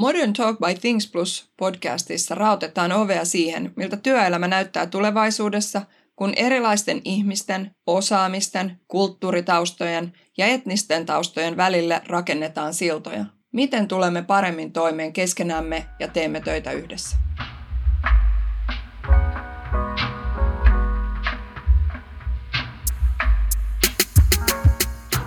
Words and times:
Modern 0.00 0.32
Talk 0.32 0.58
by 0.58 0.74
Things 0.80 1.10
Plus 1.10 1.50
podcastissa 1.56 2.34
rautetaan 2.34 2.92
ovea 2.92 3.24
siihen, 3.24 3.72
miltä 3.76 3.96
työelämä 3.96 4.48
näyttää 4.48 4.86
tulevaisuudessa, 4.86 5.82
kun 6.16 6.32
erilaisten 6.36 7.00
ihmisten, 7.04 7.70
osaamisten, 7.86 8.80
kulttuuritaustojen 8.88 10.12
ja 10.38 10.46
etnisten 10.46 11.06
taustojen 11.06 11.56
välille 11.56 12.02
rakennetaan 12.06 12.74
siltoja. 12.74 13.24
Miten 13.52 13.88
tulemme 13.88 14.22
paremmin 14.22 14.72
toimeen 14.72 15.12
keskenämme 15.12 15.86
ja 15.98 16.08
teemme 16.08 16.40
töitä 16.40 16.72
yhdessä? 16.72 17.16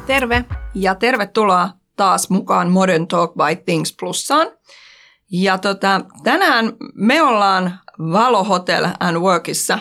Terve 0.07 0.45
ja 0.75 0.95
tervetuloa 0.95 1.82
taas 1.95 2.29
mukaan 2.29 2.71
Modern 2.71 3.07
Talk 3.07 3.33
by 3.33 3.63
Things 3.65 3.95
Plussaan. 3.99 4.47
Ja 5.31 5.57
tota, 5.57 6.01
tänään 6.23 6.73
me 6.93 7.21
ollaan 7.21 7.79
Valo 7.99 8.43
Hotel 8.43 8.87
and 8.99 9.17
Workissa 9.17 9.79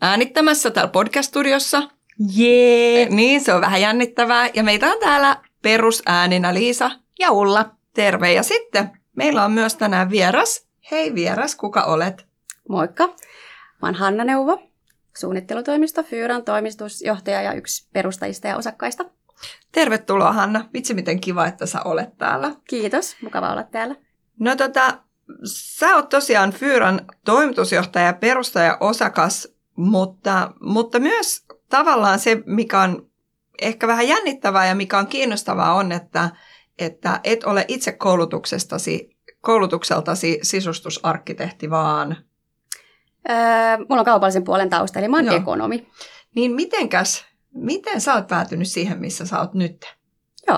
äänittämässä 0.00 0.70
täällä 0.70 0.90
podcast-studiossa. 0.92 1.82
Jee! 2.34 3.08
Niin, 3.10 3.40
se 3.40 3.54
on 3.54 3.60
vähän 3.60 3.80
jännittävää. 3.80 4.50
Ja 4.54 4.62
meitä 4.62 4.86
on 4.86 4.98
täällä 5.00 5.36
perusääninä 5.62 6.54
Liisa 6.54 6.90
ja 7.18 7.30
Ulla. 7.30 7.76
Terve. 7.94 8.32
Ja 8.32 8.42
sitten 8.42 8.90
meillä 9.14 9.44
on 9.44 9.52
myös 9.52 9.74
tänään 9.74 10.10
vieras. 10.10 10.66
Hei 10.90 11.14
vieras, 11.14 11.56
kuka 11.56 11.82
olet? 11.82 12.26
Moikka. 12.68 13.06
Mä 13.82 13.88
oon 13.88 13.94
Hanna 13.94 14.24
Neuvo, 14.24 14.62
suunnittelutoimisto 15.18 16.02
Fyyran 16.02 16.44
toimistusjohtaja 16.44 17.42
ja 17.42 17.52
yksi 17.52 17.88
perustajista 17.92 18.48
ja 18.48 18.56
osakkaista. 18.56 19.04
Tervetuloa 19.72 20.32
Hanna. 20.32 20.68
Vitsi 20.72 20.94
miten 20.94 21.20
kiva, 21.20 21.46
että 21.46 21.66
sä 21.66 21.82
olet 21.82 22.18
täällä. 22.18 22.54
Kiitos, 22.68 23.16
mukava 23.22 23.52
olla 23.52 23.62
täällä. 23.62 23.94
No 24.40 24.56
tota, 24.56 24.98
sä 25.44 25.96
oot 25.96 26.08
tosiaan 26.08 26.52
Fyyran 26.52 27.00
toimitusjohtaja 27.24 28.06
ja 28.06 28.12
perustaja 28.12 28.76
osakas, 28.80 29.48
mutta, 29.76 30.52
mutta 30.60 30.98
myös 30.98 31.46
tavallaan 31.68 32.18
se, 32.18 32.42
mikä 32.46 32.80
on 32.80 33.10
ehkä 33.62 33.86
vähän 33.86 34.08
jännittävää 34.08 34.66
ja 34.66 34.74
mikä 34.74 34.98
on 34.98 35.06
kiinnostavaa 35.06 35.74
on, 35.74 35.92
että, 35.92 36.30
että 36.78 37.20
et 37.24 37.44
ole 37.44 37.64
itse 37.68 37.92
koulutuksestasi, 37.92 39.16
koulutukseltasi 39.40 40.38
sisustusarkkitehti, 40.42 41.70
vaan... 41.70 42.16
Öö, 43.30 43.36
mulla 43.78 44.00
on 44.00 44.04
kaupallisen 44.04 44.44
puolen 44.44 44.70
tausta, 44.70 44.98
eli 44.98 45.08
mä 45.08 45.16
oon 45.16 45.26
Joo. 45.26 45.36
ekonomi. 45.36 45.88
Niin 46.34 46.52
mitenkäs 46.52 47.24
Miten 47.56 48.00
sä 48.00 48.14
oot 48.14 48.26
päätynyt 48.26 48.68
siihen, 48.68 49.00
missä 49.00 49.26
sä 49.26 49.40
oot 49.40 49.54
nyt? 49.54 49.94
Joo, 50.48 50.56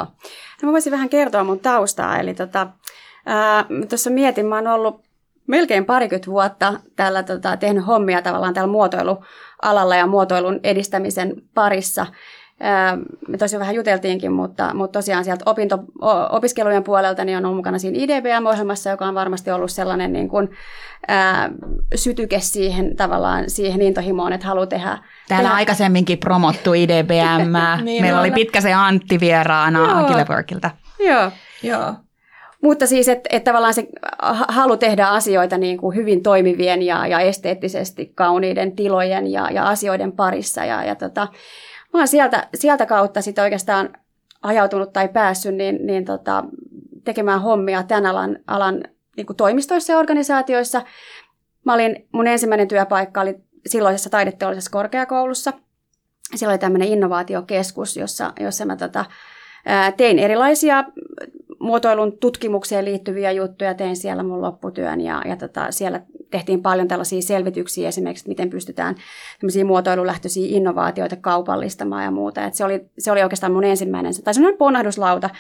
no 0.62 0.66
mä 0.66 0.72
voisin 0.72 0.92
vähän 0.92 1.08
kertoa 1.08 1.44
mun 1.44 1.60
taustaa. 1.60 2.18
Eli 2.18 2.34
tota, 2.34 2.66
tuossa 3.88 4.10
mietin, 4.10 4.46
mä 4.46 4.54
oon 4.54 4.66
ollut 4.66 5.04
melkein 5.46 5.84
parikymmentä 5.84 6.30
vuotta 6.30 6.80
täällä 6.96 7.22
tota, 7.22 7.56
tehnyt 7.56 7.86
hommia 7.86 8.22
tavallaan 8.22 8.54
täällä 8.54 8.72
muotoilualalla 8.72 9.96
ja 9.96 10.06
muotoilun 10.06 10.60
edistämisen 10.62 11.34
parissa– 11.54 12.06
me 13.28 13.38
tosiaan 13.38 13.60
vähän 13.60 13.74
juteltiinkin, 13.74 14.32
mutta, 14.32 14.74
mutta 14.74 14.98
tosiaan 14.98 15.24
sieltä 15.24 15.42
opinto, 15.46 15.78
opiskelujen 16.30 16.84
puolelta 16.84 17.24
niin 17.24 17.38
on 17.38 17.44
ollut 17.44 17.56
mukana 17.56 17.78
siinä 17.78 17.98
IDBM-ohjelmassa, 17.98 18.90
joka 18.90 19.06
on 19.06 19.14
varmasti 19.14 19.50
ollut 19.50 19.70
sellainen 19.70 20.12
niin 20.12 20.28
kuin, 20.28 20.50
ää, 21.08 21.50
sytyke 21.94 22.40
siihen 22.40 22.96
tavallaan 22.96 23.50
siihen 23.50 23.82
intohimoon, 23.82 24.32
että 24.32 24.46
haluaa 24.46 24.66
tehdä. 24.66 24.98
Täällä 25.28 25.42
tehdä... 25.42 25.56
aikaisemminkin 25.56 26.18
promottu 26.18 26.72
IDBM. 26.72 27.56
niin 27.84 28.02
Meillä 28.02 28.20
oli 28.20 28.30
pitkä 28.30 28.60
se 28.60 28.72
Antti 28.72 29.20
vieraana 29.20 29.98
Agileworkilta. 29.98 30.70
Joo. 30.98 31.30
Joo. 31.62 31.94
Mutta 32.62 32.86
siis, 32.86 33.08
että 33.08 33.28
et 33.32 33.44
tavallaan 33.44 33.74
se 33.74 33.86
halu 34.48 34.76
tehdä 34.76 35.06
asioita 35.06 35.58
niin 35.58 35.78
kuin 35.78 35.96
hyvin 35.96 36.22
toimivien 36.22 36.82
ja, 36.82 37.06
ja 37.06 37.20
esteettisesti 37.20 38.12
kauniiden 38.14 38.76
tilojen 38.76 39.32
ja, 39.32 39.48
ja 39.50 39.68
asioiden 39.68 40.12
parissa. 40.12 40.64
Ja, 40.64 40.84
ja 40.84 40.94
tota, 40.94 41.28
mä 41.92 42.00
oon 42.00 42.08
sieltä, 42.08 42.48
sieltä 42.54 42.86
kautta 42.86 43.22
sitten 43.22 43.44
oikeastaan 43.44 43.92
ajautunut 44.42 44.92
tai 44.92 45.08
päässyt 45.08 45.54
niin, 45.54 45.86
niin 45.86 46.04
tota, 46.04 46.44
tekemään 47.04 47.42
hommia 47.42 47.82
tämän 47.82 48.06
alan, 48.06 48.38
alan 48.46 48.84
niin 49.16 49.26
toimistoissa 49.36 49.92
ja 49.92 49.98
organisaatioissa. 49.98 50.82
Mä 51.64 51.74
olin, 51.74 52.08
mun 52.12 52.26
ensimmäinen 52.26 52.68
työpaikka 52.68 53.20
oli 53.20 53.36
silloisessa 53.66 54.10
taideteollisessa 54.10 54.70
korkeakoulussa. 54.70 55.52
Siellä 56.34 56.52
oli 56.52 56.58
tämmöinen 56.58 56.88
innovaatiokeskus, 56.88 57.96
jossa, 57.96 58.32
jossa 58.40 58.64
mä 58.64 58.76
tota, 58.76 59.04
tein 59.96 60.18
erilaisia 60.18 60.84
muotoilun 61.60 62.18
tutkimukseen 62.18 62.84
liittyviä 62.84 63.32
juttuja, 63.32 63.74
tein 63.74 63.96
siellä 63.96 64.22
mun 64.22 64.42
lopputyön 64.42 65.00
ja, 65.00 65.22
ja 65.24 65.36
tota, 65.36 65.66
siellä 65.70 66.00
tehtiin 66.30 66.62
paljon 66.62 66.88
tällaisia 66.88 67.22
selvityksiä 67.22 67.88
esimerkiksi, 67.88 68.22
että 68.22 68.28
miten 68.28 68.50
pystytään 68.50 68.94
muotoilulähtöisiä 69.66 70.56
innovaatioita 70.56 71.16
kaupallistamaan 71.16 72.04
ja 72.04 72.10
muuta. 72.10 72.44
Et 72.44 72.54
se, 72.54 72.64
oli, 72.64 72.90
se 72.98 73.12
oli 73.12 73.22
oikeastaan 73.22 73.52
mun 73.52 73.64
ensimmäinen, 73.64 74.12
tai 74.24 74.34
semmoinen 74.34 74.58
ponnahduslauta 74.58 75.30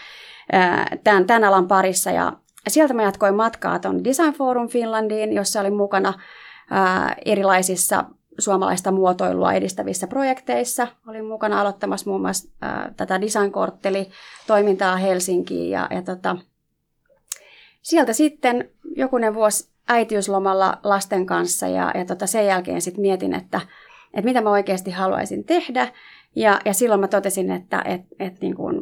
tämän, 1.04 1.26
tämän 1.26 1.44
alan 1.44 1.68
parissa 1.68 2.10
ja 2.10 2.32
sieltä 2.68 2.94
mä 2.94 3.02
jatkoin 3.02 3.34
matkaa 3.34 3.78
tuon 3.78 4.04
Design 4.04 4.32
Forum 4.32 4.68
Finlandiin, 4.68 5.32
jossa 5.32 5.60
olin 5.60 5.76
mukana 5.76 6.12
ää, 6.70 7.16
erilaisissa 7.24 8.04
suomalaista 8.38 8.92
muotoilua 8.92 9.52
edistävissä 9.52 10.06
projekteissa. 10.06 10.88
Olin 11.08 11.24
mukana 11.24 11.60
aloittamassa 11.60 12.10
muun 12.10 12.20
muassa 12.20 12.48
ää, 12.62 12.92
tätä 12.96 13.20
Designkortteli-toimintaa 13.20 14.96
Helsinkiin 14.96 15.70
ja, 15.70 15.88
ja 15.90 16.02
tota, 16.02 16.36
sieltä 17.82 18.12
sitten 18.12 18.70
jokunen 18.96 19.34
vuosi 19.34 19.68
äitiyslomalla 19.88 20.78
lasten 20.84 21.26
kanssa 21.26 21.68
ja, 21.68 21.92
ja 21.94 22.04
tota 22.04 22.26
sen 22.26 22.46
jälkeen 22.46 22.82
sitten 22.82 23.02
mietin, 23.02 23.34
että, 23.34 23.60
että 24.14 24.24
mitä 24.24 24.40
mä 24.40 24.50
oikeasti 24.50 24.90
haluaisin 24.90 25.44
tehdä. 25.44 25.92
Ja, 26.36 26.60
ja 26.64 26.74
silloin 26.74 27.00
mä 27.00 27.08
totesin, 27.08 27.50
että 27.50 27.82
et, 27.84 28.00
et 28.18 28.40
niin 28.40 28.54
kuin 28.54 28.80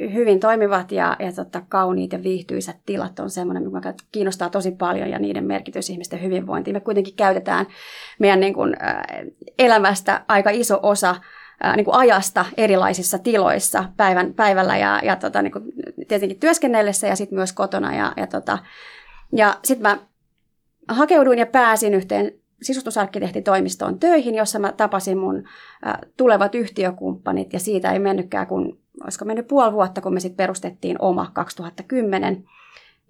hyvin 0.00 0.40
toimivat 0.40 0.92
ja, 0.92 1.16
ja 1.18 1.32
tota, 1.32 1.62
kauniit 1.68 2.12
ja 2.12 2.22
viihtyisät 2.22 2.76
tilat 2.86 3.18
on 3.18 3.30
semmoinen, 3.30 3.72
mikä 3.72 3.94
kiinnostaa 4.12 4.50
tosi 4.50 4.70
paljon 4.70 5.10
ja 5.10 5.18
niiden 5.18 5.44
merkitys 5.44 5.90
ihmisten 5.90 6.22
hyvinvointiin. 6.22 6.76
Me 6.76 6.80
kuitenkin 6.80 7.14
käytetään 7.16 7.66
meidän 8.18 8.40
niin 8.40 8.54
kuin, 8.54 8.76
elämästä 9.58 10.24
aika 10.28 10.50
iso 10.50 10.80
osa 10.82 11.16
äh, 11.64 11.76
niin 11.76 11.84
kuin 11.84 11.94
ajasta 11.94 12.44
erilaisissa 12.56 13.18
tiloissa 13.18 13.84
päivän, 13.96 14.34
päivällä 14.34 14.76
ja, 14.76 15.00
ja 15.04 15.16
tota, 15.16 15.42
niin 15.42 15.52
kuin 15.52 15.64
tietenkin 16.08 16.40
työskennellessä 16.40 17.06
ja 17.06 17.16
sitten 17.16 17.38
myös 17.38 17.52
kotona. 17.52 17.94
Ja, 17.94 18.12
ja, 18.16 18.26
tota, 18.26 18.58
ja 19.32 19.58
sitten 19.64 19.90
mä 19.90 19.98
hakeuduin 20.88 21.38
ja 21.38 21.46
pääsin 21.46 21.94
yhteen 21.94 22.32
sisustusarkkitehtitoimistoon 22.62 23.98
töihin, 23.98 24.34
jossa 24.34 24.58
mä 24.58 24.72
tapasin 24.72 25.18
mun 25.18 25.44
tulevat 26.16 26.54
yhtiökumppanit 26.54 27.52
ja 27.52 27.60
siitä 27.60 27.92
ei 27.92 27.98
mennytkään 27.98 28.46
kun, 28.46 28.78
olisiko 29.04 29.24
mennyt 29.24 29.46
puoli 29.46 29.72
vuotta, 29.72 30.00
kun 30.00 30.14
me 30.14 30.20
sitten 30.20 30.36
perustettiin 30.36 30.96
oma 30.98 31.30
2010 31.34 32.44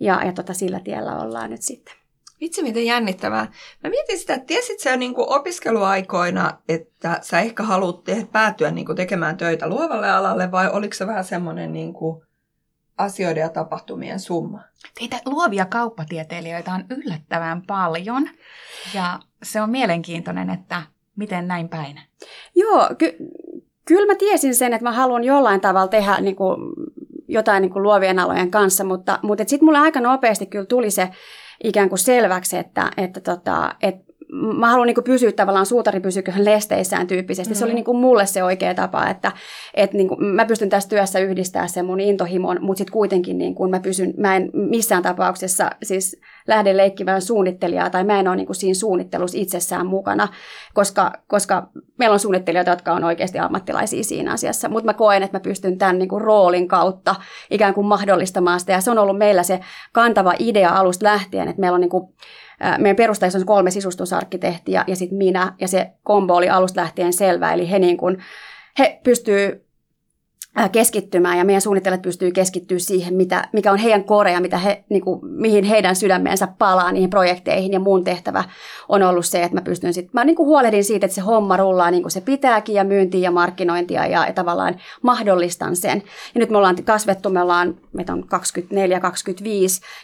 ja, 0.01 0.25
ja 0.25 0.33
tota, 0.33 0.55
sillä 0.55 0.81
tiellä 0.81 1.19
ollaan 1.19 1.51
nyt 1.51 1.63
sitten. 1.63 1.95
Vitsi, 2.41 2.63
miten 2.63 2.87
jännittävää. 2.87 3.53
Mä 3.85 3.91
mietin 3.91 4.19
sitä, 4.19 4.35
että 4.35 4.47
tiesit 4.47 4.81
sä 4.81 4.97
niin 4.97 5.15
opiskeluaikoina, 5.17 6.59
että 6.69 7.19
sä 7.23 7.41
ehkä 7.41 7.63
haluat 7.63 8.05
te- 8.05 8.29
päätyä 8.33 8.71
niin 8.71 8.87
kuin 8.87 8.97
tekemään 8.97 9.37
töitä 9.37 9.69
luovalle 9.69 10.11
alalle 10.11 10.51
vai 10.51 10.71
oliko 10.71 10.95
se 10.95 11.07
vähän 11.07 11.25
semmoinen 11.25 11.73
niin 11.73 11.93
kuin 11.93 12.27
asioiden 12.99 13.41
ja 13.41 13.49
tapahtumien 13.49 14.21
summa. 14.21 14.61
Teitä 14.99 15.17
luovia 15.27 15.67
kauppatieteilijöitä 15.67 16.75
on 16.75 16.85
yllättävän 16.91 17.63
paljon 17.67 18.29
ja 18.95 19.19
se 19.43 19.61
on 19.61 19.71
mielenkiintoinen, 19.71 20.51
että 20.51 20.83
miten 21.17 21.49
näin 21.49 21.69
päin. 21.69 22.01
Joo, 22.55 22.89
ky- 22.99 23.17
kyllä 23.89 24.13
mä 24.13 24.15
tiesin 24.15 24.55
sen, 24.55 24.73
että 24.73 24.85
mä 24.85 24.93
haluan 24.93 25.25
jollain 25.25 25.61
tavalla 25.61 25.89
tehdä 25.89 26.17
niin 26.21 26.37
kuin, 26.37 26.57
jotain 27.29 27.61
niin 27.61 27.73
kuin 27.73 27.83
luovien 27.83 28.19
alojen 28.19 28.51
kanssa, 28.51 28.85
mutta, 28.85 29.19
mutta 29.23 29.45
sitten 29.47 29.65
mulle 29.67 29.79
aika 29.79 30.01
nopeasti 30.01 30.47
kyllä 30.47 30.67
tuli 30.67 30.91
se 30.91 31.09
ikään 31.65 31.89
kuin 31.89 31.99
selväksi, 31.99 32.57
että, 32.57 32.91
että, 32.97 33.21
tota, 33.21 33.75
että 33.83 34.06
mä 34.33 34.71
haluan 34.71 34.87
niin 34.87 35.05
pysyä 35.05 35.33
tavallaan 35.33 35.67
suutari 35.67 36.01
pysyköhän 36.01 36.45
lesteissään 36.45 37.07
tyyppisesti. 37.07 37.55
Mm. 37.55 37.59
Se 37.59 37.65
oli 37.65 37.75
niin 37.75 37.85
kuin 37.85 37.99
mulle 37.99 38.27
se 38.27 38.45
oikea 38.45 38.75
tapa, 38.75 39.09
että, 39.09 39.33
että 39.75 39.97
niin 39.97 40.09
kuin 40.09 40.25
mä 40.25 40.45
pystyn 40.45 40.69
tässä 40.69 40.89
työssä 40.89 41.19
yhdistämään 41.19 41.69
sen 41.69 41.85
mun 41.85 42.01
intohimon, 42.01 42.59
mutta 42.61 42.79
sitten 42.79 42.93
kuitenkin 42.93 43.39
niin 43.39 43.55
kuin 43.55 43.71
mä 43.71 43.81
pysyn, 43.81 44.15
mä 44.17 44.37
en 44.37 44.51
missään 44.55 45.03
tapauksessa 45.03 45.71
siis 45.83 46.21
lähde 46.49 46.77
leikkimään 46.77 47.23
suunnittelijaa 47.23 47.91
tai 47.91 48.05
mä 48.05 48.21
en 48.21 48.29
ole 48.29 48.37
niin 48.37 48.47
kuin 48.47 48.57
siinä 48.57 48.75
suunnittelussa 48.75 49.39
itsessään 49.39 49.87
mukana, 49.87 50.29
koska, 50.75 51.13
koska 51.29 51.69
meillä 51.99 52.15
on 52.15 52.21
suunnittelijoita, 52.21 52.71
jotka 52.71 52.93
on 52.93 53.05
oikeasti 53.05 53.39
ammattilaisia 53.39 54.05
siinä 54.05 54.33
asiassa, 54.33 54.69
mutta 54.69 54.87
mä 54.87 54.95
koen, 54.95 55.23
että 55.23 55.37
mä 55.37 55.41
pystyn 55.41 55.79
tämän 55.79 55.99
niin 55.99 56.09
kuin 56.09 56.23
roolin 56.23 56.69
kautta 56.69 57.15
ikään 57.51 57.75
kuin 57.75 57.87
mahdollistamaan 57.87 58.61
sitä 58.61 58.73
ja 58.73 58.81
se 58.81 58.91
on 58.91 58.99
ollut 58.99 59.19
meillä 59.19 59.43
se 59.43 59.61
kantava 59.93 60.35
idea 60.39 60.71
alusta 60.71 61.05
lähtien, 61.05 61.49
että 61.49 61.61
meillä 61.61 61.75
on 61.75 61.81
niin 61.81 61.91
kuin 61.91 62.09
meidän 62.79 62.97
perustajissa 62.97 63.39
on 63.39 63.47
kolme 63.47 63.71
sisustusarkkitehtiä 63.71 64.85
ja 64.87 64.97
sitten 64.97 65.19
minä, 65.19 65.53
ja 65.61 65.69
se 65.69 65.91
kombo 66.03 66.35
oli 66.35 66.49
alusta 66.49 66.81
lähtien 66.81 67.13
selvä, 67.13 67.53
eli 67.53 67.71
he, 67.71 67.79
niin 67.79 67.97
kuin, 67.97 68.19
he 68.79 69.01
pystyy 69.05 69.66
keskittymään 70.73 71.39
ja 71.39 71.45
meidän 71.45 71.61
suunnittelijat 71.61 72.03
pystyy 72.03 72.31
keskittyä 72.31 72.79
siihen, 72.79 73.15
mitä, 73.15 73.49
mikä 73.53 73.73
on 73.73 73.79
heidän 73.79 74.05
korea, 74.05 74.41
mitä 74.41 74.59
he, 74.59 74.85
niin 74.89 75.03
kuin, 75.03 75.21
mihin 75.23 75.65
heidän 75.65 75.97
sydämeensä 75.97 76.49
palaa 76.59 76.93
niihin 76.93 77.11
projekteihin 77.11 77.73
ja 77.73 77.81
mun 77.81 78.05
tehtävä 78.05 78.45
on 78.89 79.03
ollut 79.03 79.27
se, 79.27 79.43
että 79.43 79.55
mä 79.55 79.61
pystyn 79.61 79.95
sit, 79.95 80.09
mä 80.13 80.25
niin 80.25 80.37
kuin 80.37 80.47
huolehdin 80.47 80.85
siitä, 80.85 81.07
että 81.07 81.15
se 81.15 81.21
homma 81.21 81.57
rullaa 81.57 81.91
niin 81.91 82.03
kuin 82.03 82.13
se 82.13 82.21
pitääkin 82.21 82.75
ja 82.75 82.85
myyntiä 82.85 83.21
ja 83.21 83.31
markkinointia 83.31 84.07
ja, 84.07 84.27
ja 84.27 84.33
tavallaan 84.33 84.77
mahdollistan 85.03 85.77
sen. 85.77 86.03
Ja 86.35 86.39
nyt 86.39 86.51
me 86.51 86.57
ollaan 86.57 86.85
kasvettu, 86.85 87.31
me 87.31 87.43
ollaan, 87.43 87.75
meitä 87.93 88.13
on 88.13 88.25
24-25 88.25 88.27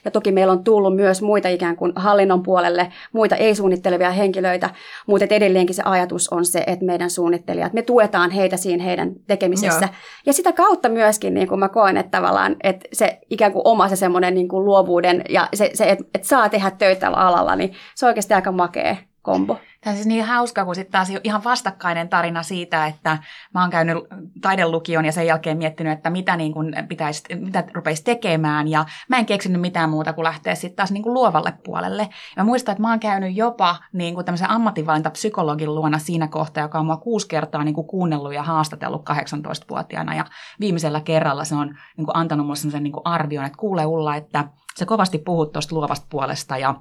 ja 0.04 0.10
toki 0.10 0.32
meillä 0.32 0.52
on 0.52 0.64
tullut 0.64 0.96
myös 0.96 1.22
muita 1.22 1.48
ikään 1.48 1.76
kuin 1.76 1.92
hallinnon 1.96 2.42
puolelle, 2.42 2.92
muita 3.12 3.36
ei-suunnittelevia 3.36 4.10
henkilöitä, 4.10 4.70
mutta 5.06 5.26
edelleenkin 5.30 5.74
se 5.74 5.82
ajatus 5.84 6.28
on 6.28 6.44
se, 6.44 6.64
että 6.66 6.84
meidän 6.84 7.10
suunnittelijat, 7.10 7.72
me 7.72 7.82
tuetaan 7.82 8.30
heitä 8.30 8.56
siinä 8.56 8.84
heidän 8.84 9.12
tekemisessä. 9.26 9.86
Joo. 9.86 9.94
Ja 10.26 10.32
sitä 10.42 10.52
kautta 10.52 10.88
myöskin 10.88 11.34
niin 11.34 11.48
kuin 11.48 11.58
mä 11.58 11.68
koen, 11.68 11.96
että 11.96 12.18
tavallaan 12.18 12.56
että 12.62 12.88
se 12.92 13.18
ikään 13.30 13.52
kuin 13.52 13.62
oma 13.64 13.88
se 13.88 13.96
semmoinen 13.96 14.34
niin 14.34 14.48
kuin 14.48 14.64
luovuuden 14.64 15.24
ja 15.28 15.48
se, 15.54 15.70
se 15.74 15.84
että 15.84 16.04
et 16.14 16.24
saa 16.24 16.48
tehdä 16.48 16.70
töitä 16.70 17.08
alalla, 17.08 17.56
niin 17.56 17.72
se 17.94 18.06
on 18.06 18.10
oikeasti 18.10 18.34
aika 18.34 18.52
makea 18.52 18.96
kombo. 19.22 19.54
Tämä 19.80 19.92
on 19.92 19.96
siis 19.96 20.06
niin 20.06 20.24
hauska, 20.24 20.64
kun 20.64 20.74
sitten 20.74 20.92
taas 20.92 21.08
ihan 21.24 21.44
vastakkainen 21.44 22.08
tarina 22.08 22.42
siitä, 22.42 22.86
että 22.86 23.18
mä 23.54 23.60
oon 23.60 23.70
käynyt 23.70 23.96
taidelukion 24.40 25.04
ja 25.04 25.12
sen 25.12 25.26
jälkeen 25.26 25.58
miettinyt, 25.58 25.92
että 25.92 26.10
mitä, 26.10 26.36
niin 26.36 26.52
kuin 26.52 26.74
pitäisi, 26.88 27.22
mitä 27.34 27.64
rupeisi 27.74 28.04
tekemään. 28.04 28.68
Ja 28.68 28.84
mä 29.08 29.16
en 29.16 29.26
keksinyt 29.26 29.60
mitään 29.60 29.90
muuta 29.90 30.12
kuin 30.12 30.24
lähteä 30.24 30.54
sitten 30.54 30.76
taas 30.76 30.92
niin 30.92 31.02
kuin 31.02 31.14
luovalle 31.14 31.52
puolelle. 31.64 32.02
Ja 32.02 32.42
mä 32.42 32.44
muistan, 32.44 32.72
että 32.72 32.82
mä 32.82 32.90
oon 32.90 33.00
käynyt 33.00 33.36
jopa 33.36 33.76
niin 33.92 34.14
kuin 34.14 34.24
tämmöisen 34.24 34.50
ammatinvalintapsykologin 34.50 35.74
luona 35.74 35.98
siinä 35.98 36.28
kohtaa, 36.28 36.62
joka 36.62 36.78
on 36.78 36.86
mua 36.86 36.96
kuusi 36.96 37.28
kertaa 37.28 37.64
niin 37.64 37.74
kuin 37.74 37.86
kuunnellut 37.86 38.34
ja 38.34 38.42
haastatellut 38.42 39.10
18-vuotiaana. 39.10 40.14
Ja 40.14 40.24
viimeisellä 40.60 41.00
kerralla 41.00 41.44
se 41.44 41.54
on 41.54 41.66
niin 41.96 42.04
kuin 42.04 42.16
antanut 42.16 42.46
mulle 42.46 42.56
semmoisen 42.56 42.82
niin 42.82 42.92
arvion, 43.04 43.44
että 43.44 43.58
kuule 43.58 43.86
Ulla, 43.86 44.16
että 44.16 44.44
se 44.74 44.86
kovasti 44.86 45.18
puhut 45.18 45.52
tuosta 45.52 45.74
luovasta 45.74 46.06
puolesta 46.10 46.58
ja 46.58 46.74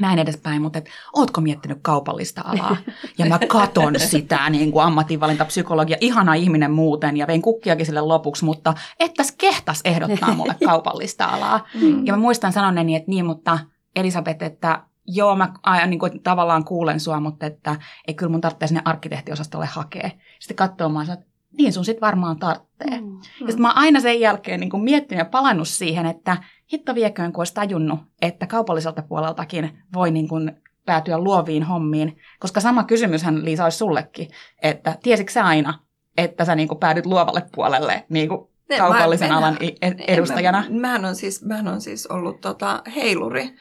näin 0.00 0.18
edespäin, 0.18 0.62
mutta 0.62 0.78
et, 0.78 0.88
ootko 1.16 1.40
miettinyt 1.40 1.78
kaupallista 1.82 2.42
alaa? 2.44 2.76
Ja 3.18 3.26
mä 3.26 3.38
katon 3.48 3.94
sitä 4.10 4.50
niin 4.50 4.72
kuin 4.72 4.84
ammatinvalintapsykologia, 4.84 5.96
ihana 6.00 6.34
ihminen 6.34 6.70
muuten, 6.70 7.16
ja 7.16 7.26
vein 7.26 7.42
kukkiakin 7.42 7.86
sille 7.86 8.00
lopuksi, 8.00 8.44
mutta 8.44 8.74
ettäs 9.00 9.32
kehtas 9.32 9.80
ehdottaa 9.84 10.34
mulle 10.34 10.56
kaupallista 10.66 11.24
alaa. 11.24 11.66
Mm. 11.74 12.06
Ja 12.06 12.12
mä 12.12 12.18
muistan 12.18 12.52
sanoneeni, 12.52 12.96
että 12.96 13.10
niin, 13.10 13.26
mutta 13.26 13.58
Elisabeth, 13.96 14.44
että 14.44 14.82
joo, 15.06 15.36
mä 15.36 15.52
aina 15.62 15.86
niin 15.86 16.00
kuin, 16.00 16.22
tavallaan 16.22 16.64
kuulen 16.64 17.00
sua, 17.00 17.20
mutta 17.20 17.46
että 17.46 17.76
ei 18.08 18.14
kyllä 18.14 18.30
mun 18.30 18.40
tarvitse 18.40 18.66
sinne 18.66 18.82
arkkitehtiosastolle 18.84 19.66
hakea. 19.66 20.10
Sitten 20.40 20.56
katsoo 20.56 20.88
mä 20.88 21.02
että 21.02 21.32
niin 21.58 21.72
sun 21.72 21.84
sit 21.84 22.00
varmaan 22.00 22.38
tarvitsee. 22.38 23.00
Mm. 23.00 23.14
Ja 23.16 23.46
sitten 23.46 23.62
mä 23.62 23.68
oon 23.68 23.78
aina 23.78 24.00
sen 24.00 24.20
jälkeen 24.20 24.60
niin 24.60 24.70
kuin 24.70 24.82
miettinyt 24.82 25.18
ja 25.18 25.24
palannut 25.24 25.68
siihen, 25.68 26.06
että 26.06 26.36
hitto 26.72 26.94
vieköön, 26.94 27.32
kun 27.32 27.40
olisi 27.40 27.54
tajunnut, 27.54 28.00
että 28.22 28.46
kaupalliselta 28.46 29.02
puoleltakin 29.02 29.78
voi 29.94 30.10
niin 30.10 30.28
kuin 30.28 30.52
päätyä 30.86 31.18
luoviin 31.18 31.62
hommiin. 31.62 32.18
Koska 32.40 32.60
sama 32.60 32.84
kysymyshän 32.84 33.44
Liisa 33.44 33.64
olisi 33.64 33.78
sullekin, 33.78 34.28
että 34.62 34.98
tiesitkö 35.02 35.32
sä 35.32 35.44
aina, 35.44 35.78
että 36.16 36.44
sä 36.44 36.54
niin 36.54 36.68
kuin 36.68 36.78
päädyt 36.78 37.06
luovalle 37.06 37.42
puolelle 37.54 38.04
niin 38.08 38.28
kuin 38.28 38.48
kaupallisen 38.78 39.28
mä, 39.28 39.38
alan 39.38 39.58
edustajana? 40.06 40.64
Mä, 40.70 40.80
mähän, 40.80 41.04
on 41.04 41.16
siis, 41.16 41.44
mähän 41.44 41.68
on 41.68 41.80
siis 41.80 42.06
ollut 42.06 42.40
tota 42.40 42.82
heiluri, 42.94 43.54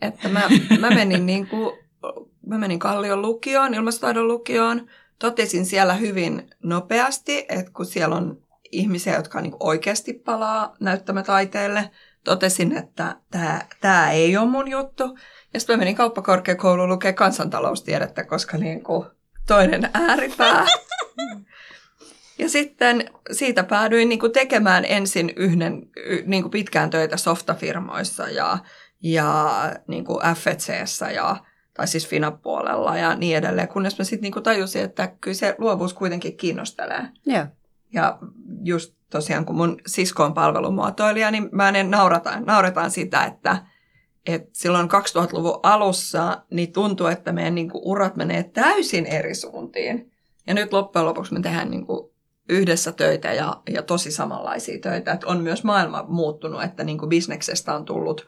että 0.00 0.28
mä, 0.28 0.42
mä 0.80 0.90
menin 0.90 1.26
niin 1.26 1.46
kuin, 1.46 1.78
mä 2.46 2.58
menin 2.58 2.78
Kallion 2.78 3.22
lukioon, 3.22 3.74
ilmastotaidon 3.74 4.28
lukioon, 4.28 4.86
totesin 5.18 5.66
siellä 5.66 5.94
hyvin 5.94 6.50
nopeasti, 6.62 7.46
että 7.48 7.72
kun 7.72 7.86
siellä 7.86 8.16
on 8.16 8.38
ihmisiä, 8.72 9.16
jotka 9.16 9.40
niin 9.40 9.56
oikeasti 9.60 10.12
palaa 10.12 10.74
näyttämätaiteelle, 10.80 11.90
totesin, 12.26 12.76
että 12.76 13.16
tämä, 13.30 13.60
tämä 13.80 14.10
ei 14.10 14.36
ole 14.36 14.50
mun 14.50 14.68
juttu. 14.68 15.18
Ja 15.54 15.60
sitten 15.60 15.78
menin 15.78 15.96
kauppakorkeakouluun 15.96 16.88
lukea 16.88 17.12
kansantaloustiedettä, 17.12 18.24
koska 18.24 18.56
niin 18.56 18.82
kuin 18.82 19.06
toinen 19.46 19.90
ääripää. 19.94 20.66
Ja 22.38 22.48
sitten 22.48 23.10
siitä 23.32 23.64
päädyin 23.64 24.08
niin 24.08 24.18
kuin 24.18 24.32
tekemään 24.32 24.84
ensin 24.84 25.32
yhden 25.36 25.88
niin 26.26 26.42
kuin 26.42 26.50
pitkään 26.50 26.90
töitä 26.90 27.16
softafirmoissa 27.16 28.28
ja, 28.28 28.58
ja 29.02 29.52
niin 29.88 30.04
kuin 30.04 30.20
FECssä 30.34 31.10
ja 31.10 31.36
tai 31.74 31.88
siis 31.88 32.08
Fina-puolella 32.08 32.96
ja 32.96 33.14
niin 33.14 33.36
edelleen, 33.36 33.68
kunnes 33.68 33.98
mä 33.98 34.04
sitten 34.04 34.32
niin 34.32 34.42
tajusin, 34.42 34.82
että 34.82 35.06
kyllä 35.20 35.34
se 35.34 35.54
luovuus 35.58 35.94
kuitenkin 35.94 36.36
kiinnostelee. 36.36 37.08
Yeah. 37.28 37.48
Ja 37.92 38.18
just 38.64 38.95
tosiaan 39.10 39.44
kun 39.44 39.56
mun 39.56 39.76
sisko 39.86 40.24
on 40.24 40.34
palvelumuotoilija, 40.34 41.30
niin 41.30 41.48
mä 41.52 41.68
en 41.68 41.90
naurata, 41.90 42.40
nauretaan 42.40 42.90
sitä, 42.90 43.24
että, 43.24 43.66
että 44.26 44.48
silloin 44.52 44.88
2000-luvun 44.90 45.60
alussa 45.62 46.42
niin 46.50 46.72
tuntuu, 46.72 47.06
että 47.06 47.32
meidän 47.32 47.54
niin 47.54 47.70
kuin, 47.70 47.82
urat 47.84 48.16
menee 48.16 48.42
täysin 48.42 49.06
eri 49.06 49.34
suuntiin. 49.34 50.12
Ja 50.46 50.54
nyt 50.54 50.72
loppujen 50.72 51.06
lopuksi 51.06 51.32
me 51.32 51.40
tehdään 51.40 51.70
niin 51.70 51.86
kuin, 51.86 52.10
yhdessä 52.48 52.92
töitä 52.92 53.32
ja, 53.32 53.62
ja 53.70 53.82
tosi 53.82 54.10
samanlaisia 54.10 54.78
töitä. 54.80 55.12
Että 55.12 55.26
on 55.26 55.40
myös 55.40 55.64
maailma 55.64 56.04
muuttunut, 56.08 56.62
että 56.62 56.84
niin 56.84 56.98
kuin 56.98 57.08
bisneksestä 57.08 57.74
on 57.74 57.84
tullut 57.84 58.26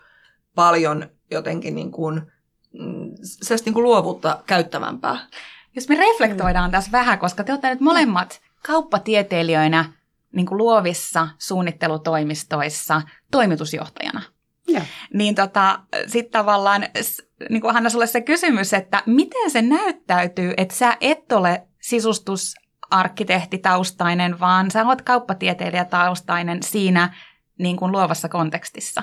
paljon 0.54 1.10
jotenkin 1.30 1.74
niin 1.74 1.90
kuin, 1.90 2.22
mm, 2.72 3.14
niin 3.64 3.74
kuin 3.74 3.82
luovuutta 3.82 4.42
käyttävämpää. 4.46 5.18
Jos 5.74 5.88
me 5.88 5.94
reflektoidaan 5.94 6.70
tässä 6.70 6.92
vähän, 6.92 7.18
koska 7.18 7.44
te 7.44 7.52
olette 7.52 7.70
nyt 7.70 7.80
molemmat 7.80 8.40
kauppatieteilijöinä 8.66 9.92
niin 10.38 10.46
kuin 10.46 10.58
luovissa 10.58 11.28
suunnittelutoimistoissa 11.38 13.02
toimitusjohtajana. 13.30 14.22
Ja. 14.68 14.82
Niin 15.14 15.34
tota, 15.34 15.78
sitten 16.06 16.32
tavallaan, 16.32 16.86
niin 17.50 17.60
kuin 17.60 17.74
Hanna, 17.74 17.90
sulle 17.90 18.06
se 18.06 18.20
kysymys, 18.20 18.74
että 18.74 19.02
miten 19.06 19.50
se 19.50 19.62
näyttäytyy, 19.62 20.54
että 20.56 20.74
sä 20.74 20.96
et 21.00 21.32
ole 21.32 21.66
sisustusarkkitehtitaustainen, 21.80 24.40
vaan 24.40 24.70
sä 24.70 24.86
oot 24.86 25.02
kauppatieteilijätaustainen 25.02 26.62
siinä 26.62 27.14
niin 27.58 27.76
kuin 27.76 27.92
luovassa 27.92 28.28
kontekstissa? 28.28 29.02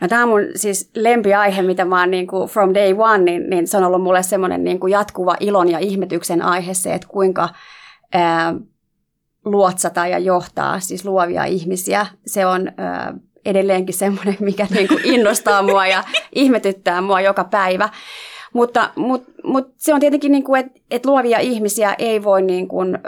No 0.00 0.08
tämä 0.08 0.22
on 0.22 0.28
mun 0.28 0.40
siis 0.54 0.90
lempiaihe, 0.96 1.62
mitä 1.62 1.84
mä 1.84 2.00
oon 2.00 2.10
niin 2.10 2.26
kuin 2.26 2.48
from 2.48 2.74
day 2.74 2.94
one, 2.98 3.18
niin, 3.18 3.50
niin 3.50 3.66
se 3.66 3.76
on 3.76 3.84
ollut 3.84 4.02
mulle 4.02 4.22
semmoinen 4.22 4.64
niin 4.64 4.80
kuin 4.80 4.90
jatkuva 4.90 5.36
ilon 5.40 5.70
ja 5.70 5.78
ihmetyksen 5.78 6.42
aihe 6.42 6.74
se, 6.74 6.94
että 6.94 7.08
kuinka 7.08 7.48
ää, 8.12 8.54
luotsata 9.46 10.06
ja 10.06 10.18
johtaa 10.18 10.80
siis 10.80 11.04
luovia 11.04 11.44
ihmisiä. 11.44 12.06
Se 12.26 12.46
on 12.46 12.72
ää, 12.76 13.14
edelleenkin 13.44 13.94
semmoinen, 13.94 14.36
mikä 14.40 14.66
niin 14.74 14.88
kuin 14.88 15.04
innostaa 15.04 15.62
mua 15.62 15.86
ja 15.86 16.04
ihmetyttää 16.32 17.00
mua 17.00 17.20
joka 17.20 17.44
päivä. 17.44 17.88
Mutta, 18.52 18.90
mutta, 18.96 19.32
mutta 19.44 19.74
se 19.76 19.94
on 19.94 20.00
tietenkin, 20.00 20.32
niin 20.32 20.56
että, 20.58 20.80
että 20.90 21.08
luovia 21.08 21.38
ihmisiä 21.38 21.94
ei 21.98 22.22
voi 22.24 22.42
niin 22.42 22.68
kuin 22.68 22.98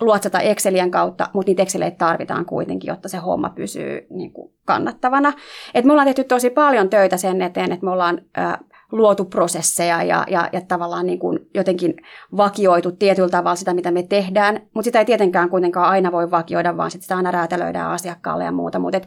luotsata 0.00 0.40
Excelien 0.40 0.90
kautta, 0.90 1.28
mutta 1.32 1.50
niitä 1.50 1.62
Exceleitä 1.62 1.96
tarvitaan 1.96 2.46
kuitenkin, 2.46 2.88
jotta 2.88 3.08
se 3.08 3.16
homma 3.16 3.50
pysyy 3.50 4.06
niin 4.10 4.32
kuin 4.32 4.52
kannattavana. 4.64 5.32
Et 5.74 5.84
me 5.84 5.92
ollaan 5.92 6.06
tehty 6.06 6.24
tosi 6.24 6.50
paljon 6.50 6.90
töitä 6.90 7.16
sen 7.16 7.42
eteen, 7.42 7.72
että 7.72 7.84
me 7.84 7.90
ollaan 7.90 8.22
ää, 8.34 8.58
luotu 8.92 9.24
prosesseja 9.24 10.02
ja, 10.02 10.24
ja, 10.28 10.48
ja 10.52 10.60
tavallaan 10.60 11.06
niin 11.06 11.18
kuin 11.18 11.38
jotenkin 11.54 11.94
vakioitu 12.36 12.92
tietyllä 12.92 13.28
tavalla 13.28 13.56
sitä, 13.56 13.74
mitä 13.74 13.90
me 13.90 14.02
tehdään, 14.02 14.60
mutta 14.74 14.84
sitä 14.84 14.98
ei 14.98 15.04
tietenkään 15.04 15.50
kuitenkaan 15.50 15.90
aina 15.90 16.12
voi 16.12 16.30
vakioida, 16.30 16.76
vaan 16.76 16.90
sit 16.90 17.02
sitä 17.02 17.16
aina 17.16 17.30
räätälöidään 17.30 17.90
asiakkaalle 17.90 18.44
ja 18.44 18.52
muuta. 18.52 18.78
Mutta 18.78 19.00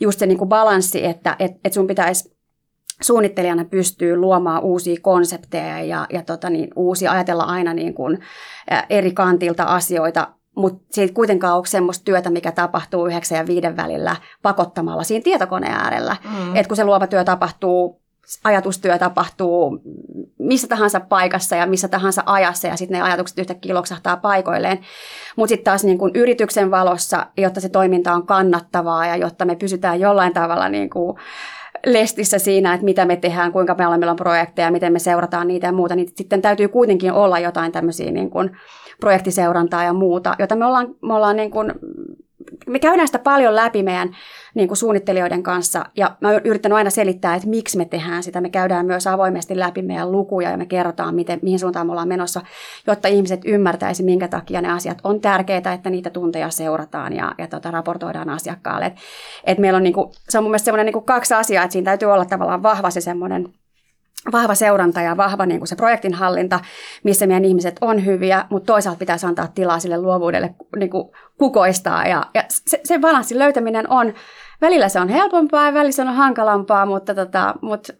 just 0.00 0.18
se 0.18 0.26
niin 0.26 0.38
kuin 0.38 0.48
balanssi, 0.48 1.04
että 1.04 1.36
et, 1.38 1.52
et 1.64 1.72
sun 1.72 1.86
pitäisi 1.86 2.36
suunnittelijana 3.02 3.64
pystyy 3.64 4.16
luomaan 4.16 4.62
uusia 4.62 4.96
konsepteja 5.02 5.80
ja, 5.80 6.06
ja 6.12 6.22
tota 6.22 6.50
niin, 6.50 6.68
uusia 6.76 7.12
ajatella 7.12 7.44
aina 7.44 7.74
niin 7.74 7.94
kuin 7.94 8.18
eri 8.90 9.12
kantilta 9.12 9.64
asioita, 9.64 10.28
mutta 10.56 11.00
ei 11.00 11.08
kuitenkaan 11.08 11.56
ole 11.56 11.66
semmoista 11.66 12.04
työtä, 12.04 12.30
mikä 12.30 12.52
tapahtuu 12.52 13.06
yhdeksän 13.06 13.38
ja 13.38 13.46
viiden 13.46 13.76
välillä 13.76 14.16
pakottamalla 14.42 15.02
siinä 15.02 15.22
tietokoneen 15.22 15.72
äärellä. 15.72 16.16
Mm. 16.24 16.56
Et 16.56 16.66
kun 16.66 16.76
se 16.76 16.84
luova 16.84 17.06
työ 17.06 17.24
tapahtuu 17.24 18.05
ajatustyö 18.44 18.98
tapahtuu 18.98 19.80
missä 20.38 20.68
tahansa 20.68 21.00
paikassa 21.00 21.56
ja 21.56 21.66
missä 21.66 21.88
tahansa 21.88 22.22
ajassa 22.26 22.68
ja 22.68 22.76
sitten 22.76 22.98
ne 22.98 23.02
ajatukset 23.02 23.38
yhtäkkiä 23.38 23.74
loksahtaa 23.74 24.16
paikoilleen. 24.16 24.78
Mutta 25.36 25.48
sitten 25.48 25.64
taas 25.64 25.84
niin 25.84 25.98
kun 25.98 26.10
yrityksen 26.14 26.70
valossa, 26.70 27.26
jotta 27.36 27.60
se 27.60 27.68
toiminta 27.68 28.12
on 28.12 28.26
kannattavaa 28.26 29.06
ja 29.06 29.16
jotta 29.16 29.44
me 29.44 29.56
pysytään 29.56 30.00
jollain 30.00 30.32
tavalla 30.32 30.68
niin 30.68 30.90
kuin 30.90 31.16
lestissä 31.86 32.38
siinä, 32.38 32.74
että 32.74 32.84
mitä 32.84 33.04
me 33.04 33.16
tehdään, 33.16 33.52
kuinka 33.52 33.74
me 33.74 33.86
olemme, 33.86 34.00
meillä 34.00 34.10
on 34.10 34.16
projekteja, 34.16 34.70
miten 34.70 34.92
me 34.92 34.98
seurataan 34.98 35.48
niitä 35.48 35.66
ja 35.66 35.72
muuta, 35.72 35.94
niin 35.94 36.08
sitten 36.16 36.42
täytyy 36.42 36.68
kuitenkin 36.68 37.12
olla 37.12 37.38
jotain 37.38 37.72
tämmöisiä 37.72 38.10
niin 38.10 38.30
kuin 38.30 38.50
projektiseurantaa 39.00 39.84
ja 39.84 39.92
muuta, 39.92 40.34
jota 40.38 40.56
me 40.56 40.64
ollaan, 40.64 40.94
me 41.02 41.14
ollaan 41.14 41.36
niin 41.36 41.50
kuin 41.50 41.72
me 42.66 42.78
käydään 42.78 43.08
sitä 43.08 43.18
paljon 43.18 43.56
läpi 43.56 43.82
meidän 43.82 44.16
niin 44.54 44.68
kuin 44.68 44.78
suunnittelijoiden 44.78 45.42
kanssa 45.42 45.84
ja 45.96 46.16
mä 46.20 46.28
oon 46.28 46.40
yrittänyt 46.44 46.76
aina 46.76 46.90
selittää, 46.90 47.34
että 47.34 47.48
miksi 47.48 47.78
me 47.78 47.84
tehdään 47.84 48.22
sitä. 48.22 48.40
Me 48.40 48.50
käydään 48.50 48.86
myös 48.86 49.06
avoimesti 49.06 49.58
läpi 49.58 49.82
meidän 49.82 50.12
lukuja 50.12 50.50
ja 50.50 50.56
me 50.56 50.66
kerrotaan, 50.66 51.14
miten, 51.14 51.38
mihin 51.42 51.58
suuntaan 51.58 51.86
me 51.86 51.92
ollaan 51.92 52.08
menossa, 52.08 52.40
jotta 52.86 53.08
ihmiset 53.08 53.40
ymmärtäisi, 53.44 54.02
minkä 54.02 54.28
takia 54.28 54.60
ne 54.60 54.72
asiat 54.72 54.98
on 55.04 55.20
tärkeitä, 55.20 55.72
että 55.72 55.90
niitä 55.90 56.10
tunteja 56.10 56.50
seurataan 56.50 57.12
ja, 57.12 57.34
ja 57.38 57.46
tota, 57.46 57.70
raportoidaan 57.70 58.30
asiakkaalle. 58.30 58.86
Et, 58.86 58.96
et 59.44 59.58
meillä 59.58 59.76
on, 59.76 59.82
niin 59.82 59.94
kuin, 59.94 60.10
se 60.28 60.38
on 60.38 60.44
mun 60.44 60.50
mielestä 60.50 60.64
semmoinen 60.64 60.86
niin 60.86 61.04
kaksi 61.04 61.34
asiaa, 61.34 61.64
että 61.64 61.72
siinä 61.72 61.84
täytyy 61.84 62.12
olla 62.12 62.24
tavallaan 62.24 62.62
vahva 62.62 62.90
se 62.90 63.00
semmoinen 63.00 63.48
vahva 64.32 64.54
seuranta 64.54 65.00
ja 65.00 65.16
vahva 65.16 65.46
niin 65.46 65.60
kuin 65.60 65.68
se 65.68 65.76
projektin 65.76 66.14
hallinta, 66.14 66.60
missä 67.04 67.26
meidän 67.26 67.44
ihmiset 67.44 67.76
on 67.80 68.04
hyviä, 68.04 68.44
mutta 68.50 68.72
toisaalta 68.72 68.98
pitäisi 68.98 69.26
antaa 69.26 69.48
tilaa 69.54 69.78
sille 69.78 69.98
luovuudelle 69.98 70.54
niin 70.76 70.90
kuin 70.90 71.08
kukoistaa. 71.38 72.06
Ja, 72.06 72.26
ja 72.34 72.44
se, 72.48 72.80
se 72.84 72.98
balanssin 72.98 73.38
löytäminen 73.38 73.90
on, 73.90 74.14
välillä 74.60 74.88
se 74.88 75.00
on 75.00 75.08
helpompaa 75.08 75.66
ja 75.66 75.74
välillä 75.74 75.92
se 75.92 76.02
on 76.02 76.08
hankalampaa, 76.08 76.86
mutta, 76.86 77.14
tota, 77.14 77.54
mutta 77.62 77.92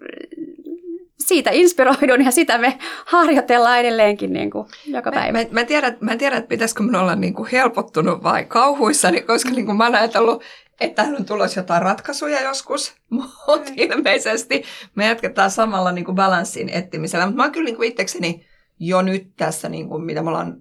siitä 1.18 1.50
inspiroidun 1.52 2.24
ja 2.24 2.30
sitä 2.30 2.58
me 2.58 2.78
harjoitellaan 3.06 3.80
edelleenkin 3.80 4.32
niin 4.32 4.50
kuin 4.50 4.68
joka 4.86 5.10
päivä. 5.10 5.32
Mä, 5.32 5.38
mä, 5.38 5.48
mä, 5.50 5.60
en 5.60 5.66
tiedä, 5.66 5.94
mä 6.00 6.12
en 6.12 6.18
tiedä, 6.18 6.36
että 6.36 6.48
pitäisikö 6.48 6.82
minun 6.82 7.00
olla 7.00 7.14
niin 7.14 7.34
kuin 7.34 7.48
helpottunut 7.52 8.22
vai 8.22 8.44
kauhuissani, 8.44 9.20
koska 9.20 9.50
niin 9.50 9.66
kuin 9.66 9.76
mä 9.76 9.86
olen 9.86 9.98
ajatellut 9.98 10.42
että 10.80 11.02
täällä 11.02 11.18
on 11.18 11.24
tulossa 11.24 11.60
jotain 11.60 11.82
ratkaisuja 11.82 12.42
joskus, 12.42 12.94
mutta 13.10 13.72
ilmeisesti 13.76 14.62
me 14.94 15.06
jatketaan 15.06 15.50
samalla 15.50 15.92
niin 15.92 16.04
kuin 16.04 16.14
balanssin 16.14 16.68
etsimisellä. 16.68 17.26
Mutta 17.26 17.36
mä 17.36 17.42
oon 17.42 17.52
kyllä 17.52 17.64
niin 17.64 17.76
kuin 17.76 17.88
itsekseni 17.88 18.46
jo 18.78 19.02
nyt 19.02 19.36
tässä, 19.36 19.68
niin 19.68 19.88
kuin, 19.88 20.04
mitä 20.04 20.22
me 20.22 20.28
ollaan 20.28 20.56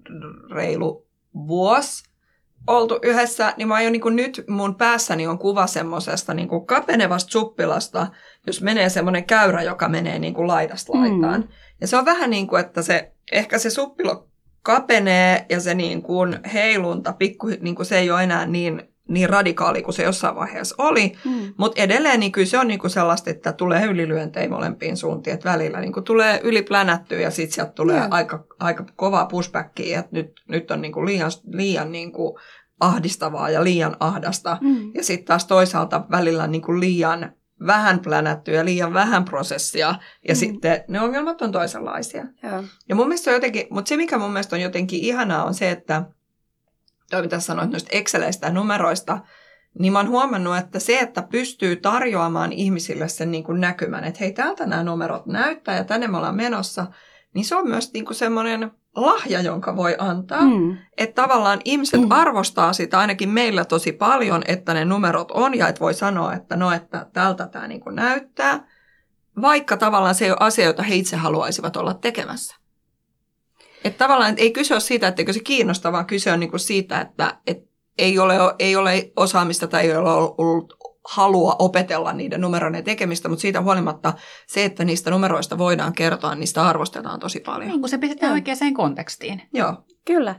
reilu 0.50 1.06
vuosi 1.34 2.04
oltu 2.66 2.98
yhdessä, 3.02 3.54
niin 3.56 3.68
mä 3.68 3.82
jo 3.82 3.90
niin 3.90 4.02
kuin 4.02 4.16
nyt 4.16 4.44
mun 4.48 4.74
päässäni 4.74 5.26
on 5.26 5.38
kuva 5.38 5.66
semmoisesta 5.66 6.34
niin 6.34 6.48
kuin 6.48 6.66
kapenevasta 6.66 7.30
suppilasta, 7.30 8.06
jos 8.46 8.62
menee 8.62 8.88
semmoinen 8.88 9.24
käyrä, 9.24 9.62
joka 9.62 9.88
menee 9.88 10.18
niin 10.18 10.34
kuin 10.34 10.48
laidasta 10.48 10.92
laitaan. 10.92 11.40
Mm. 11.40 11.48
Ja 11.80 11.86
se 11.86 11.96
on 11.96 12.04
vähän 12.04 12.30
niin 12.30 12.46
kuin, 12.46 12.60
että 12.60 12.82
se, 12.82 13.12
ehkä 13.32 13.58
se 13.58 13.70
suppilo 13.70 14.28
kapenee 14.62 15.46
ja 15.48 15.60
se 15.60 15.74
niin 15.74 16.02
kuin 16.02 16.38
heilunta, 16.52 17.12
pikku, 17.12 17.46
niin 17.60 17.74
kuin 17.74 17.86
se 17.86 17.98
ei 17.98 18.10
ole 18.10 18.22
enää 18.22 18.46
niin 18.46 18.82
niin 19.08 19.30
radikaali 19.30 19.82
kuin 19.82 19.94
se 19.94 20.02
jossain 20.02 20.36
vaiheessa 20.36 20.74
oli, 20.78 21.12
mm. 21.24 21.54
mutta 21.58 21.82
edelleen 21.82 22.20
niin 22.20 22.32
kyllä 22.32 22.46
se 22.46 22.58
on 22.58 22.68
niin 22.68 22.78
kuin 22.78 22.90
sellaista, 22.90 23.30
että 23.30 23.52
tulee 23.52 23.84
ylilyöntejä 23.84 24.48
molempiin 24.48 24.96
suuntiin, 24.96 25.34
että 25.34 25.50
välillä 25.50 25.80
niin 25.80 25.92
kuin 25.92 26.04
tulee 26.04 26.40
yliplänättyä 26.42 27.20
ja 27.20 27.30
sitten 27.30 27.54
sieltä 27.54 27.72
tulee 27.72 27.96
yeah. 27.96 28.08
aika, 28.10 28.46
aika 28.60 28.84
kovaa 28.96 29.26
pushbackia, 29.26 29.98
että 29.98 30.10
nyt, 30.12 30.32
nyt 30.48 30.70
on 30.70 30.80
niin 30.80 30.92
kuin 30.92 31.06
liian, 31.06 31.30
liian 31.52 31.92
niin 31.92 32.12
kuin 32.12 32.38
ahdistavaa 32.80 33.50
ja 33.50 33.64
liian 33.64 33.96
ahdasta 34.00 34.58
mm. 34.60 34.90
ja 34.94 35.04
sitten 35.04 35.26
taas 35.26 35.44
toisaalta 35.44 36.04
välillä 36.10 36.46
niin 36.46 36.62
kuin 36.62 36.80
liian 36.80 37.32
vähän 37.66 38.00
plänättyä 38.00 38.54
ja 38.54 38.64
liian 38.64 38.94
vähän 38.94 39.24
prosessia, 39.24 39.94
ja 40.28 40.34
mm. 40.34 40.38
sitten 40.38 40.84
ne 40.88 41.00
ongelmat 41.00 41.42
on 41.42 41.52
toisenlaisia. 41.52 42.26
Yeah. 42.44 42.64
Ja 42.88 42.94
mun 42.94 43.08
mielestä 43.08 43.30
on 43.30 43.34
jotenkin, 43.34 43.66
mutta 43.70 43.88
se 43.88 43.96
mikä 43.96 44.18
mun 44.18 44.30
mielestä 44.30 44.56
on 44.56 44.62
jotenkin 44.62 45.00
ihanaa 45.00 45.44
on 45.44 45.54
se, 45.54 45.70
että 45.70 46.02
toi 47.10 47.22
mitä 47.22 47.40
sanoit 47.40 47.70
noista 47.70 47.90
Exceleistä 47.92 48.46
ja 48.46 48.52
numeroista, 48.52 49.18
niin 49.78 49.92
mä 49.92 49.98
oon 49.98 50.08
huomannut, 50.08 50.56
että 50.56 50.78
se, 50.78 50.98
että 50.98 51.22
pystyy 51.22 51.76
tarjoamaan 51.76 52.52
ihmisille 52.52 53.08
sen 53.08 53.30
niin 53.30 53.44
kuin 53.44 53.60
näkymän, 53.60 54.04
että 54.04 54.20
hei, 54.20 54.32
täältä 54.32 54.66
nämä 54.66 54.84
numerot 54.84 55.26
näyttää 55.26 55.76
ja 55.76 55.84
tänne 55.84 56.08
me 56.08 56.16
ollaan 56.16 56.36
menossa, 56.36 56.86
niin 57.34 57.44
se 57.44 57.56
on 57.56 57.68
myös 57.68 57.92
niin 57.92 58.04
kuin 58.04 58.16
semmoinen 58.16 58.70
lahja, 58.96 59.40
jonka 59.40 59.76
voi 59.76 59.94
antaa. 59.98 60.42
Mm. 60.42 60.78
Että 60.96 61.22
tavallaan 61.22 61.60
ihmiset 61.64 62.00
mm. 62.00 62.10
arvostaa 62.10 62.72
sitä 62.72 62.98
ainakin 62.98 63.28
meillä 63.28 63.64
tosi 63.64 63.92
paljon, 63.92 64.42
että 64.48 64.74
ne 64.74 64.84
numerot 64.84 65.30
on 65.30 65.58
ja 65.58 65.68
että 65.68 65.80
voi 65.80 65.94
sanoa, 65.94 66.34
että 66.34 66.56
no, 66.56 66.72
että 66.72 67.06
tältä 67.12 67.46
tämä 67.46 67.68
niin 67.68 67.80
kuin 67.80 67.96
näyttää, 67.96 68.68
vaikka 69.40 69.76
tavallaan 69.76 70.14
se 70.14 70.24
ei 70.24 70.30
ole 70.30 70.38
asia, 70.40 70.64
jota 70.64 70.82
he 70.82 70.94
itse 70.94 71.16
haluaisivat 71.16 71.76
olla 71.76 71.94
tekemässä. 71.94 72.56
Että 73.86 74.04
tavallaan 74.04 74.30
että 74.30 74.42
ei 74.42 74.50
kyse 74.50 74.74
ole 74.74 74.80
siitä, 74.80 75.08
etteikö 75.08 75.32
se 75.32 75.40
kiinnosta, 75.40 75.92
vaan 75.92 76.06
kyse 76.06 76.32
on 76.32 76.40
niinku 76.40 76.58
siitä, 76.58 77.00
että 77.00 77.36
et 77.46 77.58
ei, 77.98 78.18
ole, 78.18 78.34
ei 78.58 78.76
ole 78.76 79.12
osaamista 79.16 79.66
tai 79.66 79.82
ei 79.86 79.96
ole 79.96 80.10
ollut 80.10 80.76
halua 81.08 81.56
opetella 81.58 82.12
niiden 82.12 82.40
numeroiden 82.40 82.84
tekemistä, 82.84 83.28
mutta 83.28 83.40
siitä 83.40 83.62
huolimatta 83.62 84.12
se, 84.46 84.64
että 84.64 84.84
niistä 84.84 85.10
numeroista 85.10 85.58
voidaan 85.58 85.92
kertoa, 85.92 86.34
niistä 86.34 86.66
arvostetaan 86.68 87.20
tosi 87.20 87.40
paljon. 87.40 87.70
Niin 87.70 87.80
kuin 87.80 87.90
se 87.90 87.98
pistetään 87.98 88.32
oikeaan 88.32 88.74
kontekstiin. 88.74 89.42
Joo. 89.54 89.74
Kyllä. 90.04 90.34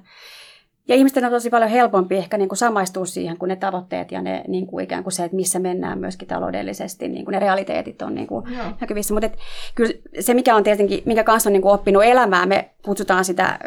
Ja 0.87 0.95
ihmisten 0.95 1.25
on 1.25 1.31
tosi 1.31 1.49
paljon 1.49 1.71
helpompi 1.71 2.15
ehkä 2.15 2.37
niin 2.37 2.49
kuin 2.49 2.57
samaistua 2.57 3.05
siihen, 3.05 3.37
kun 3.37 3.47
ne 3.47 3.55
tavoitteet 3.55 4.11
ja 4.11 4.21
ne 4.21 4.43
niin 4.47 4.67
kuin 4.67 4.83
ikään 4.83 5.03
kuin 5.03 5.13
se, 5.13 5.23
että 5.23 5.35
missä 5.35 5.59
mennään 5.59 5.99
myöskin 5.99 6.27
taloudellisesti, 6.27 7.07
niin 7.07 7.25
kuin 7.25 7.33
ne 7.33 7.39
realiteetit 7.39 8.01
on 8.01 8.15
niin 8.15 8.27
kuin 8.27 8.45
näkyvissä. 8.81 9.13
Mutta 9.13 9.29
kyllä 9.75 9.93
se, 10.19 10.33
mikä 10.33 10.55
on 10.55 10.63
tietenkin, 10.63 11.01
mikä 11.05 11.23
kanssa 11.23 11.49
on 11.49 11.53
niin 11.53 11.61
kuin 11.61 11.73
oppinut 11.73 12.03
elämää, 12.03 12.45
me 12.45 12.69
kutsutaan 12.85 13.25
sitä 13.25 13.59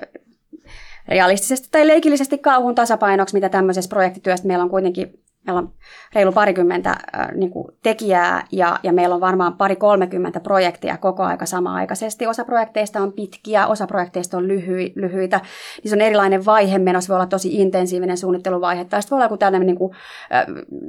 realistisesti 1.09 1.69
tai 1.71 1.87
leikillisesti 1.87 2.39
kauhun 2.39 2.75
tasapainoksi, 2.75 3.35
mitä 3.35 3.49
tämmöisessä 3.49 3.89
projektityössä 3.89 4.47
meillä 4.47 4.65
on 4.65 4.71
kuitenkin 4.71 5.21
Meillä 5.47 5.59
on 5.59 5.73
reilu 6.15 6.33
parikymmentä 6.33 6.97
niin 7.35 7.51
kuin 7.51 7.67
tekijää 7.83 8.47
ja, 8.53 8.79
ja 8.83 8.93
meillä 8.93 9.15
on 9.15 9.21
varmaan 9.21 9.57
pari 9.57 9.77
kolmekymmentä 9.77 10.41
projektia 10.41 10.97
koko 10.97 11.23
aika 11.23 11.47
sama-aikaisesti. 11.47 12.27
Osa 12.27 12.45
projekteista 12.45 13.01
on 13.01 13.13
pitkiä, 13.13 13.67
osa 13.67 13.87
projekteista 13.87 14.37
on 14.37 14.49
lyhy, 14.49 14.93
lyhyitä. 14.95 15.41
Se 15.85 15.95
on 15.95 16.01
erilainen 16.01 16.45
vaihe 16.45 16.79
menossa. 16.79 17.09
Voi 17.09 17.17
olla 17.17 17.27
tosi 17.27 17.55
intensiivinen 17.55 18.17
suunnitteluvaihe. 18.17 18.85
Tai 18.85 19.03
sitten 19.03 19.17
voi 19.17 19.17
olla 19.17 19.25
joku 19.25 19.37
tällainen 19.37 19.67
niin 19.67 19.79
kuin, 19.79 19.97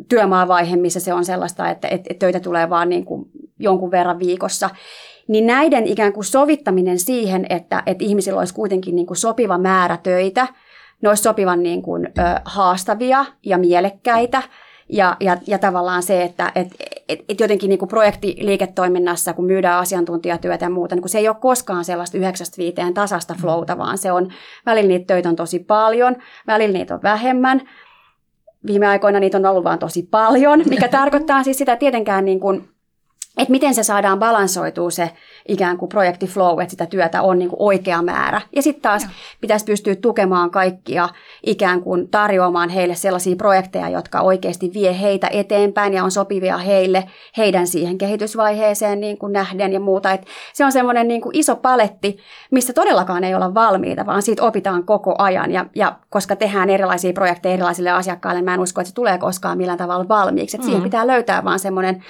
työmaavaihe, 0.10 0.76
missä 0.76 1.00
se 1.00 1.14
on 1.14 1.26
sellaista, 1.26 1.70
että, 1.70 1.88
että, 1.88 2.08
että 2.10 2.20
töitä 2.20 2.40
tulee 2.40 2.70
vaan 2.70 2.90
niin 2.90 3.06
kuin 3.06 3.26
jonkun 3.60 3.92
verran 3.92 4.20
viikossa. 4.20 4.70
Niin 5.28 5.48
näiden 5.48 5.88
ikään 5.88 6.14
kuin 6.14 6.24
sovittaminen 6.24 7.00
siihen, 7.00 7.46
että, 7.50 7.84
että 7.86 8.04
ihmisillä 8.04 8.40
olisi 8.40 8.54
kuitenkin 8.54 8.96
niin 8.96 9.08
kuin 9.08 9.18
sopiva 9.18 9.58
määrä 9.58 9.98
töitä– 9.98 10.48
ne 11.02 11.10
olisi 11.10 11.24
sopivan 11.24 11.64
niin 11.64 11.82
kuin, 11.82 12.06
ö, 12.06 12.12
haastavia 12.46 13.26
ja 13.46 13.58
mielekkäitä. 13.58 14.44
Ja, 14.94 15.18
ja, 15.20 15.38
ja 15.48 15.60
tavallaan 15.60 16.04
se, 16.04 16.24
että 16.24 16.52
et, 16.56 16.68
et, 17.10 17.20
et 17.30 17.40
jotenkin 17.40 17.70
niin 17.70 17.80
kuin 17.80 17.90
projektiliiketoiminnassa, 17.90 19.34
kun 19.34 19.46
myydään 19.46 19.80
asiantuntijatyötä 19.80 20.66
ja 20.66 20.70
muuta, 20.70 20.96
niin 20.96 21.10
se 21.10 21.18
ei 21.18 21.28
ole 21.28 21.36
koskaan 21.40 21.86
sellaista 21.86 22.18
yhdeksästä 22.18 22.58
viiteen 22.58 22.94
tasasta 22.94 23.36
flowta, 23.42 23.78
vaan 23.78 23.98
se 23.98 24.12
on, 24.12 24.30
välillä 24.66 24.88
niitä 24.88 25.06
töitä 25.06 25.30
on 25.30 25.36
tosi 25.36 25.60
paljon, 25.60 26.16
välillä 26.48 26.78
niitä 26.78 26.94
on 26.94 27.04
vähemmän. 27.04 27.62
Viime 28.68 28.88
aikoina 28.88 29.20
niitä 29.20 29.38
on 29.38 29.46
ollut 29.46 29.64
vaan 29.64 29.80
tosi 29.80 30.08
paljon, 30.12 30.64
mikä 30.70 30.88
tarkoittaa 30.88 31.44
siis 31.44 31.58
sitä 31.58 31.76
tietenkään 31.76 32.26
niin 32.26 32.40
kuin, 32.40 32.70
että 33.38 33.52
miten 33.52 33.74
se 33.74 33.84
saadaan 33.84 34.20
balansoitua 34.20 34.90
se 34.90 35.12
ikään 35.48 35.78
kuin 35.78 35.90
projektiflow, 35.90 36.62
että 36.62 36.72
sitä 36.72 36.86
työtä 36.86 37.22
on 37.22 37.40
niin 37.40 37.50
kuin 37.50 37.62
oikea 37.62 38.02
määrä. 38.02 38.42
Ja 38.56 38.62
sitten 38.62 38.82
taas 38.82 39.04
Joo. 39.04 39.12
pitäisi 39.42 39.66
pystyä 39.66 39.96
tukemaan 39.96 40.52
kaikkia 40.52 41.10
ikään 41.46 41.82
kuin 41.82 42.10
tarjoamaan 42.10 42.70
heille 42.70 42.96
sellaisia 42.96 43.36
projekteja, 43.36 43.90
jotka 43.90 44.22
oikeasti 44.22 44.72
vie 44.74 45.02
heitä 45.02 45.28
eteenpäin 45.28 45.94
ja 45.94 46.04
on 46.04 46.12
sopivia 46.12 46.58
heille, 46.58 47.04
heidän 47.38 47.68
siihen 47.68 47.98
kehitysvaiheeseen 47.98 49.00
niin 49.00 49.18
kuin 49.18 49.34
nähden 49.34 49.74
ja 49.74 49.80
muuta. 49.80 50.12
Et 50.12 50.26
se 50.54 50.66
on 50.66 50.72
semmoinen 50.72 51.08
niin 51.08 51.22
kuin 51.22 51.36
iso 51.36 51.56
paletti, 51.56 52.18
missä 52.52 52.74
todellakaan 52.74 53.24
ei 53.24 53.36
olla 53.36 53.54
valmiita, 53.54 54.06
vaan 54.06 54.22
siitä 54.22 54.44
opitaan 54.44 54.84
koko 54.84 55.16
ajan. 55.18 55.52
Ja, 55.52 55.66
ja 55.76 55.96
koska 56.10 56.36
tehdään 56.36 56.70
erilaisia 56.70 57.14
projekteja 57.14 57.54
erilaisille 57.54 57.90
asiakkaille, 57.90 58.42
mä 58.42 58.54
en 58.54 58.60
usko, 58.60 58.82
että 58.82 58.90
se 58.90 58.96
tulee 58.96 59.18
koskaan 59.18 59.58
millään 59.58 59.78
tavalla 59.78 60.08
valmiiksi. 60.08 60.58
Et 60.58 60.62
mm. 60.62 60.66
Siihen 60.66 60.84
pitää 60.84 61.08
löytää 61.08 61.44
vaan 61.44 61.60
semmoinen 61.60 62.04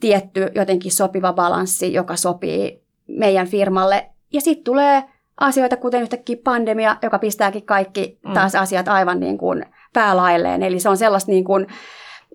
tietty 0.00 0.50
jotenkin 0.54 0.92
sopiva 0.92 1.32
balanssi, 1.32 1.92
joka 1.92 2.16
sopii 2.16 2.82
meidän 3.06 3.46
firmalle. 3.46 4.10
Ja 4.32 4.40
sitten 4.40 4.64
tulee 4.64 5.04
asioita, 5.40 5.76
kuten 5.76 6.02
yhtäkkiä 6.02 6.36
pandemia, 6.44 6.96
joka 7.02 7.18
pistääkin 7.18 7.66
kaikki 7.66 8.18
mm. 8.26 8.32
taas 8.32 8.54
asiat 8.54 8.88
aivan 8.88 9.20
niin 9.20 9.38
kuin 9.38 9.66
päälailleen. 9.92 10.62
Eli 10.62 10.80
se 10.80 10.88
on 10.88 10.96
sellaista 10.96 11.30
niin 11.30 11.44
kuin, 11.44 11.66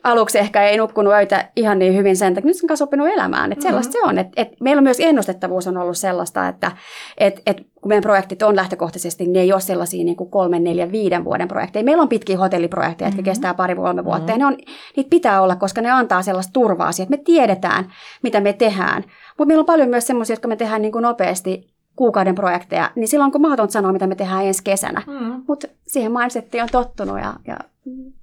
aluksi 0.03 0.39
ehkä 0.39 0.63
ei 0.63 0.77
nukkunut 0.77 1.13
öitä 1.13 1.49
ihan 1.55 1.79
niin 1.79 1.95
hyvin 1.95 2.17
sen 2.17 2.33
takia, 2.33 2.47
nyt 2.47 2.57
on 2.63 2.67
kanssa 2.67 2.85
oppinut 2.85 3.07
elämään. 3.07 3.51
Että 3.51 3.63
sellaista 3.63 3.97
mm-hmm. 3.97 4.07
se 4.07 4.09
on. 4.09 4.17
Että, 4.19 4.41
että 4.41 4.57
meillä 4.59 4.79
on 4.79 4.83
myös 4.83 4.99
ennustettavuus 4.99 5.67
on 5.67 5.77
ollut 5.77 5.97
sellaista, 5.97 6.47
että 6.47 6.71
että, 7.17 7.41
että 7.45 7.63
kun 7.81 7.89
meidän 7.89 8.01
projektit 8.01 8.43
on 8.43 8.55
lähtökohtaisesti, 8.55 9.23
niin 9.23 9.33
ne 9.33 9.39
ei 9.39 9.53
ole 9.53 9.61
sellaisia 9.61 10.03
niin 10.03 10.15
kuin 10.15 10.29
kolmen, 10.29 10.63
neljän, 10.63 10.91
viiden 10.91 11.25
vuoden 11.25 11.47
projekteja. 11.47 11.85
Meillä 11.85 12.01
on 12.01 12.09
pitkiä 12.09 12.37
hotelliprojekteja, 12.37 13.09
mm-hmm. 13.09 13.17
jotka 13.17 13.29
kestää 13.29 13.53
pari 13.53 13.75
kolme 13.75 14.05
vuotta. 14.05 14.19
Mm-hmm. 14.19 14.31
Ja 14.31 14.37
ne 14.37 14.45
on, 14.45 14.57
niitä 14.97 15.09
pitää 15.09 15.41
olla, 15.41 15.55
koska 15.55 15.81
ne 15.81 15.91
antaa 15.91 16.21
sellaista 16.21 16.53
turvaa 16.53 16.91
siihen, 16.91 17.13
että 17.13 17.17
me 17.17 17.23
tiedetään, 17.23 17.91
mitä 18.23 18.41
me 18.41 18.53
tehdään. 18.53 19.03
Mutta 19.37 19.45
meillä 19.45 19.61
on 19.61 19.65
paljon 19.65 19.89
myös 19.89 20.07
sellaisia, 20.07 20.33
jotka 20.33 20.47
me 20.47 20.55
tehdään 20.55 20.81
niin 20.81 20.91
kuin 20.91 21.03
nopeasti 21.03 21.69
kuukauden 21.95 22.35
projekteja, 22.35 22.91
niin 22.95 23.07
silloin 23.07 23.31
kun 23.31 23.41
mahdotonta 23.41 23.71
sanoa, 23.71 23.91
mitä 23.91 24.07
me 24.07 24.15
tehdään 24.15 24.45
ensi 24.45 24.63
kesänä. 24.63 25.01
Mm. 25.07 25.43
Mutta 25.47 25.67
siihen 25.87 26.11
mindsettiin 26.11 26.63
on 26.63 26.69
tottunut 26.71 27.19
ja, 27.19 27.33
ja 27.47 27.57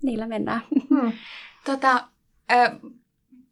niillä 0.02 0.26
mennään. 0.26 0.60
Mm. 0.90 1.12
Tota, 1.64 2.04
äh, 2.52 2.72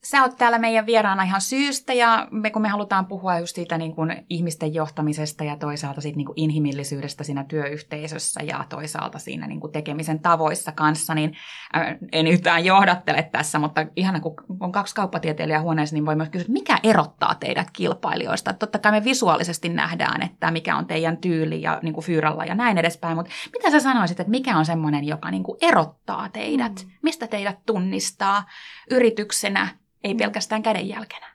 sä 0.04 0.22
oot 0.22 0.36
täällä 0.36 0.58
meidän 0.58 0.86
vieraana 0.86 1.22
ihan 1.22 1.40
syystä 1.40 1.92
ja 1.92 2.28
me, 2.30 2.50
kun 2.50 2.62
me 2.62 2.68
halutaan 2.68 3.06
puhua 3.06 3.38
just 3.38 3.54
siitä 3.54 3.78
niin 3.78 3.94
kuin 3.94 4.26
ihmisten 4.30 4.74
johtamisesta 4.74 5.44
ja 5.44 5.56
toisaalta 5.56 6.00
siitä 6.00 6.16
niin 6.16 6.26
kuin 6.26 6.40
inhimillisyydestä 6.40 7.24
siinä 7.24 7.44
työyhteisössä 7.44 8.40
ja 8.42 8.64
toisaalta 8.68 9.18
siinä 9.18 9.46
niin 9.46 9.60
kuin 9.60 9.72
tekemisen 9.72 10.20
tavoissa 10.20 10.72
kanssa, 10.72 11.14
niin 11.14 11.36
äh, 11.76 11.96
en 12.12 12.26
yhtään 12.26 12.64
johdattele 12.64 13.22
tässä, 13.32 13.58
mutta 13.58 13.86
ihana 13.96 14.20
kun 14.20 14.34
on 14.60 14.72
kaksi 14.72 14.94
kauppatieteilijää 14.94 15.62
huoneessa, 15.62 15.96
niin 15.96 16.06
voi 16.06 16.16
myös 16.16 16.28
kysyä, 16.28 16.52
mikä 16.52 16.78
erottaa 16.82 17.34
teidät 17.34 17.70
kilpailijoista. 17.70 18.52
Totta 18.52 18.78
kai 18.78 18.92
me 18.92 19.04
visuaalisesti 19.04 19.68
nähdään, 19.68 20.22
että 20.22 20.50
mikä 20.50 20.76
on 20.76 20.86
teidän 20.86 21.16
tyyli 21.16 21.62
ja 21.62 21.78
niin 21.82 21.94
kuin 21.94 22.04
fyyralla 22.04 22.44
ja 22.44 22.54
näin 22.54 22.78
edespäin, 22.78 23.16
mutta 23.16 23.32
mitä 23.52 23.70
sä 23.70 23.80
sanoisit, 23.80 24.20
että 24.20 24.30
mikä 24.30 24.58
on 24.58 24.64
semmoinen, 24.64 25.04
joka 25.04 25.30
niin 25.30 25.42
kuin 25.42 25.58
erottaa 25.60 26.28
teidät, 26.28 26.72
mm. 26.84 26.90
mistä 27.02 27.26
teidät 27.26 27.58
tunnistaa 27.66 28.44
yrityksenä, 28.90 29.68
ei 30.04 30.14
pelkästään 30.14 30.62
kädenjälkenä? 30.62 31.26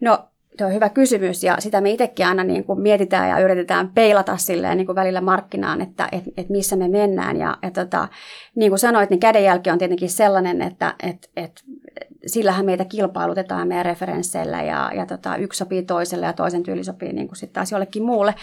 No 0.00 0.28
Tuo 0.58 0.66
on 0.66 0.74
hyvä 0.74 0.88
kysymys 0.88 1.44
ja 1.44 1.56
sitä 1.58 1.80
me 1.80 1.90
itsekin 1.90 2.26
aina 2.26 2.44
niin 2.44 2.64
kuin 2.64 2.80
mietitään 2.80 3.28
ja 3.28 3.38
yritetään 3.38 3.88
peilata 3.88 4.36
silleen 4.36 4.76
niin 4.76 4.86
kuin 4.86 4.96
välillä 4.96 5.20
markkinaan, 5.20 5.80
että 5.80 6.08
et, 6.12 6.24
et 6.36 6.48
missä 6.48 6.76
me 6.76 6.88
mennään. 6.88 7.36
Ja, 7.36 7.58
ja 7.62 7.70
tota, 7.70 8.08
niin 8.54 8.70
kuin 8.70 8.78
sanoit, 8.78 9.10
niin 9.10 9.20
kädenjälki 9.20 9.70
on 9.70 9.78
tietenkin 9.78 10.10
sellainen, 10.10 10.62
että 10.62 10.94
et, 11.02 11.30
et, 11.36 11.62
sillähän 12.26 12.64
meitä 12.64 12.84
kilpailutetaan 12.84 13.68
meidän 13.68 13.84
referensseillä 13.84 14.62
ja, 14.62 14.90
ja 14.94 15.06
tota, 15.06 15.36
yksi 15.36 15.58
sopii 15.58 15.82
toiselle 15.82 16.26
ja 16.26 16.32
toisen 16.32 16.62
tyyli 16.62 16.84
sopii 16.84 17.12
niin 17.12 17.28
kuin 17.28 17.36
sitten 17.36 17.54
taas 17.54 17.72
jollekin 17.72 18.02
muulle. 18.02 18.34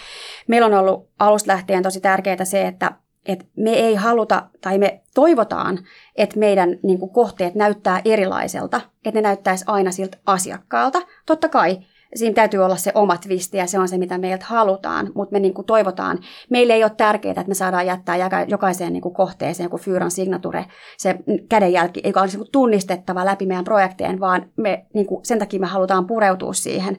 Meillä 0.48 0.66
on 0.66 0.74
ollut 0.74 1.08
alusta 1.18 1.52
lähtien 1.52 1.82
tosi 1.82 2.00
tärkeää 2.00 2.44
se, 2.44 2.66
että 2.66 2.92
että 3.26 3.44
me 3.56 3.70
ei 3.70 3.94
haluta 3.94 4.42
tai 4.60 4.78
me 4.78 5.00
toivotaan, 5.14 5.78
että 6.16 6.38
meidän 6.38 6.78
niin 6.82 6.98
kuin, 6.98 7.10
kohteet 7.10 7.54
näyttää 7.54 8.00
erilaiselta, 8.04 8.80
että 9.04 9.18
ne 9.18 9.20
näyttäisi 9.20 9.64
aina 9.66 9.90
siltä 9.90 10.18
asiakkaalta. 10.26 11.02
Totta 11.26 11.48
kai 11.48 11.78
siinä 12.14 12.34
täytyy 12.34 12.60
olla 12.64 12.76
se 12.76 12.92
oma 12.94 13.16
twisti 13.16 13.58
ja 13.58 13.66
se 13.66 13.78
on 13.78 13.88
se, 13.88 13.98
mitä 13.98 14.18
meiltä 14.18 14.44
halutaan, 14.48 15.10
mutta 15.14 15.32
me 15.32 15.40
niin 15.40 15.54
kuin 15.54 15.66
toivotaan, 15.66 16.18
meille 16.50 16.72
ei 16.72 16.84
ole 16.84 16.92
tärkeää, 16.96 17.30
että 17.30 17.48
me 17.48 17.54
saadaan 17.54 17.86
jättää 17.86 18.16
jokaiseen 18.48 18.92
niin 18.92 19.02
kuin 19.02 19.14
kohteeseen 19.14 19.64
joku 19.64 19.78
Fyyran 19.78 20.10
signature, 20.10 20.66
se 20.96 21.16
kädenjälki, 21.48 22.00
joka 22.04 22.20
olisi 22.20 22.38
niin 22.38 22.52
tunnistettava 22.52 23.24
läpi 23.24 23.46
meidän 23.46 23.64
projekteen, 23.64 24.20
vaan 24.20 24.50
me, 24.56 24.86
niin 24.94 25.06
kuin, 25.06 25.24
sen 25.24 25.38
takia 25.38 25.60
me 25.60 25.66
halutaan 25.66 26.06
pureutua 26.06 26.52
siihen 26.52 26.96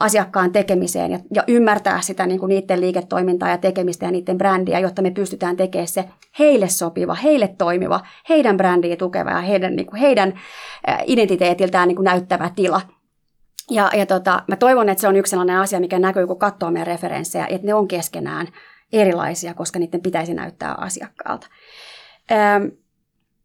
asiakkaan 0.00 0.52
tekemiseen 0.52 1.10
ja, 1.10 1.18
ja 1.34 1.44
ymmärtää 1.48 2.00
sitä 2.00 2.26
niin 2.26 2.40
kuin 2.40 2.48
niiden 2.48 2.80
liiketoimintaa 2.80 3.48
ja 3.48 3.58
tekemistä 3.58 4.06
ja 4.06 4.10
niiden 4.10 4.38
brändiä, 4.38 4.78
jotta 4.78 5.02
me 5.02 5.10
pystytään 5.10 5.56
tekemään 5.56 5.88
se 5.88 6.04
heille 6.38 6.68
sopiva, 6.68 7.14
heille 7.14 7.54
toimiva, 7.58 8.00
heidän 8.28 8.56
brändiä 8.56 8.96
tukeva 8.96 9.30
ja 9.30 9.40
heidän, 9.40 9.76
niin 9.76 9.86
kuin 9.86 10.00
heidän 10.00 10.40
identiteetiltään 11.06 11.88
niin 11.88 11.96
kuin 11.96 12.04
näyttävä 12.04 12.50
tila. 12.56 12.80
Ja, 13.70 13.90
ja 13.96 14.06
tota, 14.06 14.42
mä 14.48 14.56
toivon, 14.56 14.88
että 14.88 15.00
se 15.00 15.08
on 15.08 15.16
yksi 15.16 15.30
sellainen 15.30 15.58
asia, 15.58 15.80
mikä 15.80 15.98
näkyy, 15.98 16.26
kun 16.26 16.38
katsoo 16.38 16.70
meidän 16.70 16.86
referenssejä, 16.86 17.46
että 17.46 17.66
ne 17.66 17.74
on 17.74 17.88
keskenään 17.88 18.46
erilaisia, 18.92 19.54
koska 19.54 19.78
niiden 19.78 20.02
pitäisi 20.02 20.34
näyttää 20.34 20.74
asiakkaalta. 20.74 21.46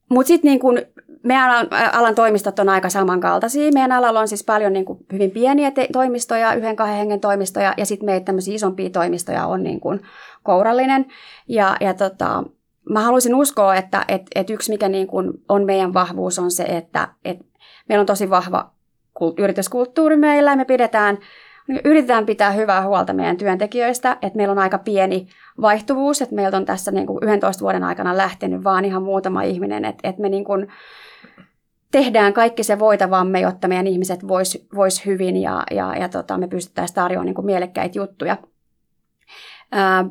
Mutta 0.09 0.27
sitten 0.27 0.49
niin 0.49 0.59
kun 0.59 0.81
meidän 1.23 1.49
alan, 1.49 1.67
alan 1.93 2.15
toimistot 2.15 2.59
on 2.59 2.69
aika 2.69 2.89
samankaltaisia. 2.89 3.71
Meidän 3.71 3.91
alalla 3.91 4.19
on 4.19 4.27
siis 4.27 4.43
paljon 4.43 4.73
niin 4.73 4.85
kuin 4.85 4.99
hyvin 5.13 5.31
pieniä 5.31 5.71
te- 5.71 5.87
toimistoja, 5.93 6.53
yhden 6.53 6.75
kahden 6.75 6.97
hengen 6.97 7.19
toimistoja, 7.19 7.73
ja 7.77 7.85
sitten 7.85 8.05
meitä 8.05 8.25
tämmöisiä 8.25 8.55
isompia 8.55 8.89
toimistoja 8.89 9.45
on 9.45 9.63
niin 9.63 9.79
kuin 9.79 10.01
kourallinen. 10.43 11.05
Ja, 11.47 11.77
ja 11.79 11.93
tota, 11.93 12.43
mä 12.89 13.01
haluaisin 13.01 13.35
uskoa, 13.35 13.75
että 13.75 14.05
et, 14.07 14.21
et 14.35 14.49
yksi 14.49 14.71
mikä 14.71 14.89
niin 14.89 15.07
kuin 15.07 15.33
on 15.49 15.65
meidän 15.65 15.93
vahvuus 15.93 16.39
on 16.39 16.51
se, 16.51 16.63
että 16.63 17.07
et 17.25 17.37
meillä 17.89 18.01
on 18.01 18.05
tosi 18.05 18.29
vahva 18.29 18.71
yrityskulttuuri 19.37 20.17
meillä, 20.17 20.51
ja 20.51 20.55
me 20.57 20.65
pidetään 20.65 21.17
yritetään 21.85 22.25
pitää 22.25 22.51
hyvää 22.51 22.87
huolta 22.87 23.13
meidän 23.13 23.37
työntekijöistä, 23.37 24.17
että 24.21 24.37
meillä 24.37 24.51
on 24.51 24.59
aika 24.59 24.77
pieni 24.77 25.27
vaihtuvuus, 25.61 26.21
että 26.21 26.35
meiltä 26.35 26.57
on 26.57 26.65
tässä 26.65 26.91
niin 26.91 27.07
kuin 27.07 27.23
11 27.23 27.61
vuoden 27.61 27.83
aikana 27.83 28.17
lähtenyt 28.17 28.63
vaan 28.63 28.85
ihan 28.85 29.03
muutama 29.03 29.41
ihminen, 29.41 29.85
että, 29.85 30.09
että 30.09 30.21
me 30.21 30.29
niin 30.29 30.45
kuin 30.45 30.67
tehdään 31.91 32.33
kaikki 32.33 32.63
se 32.63 32.79
voitavamme, 32.79 33.39
jotta 33.39 33.67
meidän 33.67 33.87
ihmiset 33.87 34.27
vois, 34.27 34.67
vois 34.75 35.05
hyvin 35.05 35.37
ja, 35.37 35.63
ja, 35.71 35.95
ja 35.95 36.09
tota, 36.09 36.37
me 36.37 36.47
pystyttäisiin 36.47 36.95
tarjoamaan 36.95 37.25
niin 37.25 37.35
kuin 37.35 37.45
mielekkäitä 37.45 37.99
juttuja. 37.99 38.37
Ää, 39.71 40.05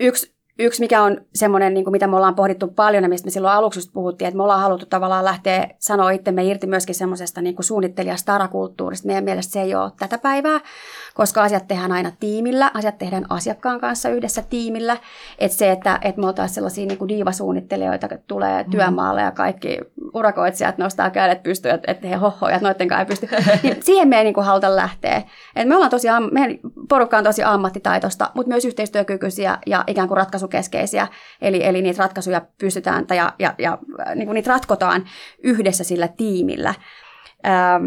yksi 0.00 0.37
Yksi, 0.60 0.80
mikä 0.80 1.02
on 1.02 1.20
semmoinen, 1.34 1.74
niin 1.74 1.84
kuin 1.84 1.92
mitä 1.92 2.06
me 2.06 2.16
ollaan 2.16 2.34
pohdittu 2.34 2.68
paljon 2.68 3.02
ja 3.02 3.08
mistä 3.08 3.26
me 3.26 3.30
silloin 3.30 3.54
aluksi 3.54 3.90
puhuttiin, 3.92 4.28
että 4.28 4.36
me 4.36 4.42
ollaan 4.42 4.60
haluttu 4.60 4.86
tavallaan 4.86 5.24
lähteä 5.24 5.68
sanoa 5.78 6.10
itsemme 6.10 6.44
irti 6.44 6.66
myöskin 6.66 6.94
semmoisesta 6.94 7.40
niin 7.40 7.56
suunnittelijastarakulttuurista. 7.60 9.06
Meidän 9.06 9.24
mielestä 9.24 9.52
se 9.52 9.62
ei 9.62 9.74
ole 9.74 9.92
tätä 9.98 10.18
päivää, 10.18 10.60
koska 11.18 11.42
asiat 11.42 11.68
tehdään 11.68 11.92
aina 11.92 12.12
tiimillä, 12.20 12.70
asiat 12.74 12.98
tehdään 12.98 13.26
asiakkaan 13.28 13.80
kanssa 13.80 14.08
yhdessä 14.08 14.42
tiimillä. 14.42 14.96
Että 15.38 15.58
se, 15.58 15.70
että, 15.70 15.98
että 16.02 16.20
me 16.20 16.26
oltaisiin 16.26 16.54
sellaisia 16.54 16.86
niin 16.86 16.98
kuin 16.98 17.08
diivasuunnittelijoita, 17.08 18.04
jotka 18.04 18.24
tulee 18.26 18.62
mm. 18.62 18.70
työmaalle 18.70 19.22
ja 19.22 19.30
kaikki 19.30 19.78
urakoitsijat 20.14 20.78
nostaa 20.78 21.10
kädet 21.10 21.42
pystyyn, 21.42 21.74
että, 21.74 21.92
että 21.92 22.08
he 22.08 22.14
hoho 22.14 22.48
ja 22.48 22.58
noiden 22.58 22.88
kanssa 22.88 23.00
ei 23.00 23.06
pysty. 23.06 23.28
Niin 23.62 23.82
siihen 23.82 24.08
me 24.08 24.18
ei 24.18 24.24
niin 24.24 24.34
kuin 24.34 24.46
haluta 24.46 24.76
lähteä. 24.76 25.22
Et 25.56 25.68
me 25.68 25.74
ollaan 25.74 25.90
tosi, 25.90 26.08
meidän 26.32 26.58
porukka 26.88 27.18
on 27.18 27.24
tosi 27.24 27.42
ammattitaitosta, 27.42 28.30
mutta 28.34 28.48
myös 28.48 28.64
yhteistyökykyisiä 28.64 29.58
ja 29.66 29.84
ikään 29.86 30.08
kuin 30.08 30.16
ratkaisukeskeisiä. 30.16 31.08
Eli, 31.42 31.64
eli 31.64 31.82
niitä 31.82 32.02
ratkaisuja 32.02 32.42
pystytään 32.58 33.06
tai 33.06 33.16
ja, 33.16 33.32
ja, 33.38 33.54
ja 33.58 33.78
niin 34.14 34.26
kuin 34.26 34.34
niitä 34.34 34.50
ratkotaan 34.50 35.04
yhdessä 35.42 35.84
sillä 35.84 36.08
tiimillä. 36.08 36.74
Ähm, 37.46 37.86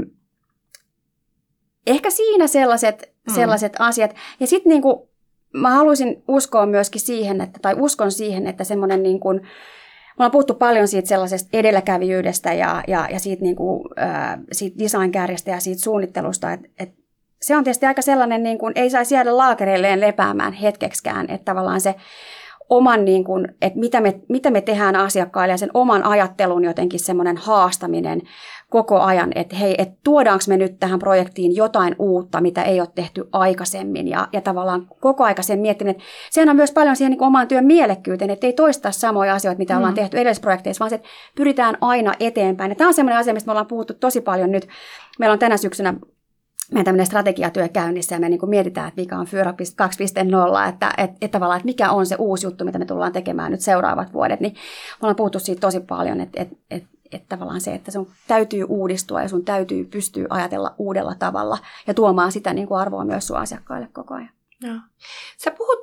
ehkä 1.87 2.09
siinä 2.09 2.47
sellaiset, 2.47 3.10
mm. 3.27 3.35
sellaiset 3.35 3.73
asiat. 3.79 4.15
Ja 4.39 4.47
sitten 4.47 4.69
niin 4.69 4.81
kuin, 4.81 4.95
mä 5.53 5.69
haluaisin 5.69 6.23
uskoa 6.27 6.65
myöskin 6.65 7.01
siihen, 7.01 7.41
että, 7.41 7.59
tai 7.61 7.75
uskon 7.79 8.11
siihen, 8.11 8.47
että 8.47 8.63
semmoinen 8.63 9.03
niin 9.03 9.19
kuin, 9.19 9.41
me 9.41 10.15
ollaan 10.17 10.31
puhuttu 10.31 10.53
paljon 10.53 10.87
siitä 10.87 11.07
sellaisesta 11.07 11.49
edelläkävijyydestä 11.53 12.53
ja, 12.53 12.83
ja, 12.87 13.07
ja 13.11 13.19
siitä, 13.19 13.43
niin 13.43 13.55
kuin, 13.55 13.83
äh, 14.01 14.39
siitä 14.51 14.79
design-kärjestä 14.79 15.51
ja 15.51 15.59
siitä 15.59 15.81
suunnittelusta, 15.81 16.51
että, 16.51 16.67
että 16.79 17.01
se 17.41 17.57
on 17.57 17.63
tietysti 17.63 17.85
aika 17.85 18.01
sellainen, 18.01 18.43
niin 18.43 18.57
kuin, 18.57 18.73
ei 18.75 18.89
saisi 18.89 19.15
jäädä 19.15 19.37
laakereilleen 19.37 20.01
lepäämään 20.01 20.53
hetkeksikään, 20.53 21.29
että 21.29 21.45
tavallaan 21.45 21.81
se 21.81 21.95
oman, 22.69 23.05
niin 23.05 23.23
kuin, 23.23 23.47
että 23.61 23.79
mitä 23.79 24.01
me, 24.01 24.19
mitä 24.29 24.51
me 24.51 24.61
tehdään 24.61 24.95
asiakkaille 24.95 25.53
ja 25.53 25.57
sen 25.57 25.71
oman 25.73 26.03
ajattelun 26.03 26.63
jotenkin 26.63 26.99
semmoinen 26.99 27.37
haastaminen 27.37 28.21
koko 28.71 28.99
ajan, 28.99 29.31
että 29.35 29.55
hei, 29.55 29.75
että 29.77 29.97
tuodaanko 30.03 30.43
me 30.47 30.57
nyt 30.57 30.79
tähän 30.79 30.99
projektiin 30.99 31.55
jotain 31.55 31.95
uutta, 31.99 32.41
mitä 32.41 32.63
ei 32.63 32.79
ole 32.79 32.87
tehty 32.95 33.29
aikaisemmin 33.31 34.07
ja, 34.07 34.27
ja 34.33 34.41
tavallaan 34.41 34.87
koko 34.99 35.23
ajan 35.23 35.43
sen 35.43 35.59
miettiminen, 35.59 35.95
että 35.95 36.03
sehän 36.31 36.49
on 36.49 36.55
myös 36.55 36.71
paljon 36.71 36.95
siihen 36.95 37.11
niin 37.11 37.23
omaan 37.23 37.47
työn 37.47 37.65
mielekkyyteen, 37.65 38.29
että 38.29 38.47
ei 38.47 38.53
toista 38.53 38.91
samoja 38.91 39.35
asioita, 39.35 39.59
mitä 39.59 39.73
mm. 39.73 39.77
ollaan 39.77 39.93
tehty 39.93 40.17
edellisessä 40.17 40.41
projekteissa, 40.41 40.79
vaan 40.79 40.89
se, 40.89 40.95
että 40.95 41.07
pyritään 41.35 41.77
aina 41.81 42.13
eteenpäin. 42.19 42.71
Ja 42.71 42.75
tämä 42.75 42.87
on 42.87 42.93
semmoinen 42.93 43.19
asia, 43.19 43.33
mistä 43.33 43.47
me 43.47 43.51
ollaan 43.51 43.67
puhuttu 43.67 43.93
tosi 43.93 44.21
paljon 44.21 44.51
nyt. 44.51 44.67
Meillä 45.19 45.33
on 45.33 45.39
tänä 45.39 45.57
syksynä 45.57 45.93
meidän 46.71 46.85
tämmöinen 46.85 47.05
strategiatyö 47.05 47.67
käynnissä 47.67 48.15
ja 48.15 48.19
me 48.19 48.29
niin 48.29 48.39
kuin 48.39 48.49
mietitään, 48.49 48.87
että 48.87 49.01
mikä 49.01 49.19
on 49.19 49.25
Fyra 49.25 49.51
2.0, 49.51 50.69
että, 50.69 50.93
että, 50.97 51.17
että 51.21 51.27
tavallaan, 51.27 51.57
että 51.57 51.65
mikä 51.65 51.91
on 51.91 52.05
se 52.05 52.15
uusi 52.19 52.47
juttu, 52.47 52.65
mitä 52.65 52.79
me 52.79 52.85
tullaan 52.85 53.11
tekemään 53.11 53.51
nyt 53.51 53.61
seuraavat 53.61 54.13
vuodet, 54.13 54.39
niin 54.39 54.53
me 54.53 54.97
ollaan 55.01 55.15
puhuttu 55.15 55.39
siitä 55.39 55.59
tosi 55.59 55.79
paljon, 55.79 56.21
että, 56.21 56.41
että, 56.41 56.55
että, 56.71 56.89
että 57.11 57.27
tavallaan 57.29 57.61
se, 57.61 57.75
että 57.75 57.91
sun 57.91 58.11
täytyy 58.27 58.63
uudistua 58.63 59.21
ja 59.21 59.29
sun 59.29 59.45
täytyy 59.45 59.85
pystyä 59.85 60.27
ajatella 60.29 60.75
uudella 60.77 61.15
tavalla 61.15 61.57
ja 61.87 61.93
tuomaan 61.93 62.31
sitä 62.31 62.53
niin 62.53 62.67
kuin 62.67 62.79
arvoa 62.79 63.05
myös 63.05 63.27
sun 63.27 63.37
asiakkaille 63.37 63.89
koko 63.93 64.13
ajan. 64.13 64.29
Joo. 64.63 64.75
Sä 65.37 65.51
puhut, 65.51 65.79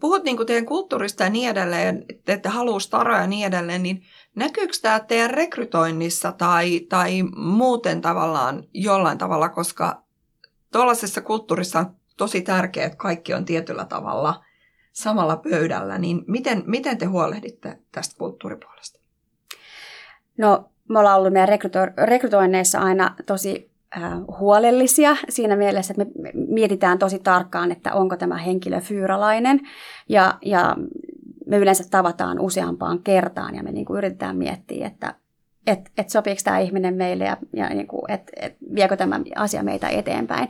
puhut 0.00 0.24
niin 0.24 0.36
kuin 0.36 0.46
teidän 0.46 0.66
kulttuurista 0.66 1.22
ja 1.24 1.30
niin 1.30 1.50
edelleen, 1.50 2.04
että 2.28 2.50
haluaa 2.50 2.80
staroja 2.80 3.20
ja 3.20 3.26
niin 3.26 3.46
edelleen, 3.46 3.82
niin 3.82 4.02
näkyykö 4.34 4.72
tämä 4.82 5.00
teidän 5.00 5.30
rekrytoinnissa 5.30 6.32
tai, 6.32 6.80
tai 6.80 7.22
muuten 7.36 8.00
tavallaan 8.00 8.64
jollain 8.74 9.18
tavalla, 9.18 9.48
koska 9.48 10.02
tuollaisessa 10.72 11.20
kulttuurissa 11.20 11.78
on 11.78 11.96
tosi 12.16 12.42
tärkeää, 12.42 12.86
että 12.86 12.98
kaikki 12.98 13.34
on 13.34 13.44
tietyllä 13.44 13.84
tavalla 13.84 14.44
samalla 14.92 15.36
pöydällä, 15.36 15.98
niin 15.98 16.24
miten, 16.26 16.62
miten 16.66 16.98
te 16.98 17.06
huolehditte 17.06 17.78
tästä 17.92 18.18
kulttuuripuolesta? 18.18 19.03
No, 20.38 20.70
me 20.88 20.98
ollaan 20.98 21.18
ollut 21.18 21.32
meidän 21.32 21.48
rekryto- 21.48 22.04
rekrytoinneissa 22.06 22.78
aina 22.78 23.14
tosi 23.26 23.74
huolellisia 24.38 25.16
siinä 25.28 25.56
mielessä, 25.56 25.94
että 25.98 26.20
me 26.22 26.30
mietitään 26.34 26.98
tosi 26.98 27.18
tarkkaan, 27.18 27.72
että 27.72 27.94
onko 27.94 28.16
tämä 28.16 28.36
henkilö 28.36 28.80
fyyralainen 28.80 29.60
ja, 30.08 30.38
ja 30.42 30.76
me 31.46 31.58
yleensä 31.58 31.84
tavataan 31.90 32.40
useampaan 32.40 32.98
kertaan 33.02 33.54
ja 33.54 33.62
me 33.62 33.72
niin 33.72 33.86
kuin 33.86 33.98
yritetään 33.98 34.36
miettiä, 34.36 34.86
että 34.86 35.14
et, 35.66 35.90
et 35.98 36.10
sopiiko 36.10 36.40
tämä 36.44 36.58
ihminen 36.58 36.94
meille 36.94 37.24
ja, 37.24 37.36
ja 37.52 37.68
niin 37.68 37.86
kuin, 37.86 38.10
et, 38.10 38.30
et 38.36 38.56
viekö 38.74 38.96
tämä 38.96 39.20
asia 39.36 39.62
meitä 39.62 39.88
eteenpäin. 39.88 40.48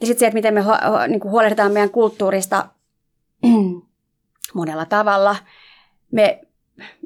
Ja 0.00 0.06
sitten 0.06 0.20
se, 0.20 0.26
että 0.26 0.34
miten 0.34 0.54
me 0.54 0.60
ho, 0.60 0.72
ho, 0.72 1.06
niin 1.06 1.20
kuin 1.20 1.32
huolehditaan 1.32 1.72
meidän 1.72 1.90
kulttuurista 1.90 2.68
monella 4.54 4.84
tavalla. 4.84 5.36
Me 6.10 6.40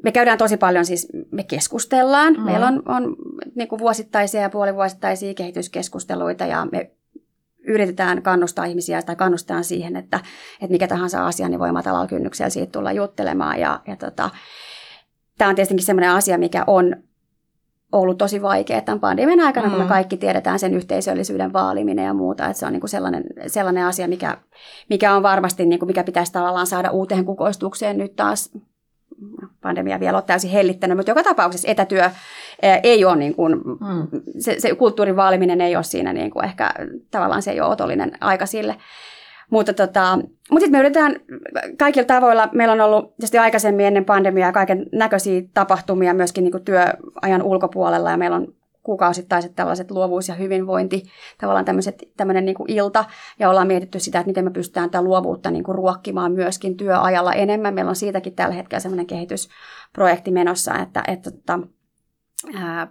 me 0.03 0.11
käydään 0.11 0.37
tosi 0.37 0.57
paljon, 0.57 0.85
siis 0.85 1.07
me 1.31 1.43
keskustellaan. 1.43 2.33
Mm. 2.33 2.41
Meillä 2.41 2.67
on, 2.67 2.81
on 2.85 3.15
niin 3.55 3.67
kuin 3.67 3.79
vuosittaisia 3.79 4.41
ja 4.41 4.49
puolivuosittaisia 4.49 5.33
kehityskeskusteluita 5.33 6.45
ja 6.45 6.67
me 6.71 6.91
yritetään 7.67 8.21
kannustaa 8.21 8.65
ihmisiä 8.65 9.01
tai 9.01 9.15
kannustetaan 9.15 9.63
siihen, 9.63 9.95
että, 9.95 10.19
että 10.61 10.71
mikä 10.71 10.87
tahansa 10.87 11.27
asia, 11.27 11.49
niin 11.49 11.59
voi 11.59 11.71
matalalla 11.71 12.07
kynnyksellä 12.07 12.49
siitä 12.49 12.71
tulla 12.71 12.91
juttelemaan. 12.91 13.59
Ja, 13.59 13.81
ja 13.87 13.95
tota, 13.95 14.29
tämä 15.37 15.49
on 15.49 15.55
tietenkin 15.55 15.85
sellainen 15.85 16.11
asia, 16.11 16.37
mikä 16.37 16.63
on 16.67 16.95
ollut 17.91 18.17
tosi 18.17 18.41
vaikea 18.41 18.81
tämän 18.81 18.99
pandemian 18.99 19.39
aikana, 19.39 19.65
mm. 19.65 19.71
kun 19.71 19.79
me 19.79 19.85
mm. 19.85 19.89
kaikki 19.89 20.17
tiedetään 20.17 20.59
sen 20.59 20.73
yhteisöllisyyden 20.73 21.53
vaaliminen 21.53 22.05
ja 22.05 22.13
muuta. 22.13 22.45
Että 22.45 22.59
se 22.59 22.65
on 22.65 22.71
niin 22.71 22.81
kuin 22.81 22.89
sellainen, 22.89 23.23
sellainen 23.47 23.85
asia, 23.85 24.07
mikä, 24.07 24.37
mikä 24.89 25.15
on 25.15 25.23
varmasti, 25.23 25.65
niin 25.65 25.79
kuin 25.79 25.87
mikä 25.87 26.03
pitäisi 26.03 26.31
tavallaan 26.31 26.67
saada 26.67 26.91
uuteen 26.91 27.25
kukoistukseen 27.25 27.97
nyt 27.97 28.15
taas 28.15 28.51
pandemia 29.61 29.99
vielä 29.99 30.17
ole 30.17 30.23
täysin 30.27 30.51
hellittänyt, 30.51 30.97
mutta 30.97 31.11
joka 31.11 31.23
tapauksessa 31.23 31.71
etätyö 31.71 32.09
ei 32.83 33.05
ole 33.05 33.15
niin 33.15 33.35
kuin, 33.35 33.53
mm. 33.53 34.07
se, 34.39 34.55
se 34.59 34.75
kulttuurin 34.75 35.15
vaaliminen 35.15 35.61
ei 35.61 35.75
ole 35.75 35.83
siinä 35.83 36.13
niin 36.13 36.31
kuin 36.31 36.45
ehkä 36.45 36.73
tavallaan 37.11 37.41
se 37.41 37.51
ei 37.51 37.61
ole 37.61 37.69
otollinen 37.69 38.11
aika 38.21 38.45
sille. 38.45 38.75
Mutta, 39.49 39.73
tota, 39.73 40.15
mutta 40.51 40.59
sitten 40.59 40.71
me 40.71 40.79
yritetään 40.79 41.15
kaikilla 41.79 42.05
tavoilla, 42.05 42.49
meillä 42.51 42.71
on 42.71 42.81
ollut 42.81 43.15
tietysti 43.15 43.37
aikaisemmin 43.37 43.85
ennen 43.85 44.05
pandemiaa 44.05 44.51
kaiken 44.51 44.85
näköisiä 44.91 45.41
tapahtumia 45.53 46.13
myöskin 46.13 46.43
niin 46.43 46.51
kuin 46.51 46.65
työajan 46.65 47.43
ulkopuolella 47.43 48.11
ja 48.11 48.17
meillä 48.17 48.35
on 48.35 48.53
kuukausittaiset 48.87 49.55
tällaiset 49.55 49.91
luovuus 49.91 50.27
ja 50.27 50.35
hyvinvointi, 50.35 51.03
tavallaan 51.37 51.65
tämmöiset, 51.65 52.03
tämmöinen 52.17 52.45
niin 52.45 52.55
kuin 52.55 52.71
ilta, 52.71 53.05
ja 53.39 53.49
ollaan 53.49 53.67
mietitty 53.67 53.99
sitä, 53.99 54.19
että 54.19 54.27
miten 54.27 54.43
me 54.43 54.51
pystytään 54.51 54.89
tätä 54.89 55.01
luovuutta 55.01 55.51
niin 55.51 55.63
kuin 55.63 55.75
ruokkimaan 55.75 56.31
myöskin 56.31 56.77
työajalla 56.77 57.33
enemmän. 57.33 57.73
Meillä 57.73 57.89
on 57.89 57.95
siitäkin 57.95 58.35
tällä 58.35 58.55
hetkellä 58.55 58.79
semmoinen 58.79 59.07
kehitysprojekti 59.07 60.31
menossa, 60.31 60.75
että, 60.75 61.03
että, 61.07 61.29
että 61.29 61.59
ää, 62.55 62.87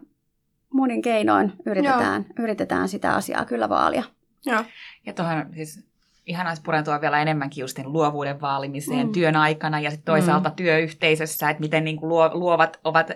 monin 0.73 1.03
keinoin 1.03 1.53
yritetään, 1.67 2.27
yritetään 2.39 2.89
sitä 2.89 3.15
asiaa 3.15 3.45
kyllä 3.45 3.69
vaalia. 3.69 4.05
Joo. 4.47 4.65
Ja 5.07 5.13
tuohon 5.13 5.47
siis 5.55 5.87
ihan 6.27 6.57
purentua 6.65 7.01
vielä 7.01 7.23
enemmänkin 7.23 7.63
just 7.63 7.79
luovuuden 7.85 8.41
vaalimiseen 8.41 9.07
mm. 9.07 9.13
työn 9.13 9.37
aikana 9.37 9.81
ja 9.81 9.91
sitten 9.91 10.13
toisaalta 10.13 10.49
mm. 10.49 10.55
työyhteisössä, 10.55 11.51
että 11.51 11.61
miten 11.61 11.85
niin 11.85 11.97
kuin 11.97 12.11
luovat 12.33 12.81
ovat 12.85 13.11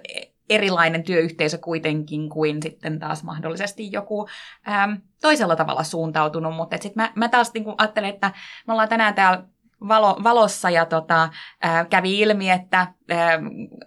erilainen 0.51 1.03
työyhteisö 1.03 1.59
kuitenkin 1.59 2.29
kuin 2.29 2.63
sitten 2.63 2.99
taas 2.99 3.25
mahdollisesti 3.25 3.93
joku 3.93 4.29
äm, 4.69 5.01
toisella 5.21 5.57
tavalla 5.57 5.83
suuntautunut. 5.83 6.57
Mutta 6.57 6.77
sitten 6.77 7.03
mä, 7.03 7.13
mä 7.15 7.29
taas 7.29 7.53
niin 7.55 7.65
ajattelen, 7.79 8.11
että 8.11 8.31
me 8.67 8.73
ollaan 8.73 8.89
tänään 8.89 9.15
täällä 9.15 9.45
valo, 9.89 10.21
valossa 10.23 10.71
ja 10.71 10.85
tota, 10.85 11.29
ää, 11.63 11.85
kävi 11.85 12.21
ilmi, 12.21 12.51
että 12.51 12.87
ää, 13.11 13.41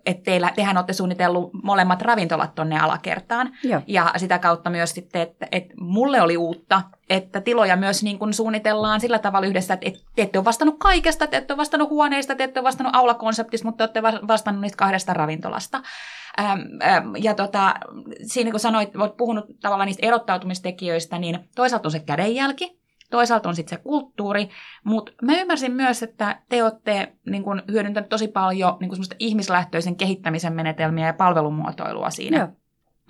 et 0.06 0.23
teillä, 0.23 0.52
tehän 0.56 0.78
olette 0.78 0.93
suunnitellut 0.93 1.49
molemmat 1.63 2.02
ravintolat 2.02 2.56
tonne 2.56 2.80
alakertaan. 2.80 3.52
Joo. 3.63 3.82
Ja 3.88 4.13
sitä 4.17 4.39
kautta 4.39 4.69
myös 4.69 4.91
sitten, 4.91 5.21
että 5.21 5.47
et 5.52 5.65
mulle 5.80 6.21
oli 6.21 6.38
uutta, 6.38 6.82
että 7.13 7.41
tiloja 7.41 7.76
myös 7.76 8.04
niin 8.04 8.19
kun 8.19 8.34
suunnitellaan 8.34 8.99
sillä 8.99 9.19
tavalla 9.19 9.47
yhdessä, 9.47 9.73
että 9.73 9.88
et, 9.88 9.95
te 10.15 10.21
ette 10.21 10.39
ole 10.39 10.45
vastannut 10.45 10.76
kaikesta, 10.80 11.28
te 11.28 11.38
ette 11.38 11.54
ole 11.54 11.58
vastannut 11.58 11.89
huoneista, 11.89 12.36
te 12.36 12.43
ette 12.43 12.60
ole 12.60 12.65
vastannut 12.65 12.95
aulakonseptista, 12.95 13.67
mutta 13.67 13.88
te 13.88 13.99
olette 13.99 14.28
vastannut 14.28 14.62
niistä 14.62 14.78
kahdesta 14.78 15.13
ravintolasta. 15.13 15.82
Ja 17.17 17.34
tota, 17.34 17.73
siinä 18.23 18.52
kun 18.52 18.60
sanoit, 18.60 18.95
olet 18.95 19.17
puhunut 19.17 19.45
tavallaan 19.62 19.86
niistä 19.86 20.08
erottautumistekijöistä, 20.08 21.19
niin 21.19 21.39
toisaalta 21.56 21.88
on 21.88 21.91
se 21.91 21.99
kädenjälki, 21.99 22.80
toisaalta 23.10 23.49
on 23.49 23.56
sitten 23.56 23.78
se 23.78 23.84
kulttuuri, 23.84 24.49
mutta 24.84 25.12
mä 25.21 25.41
ymmärsin 25.41 25.71
myös, 25.71 26.04
että 26.04 26.41
te 26.49 26.63
olette 26.63 27.13
niin 27.26 27.43
kun, 27.43 27.63
hyödyntäneet 27.71 28.10
tosi 28.10 28.28
paljon 28.28 28.78
niin 28.80 28.89
kun 28.89 28.97
ihmislähtöisen 29.19 29.95
kehittämisen 29.95 30.54
menetelmiä 30.54 31.08
ja 31.08 31.13
palvelumuotoilua 31.13 32.10
siinä. 32.10 32.38
Joo 32.38 32.62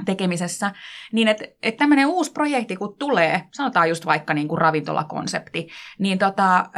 tekemisessä, 0.05 0.71
niin 1.11 1.27
että 1.27 1.45
et 1.63 1.77
tämmöinen 1.77 2.07
uusi 2.07 2.31
projekti 2.31 2.75
kun 2.75 2.95
tulee, 2.99 3.43
sanotaan 3.51 3.89
just 3.89 4.05
vaikka 4.05 4.33
niin 4.33 4.47
kuin 4.47 4.61
ravintolakonsepti, 4.61 5.67
niin 5.99 6.19
tota, 6.19 6.69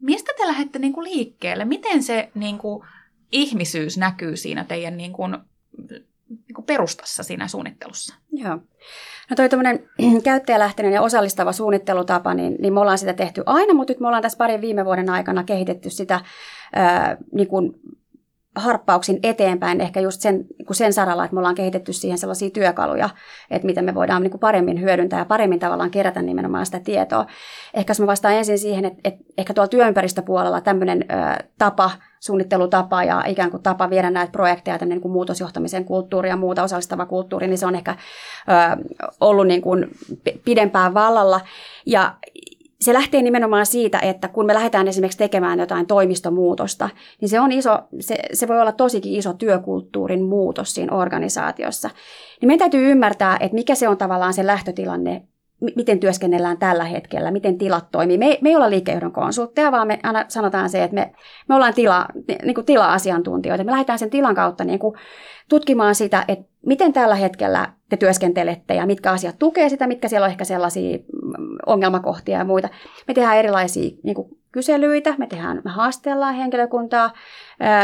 mistä 0.00 0.32
te 0.36 0.46
lähdette 0.46 0.78
niin 0.78 0.92
kuin 0.92 1.04
liikkeelle? 1.04 1.64
Miten 1.64 2.02
se 2.02 2.30
niin 2.34 2.58
kuin 2.58 2.86
ihmisyys 3.32 3.98
näkyy 3.98 4.36
siinä 4.36 4.64
teidän 4.64 4.96
niin 4.96 5.12
kuin 5.12 5.36
niin 6.28 6.54
kuin 6.54 6.64
perustassa 6.64 7.22
siinä 7.22 7.48
suunnittelussa? 7.48 8.14
Joo. 8.32 8.58
No 9.30 9.36
toi 9.36 9.48
tämmöinen 9.48 9.88
käyttäjälähtöinen 10.24 10.92
ja 10.92 11.02
osallistava 11.02 11.52
suunnittelutapa, 11.52 12.34
niin, 12.34 12.56
niin 12.60 12.74
me 12.74 12.80
ollaan 12.80 12.98
sitä 12.98 13.12
tehty 13.12 13.42
aina, 13.46 13.74
mutta 13.74 13.92
nyt 13.92 14.00
me 14.00 14.06
ollaan 14.06 14.22
tässä 14.22 14.38
parin 14.38 14.60
viime 14.60 14.84
vuoden 14.84 15.10
aikana 15.10 15.44
kehitetty 15.44 15.90
sitä 15.90 16.20
ää, 16.74 17.16
niin 17.32 17.48
kuin 17.48 17.72
harppauksin 18.56 19.18
eteenpäin 19.22 19.80
ehkä 19.80 20.00
just 20.00 20.20
sen, 20.20 20.36
niin 20.36 20.66
sen 20.70 20.92
saralla, 20.92 21.24
että 21.24 21.34
me 21.34 21.38
ollaan 21.38 21.54
kehitetty 21.54 21.92
siihen 21.92 22.18
sellaisia 22.18 22.50
työkaluja, 22.50 23.08
että 23.50 23.66
miten 23.66 23.84
me 23.84 23.94
voidaan 23.94 24.22
niin 24.22 24.30
kuin 24.30 24.40
paremmin 24.40 24.80
hyödyntää 24.80 25.18
ja 25.18 25.24
paremmin 25.24 25.58
tavallaan 25.58 25.90
kerätä 25.90 26.22
nimenomaan 26.22 26.66
sitä 26.66 26.80
tietoa. 26.80 27.26
Ehkä 27.74 27.90
jos 27.90 28.00
mä 28.00 28.06
vastaan 28.06 28.34
ensin 28.34 28.58
siihen, 28.58 28.84
että, 28.84 29.00
että 29.04 29.24
ehkä 29.38 29.54
tuolla 29.54 29.68
työympäristöpuolella 29.68 30.60
tämmöinen 30.60 31.04
ö, 31.10 31.44
tapa, 31.58 31.90
suunnittelutapa 32.20 33.04
ja 33.04 33.24
ikään 33.26 33.50
kuin 33.50 33.62
tapa 33.62 33.90
viedä 33.90 34.10
näitä 34.10 34.32
projekteja, 34.32 34.78
tämmöinen 34.78 34.96
niin 34.96 35.02
kuin 35.02 35.12
muutosjohtamisen 35.12 35.84
kulttuuri 35.84 36.28
ja 36.28 36.36
muuta 36.36 36.62
osallistava 36.62 37.06
kulttuuri, 37.06 37.46
niin 37.46 37.58
se 37.58 37.66
on 37.66 37.74
ehkä 37.74 37.90
ö, 37.90 38.86
ollut 39.20 39.46
niin 39.46 39.62
kuin 39.62 39.86
pidempään 40.44 40.94
vallalla. 40.94 41.40
Ja, 41.86 42.14
se 42.80 42.92
lähtee 42.94 43.22
nimenomaan 43.22 43.66
siitä, 43.66 43.98
että 43.98 44.28
kun 44.28 44.46
me 44.46 44.54
lähdetään 44.54 44.88
esimerkiksi 44.88 45.18
tekemään 45.18 45.58
jotain 45.58 45.86
toimistomuutosta, 45.86 46.88
niin 47.20 47.28
se 47.28 47.40
on 47.40 47.52
iso, 47.52 47.78
se, 48.00 48.16
se 48.32 48.48
voi 48.48 48.60
olla 48.60 48.72
tosikin 48.72 49.14
iso 49.14 49.32
työkulttuurin 49.32 50.22
muutos 50.22 50.74
siinä 50.74 50.96
organisaatiossa. 50.96 51.90
Niin 52.40 52.46
meidän 52.46 52.58
täytyy 52.58 52.90
ymmärtää, 52.90 53.36
että 53.40 53.54
mikä 53.54 53.74
se 53.74 53.88
on 53.88 53.96
tavallaan 53.96 54.34
se 54.34 54.46
lähtötilanne, 54.46 55.22
miten 55.76 56.00
työskennellään 56.00 56.58
tällä 56.58 56.84
hetkellä, 56.84 57.30
miten 57.30 57.58
tilat 57.58 57.90
toimii. 57.92 58.18
Me, 58.18 58.38
me 58.40 58.48
ei 58.48 58.56
olla 58.56 58.70
liikejohdon 58.70 59.12
konsultteja, 59.12 59.72
vaan 59.72 59.86
me 59.86 59.98
aina 60.02 60.24
sanotaan 60.28 60.70
se, 60.70 60.84
että 60.84 60.94
me, 60.94 61.12
me 61.48 61.54
ollaan 61.54 61.74
tila, 61.74 62.06
niin 62.44 62.54
kuin 62.54 62.64
tila-asiantuntijoita. 62.64 63.64
Me 63.64 63.72
lähdetään 63.72 63.98
sen 63.98 64.10
tilan 64.10 64.34
kautta 64.34 64.64
niin 64.64 64.78
kuin 64.78 64.94
tutkimaan 65.48 65.94
sitä, 65.94 66.24
että 66.28 66.44
miten 66.66 66.92
tällä 66.92 67.14
hetkellä 67.14 67.72
te 67.88 67.96
työskentelette 67.96 68.74
ja 68.74 68.86
mitkä 68.86 69.10
asiat 69.10 69.38
tukee 69.38 69.68
sitä, 69.68 69.86
mitkä 69.86 70.08
siellä 70.08 70.24
on 70.24 70.30
ehkä 70.30 70.44
sellaisia 70.44 70.98
ongelmakohtia 71.66 72.38
ja 72.38 72.44
muita. 72.44 72.68
Me 73.08 73.14
tehdään 73.14 73.36
erilaisia 73.36 73.90
niin 74.02 74.14
kuin 74.14 74.28
kyselyitä, 74.52 75.14
me, 75.18 75.26
tehdään, 75.26 75.60
me 75.64 75.70
haastellaan 75.70 76.34
henkilökuntaa, 76.34 77.12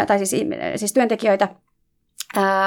tai 0.07 0.19
siis, 0.19 0.45
siis 0.77 0.93
työntekijöitä 0.93 1.49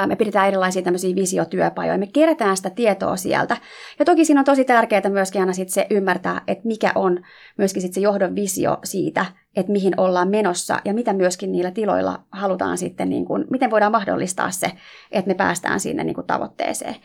me 0.06 0.16
pidetään 0.16 0.48
erilaisia 0.48 0.82
tämmöisiä 0.82 1.14
visiotyöpajoja. 1.14 1.98
Me 1.98 2.06
kerätään 2.06 2.56
sitä 2.56 2.70
tietoa 2.70 3.16
sieltä. 3.16 3.56
Ja 3.98 4.04
toki 4.04 4.24
siinä 4.24 4.40
on 4.40 4.44
tosi 4.44 4.64
tärkeää 4.64 5.08
myöskin 5.08 5.40
aina 5.40 5.52
sit 5.52 5.68
se 5.68 5.86
ymmärtää, 5.90 6.40
että 6.46 6.68
mikä 6.68 6.92
on 6.94 7.22
myöskin 7.58 7.82
sit 7.82 7.94
se 7.94 8.00
johdon 8.00 8.34
visio 8.34 8.78
siitä, 8.84 9.26
että 9.56 9.72
mihin 9.72 10.00
ollaan 10.00 10.28
menossa 10.28 10.78
ja 10.84 10.94
mitä 10.94 11.12
myöskin 11.12 11.52
niillä 11.52 11.70
tiloilla 11.70 12.22
halutaan 12.30 12.78
sitten, 12.78 13.08
niin 13.08 13.24
kuin, 13.24 13.44
miten 13.50 13.70
voidaan 13.70 13.92
mahdollistaa 13.92 14.50
se, 14.50 14.66
että 15.12 15.28
me 15.28 15.34
päästään 15.34 15.80
sinne 15.80 16.04
niin 16.04 16.14
kuin 16.14 16.26
tavoitteeseen. 16.26 16.96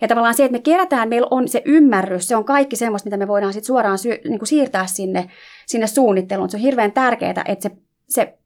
Ja 0.00 0.08
tavallaan 0.08 0.34
se, 0.34 0.44
että 0.44 0.52
me 0.52 0.62
kerätään, 0.62 1.08
meillä 1.08 1.28
on 1.30 1.48
se 1.48 1.62
ymmärrys, 1.64 2.28
se 2.28 2.36
on 2.36 2.44
kaikki 2.44 2.76
semmoista, 2.76 3.06
mitä 3.06 3.16
me 3.16 3.28
voidaan 3.28 3.52
sitten 3.52 3.66
suoraan 3.66 3.98
sy- 3.98 4.20
niin 4.24 4.38
kuin 4.38 4.48
siirtää 4.48 4.86
sinne, 4.86 5.30
sinne 5.66 5.86
suunnitteluun. 5.86 6.50
Se 6.50 6.56
on 6.56 6.62
hirveän 6.62 6.92
tärkeää, 6.92 7.44
että 7.46 7.68
se, 7.68 7.76
se 8.08 8.38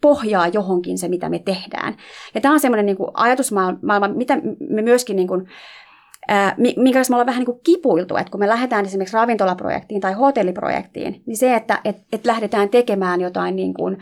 pohjaa 0.00 0.48
johonkin 0.48 0.98
se, 0.98 1.08
mitä 1.08 1.28
me 1.28 1.38
tehdään. 1.38 1.96
Ja 2.34 2.40
tämä 2.40 2.54
on 2.54 2.60
semmoinen 2.60 2.86
niin 2.86 2.96
ajatusmaailma, 3.14 4.08
mitä 4.08 4.38
me 4.70 4.82
myöskin, 4.82 5.16
niin 5.16 5.28
kuin, 5.28 5.48
minkä 6.76 6.98
me 6.98 7.14
ollaan 7.14 7.26
vähän 7.26 7.40
niin 7.40 7.46
kuin 7.46 7.60
kipuiltu, 7.64 8.16
että 8.16 8.30
kun 8.30 8.40
me 8.40 8.48
lähdetään 8.48 8.86
esimerkiksi 8.86 9.16
ravintolaprojektiin 9.16 10.00
tai 10.00 10.12
hotelliprojektiin, 10.12 11.22
niin 11.26 11.36
se, 11.36 11.54
että 11.54 11.80
et, 11.84 11.96
et 12.12 12.24
lähdetään 12.24 12.68
tekemään 12.68 13.20
jotain 13.20 13.56
niin 13.56 13.74
kuin, 13.74 13.98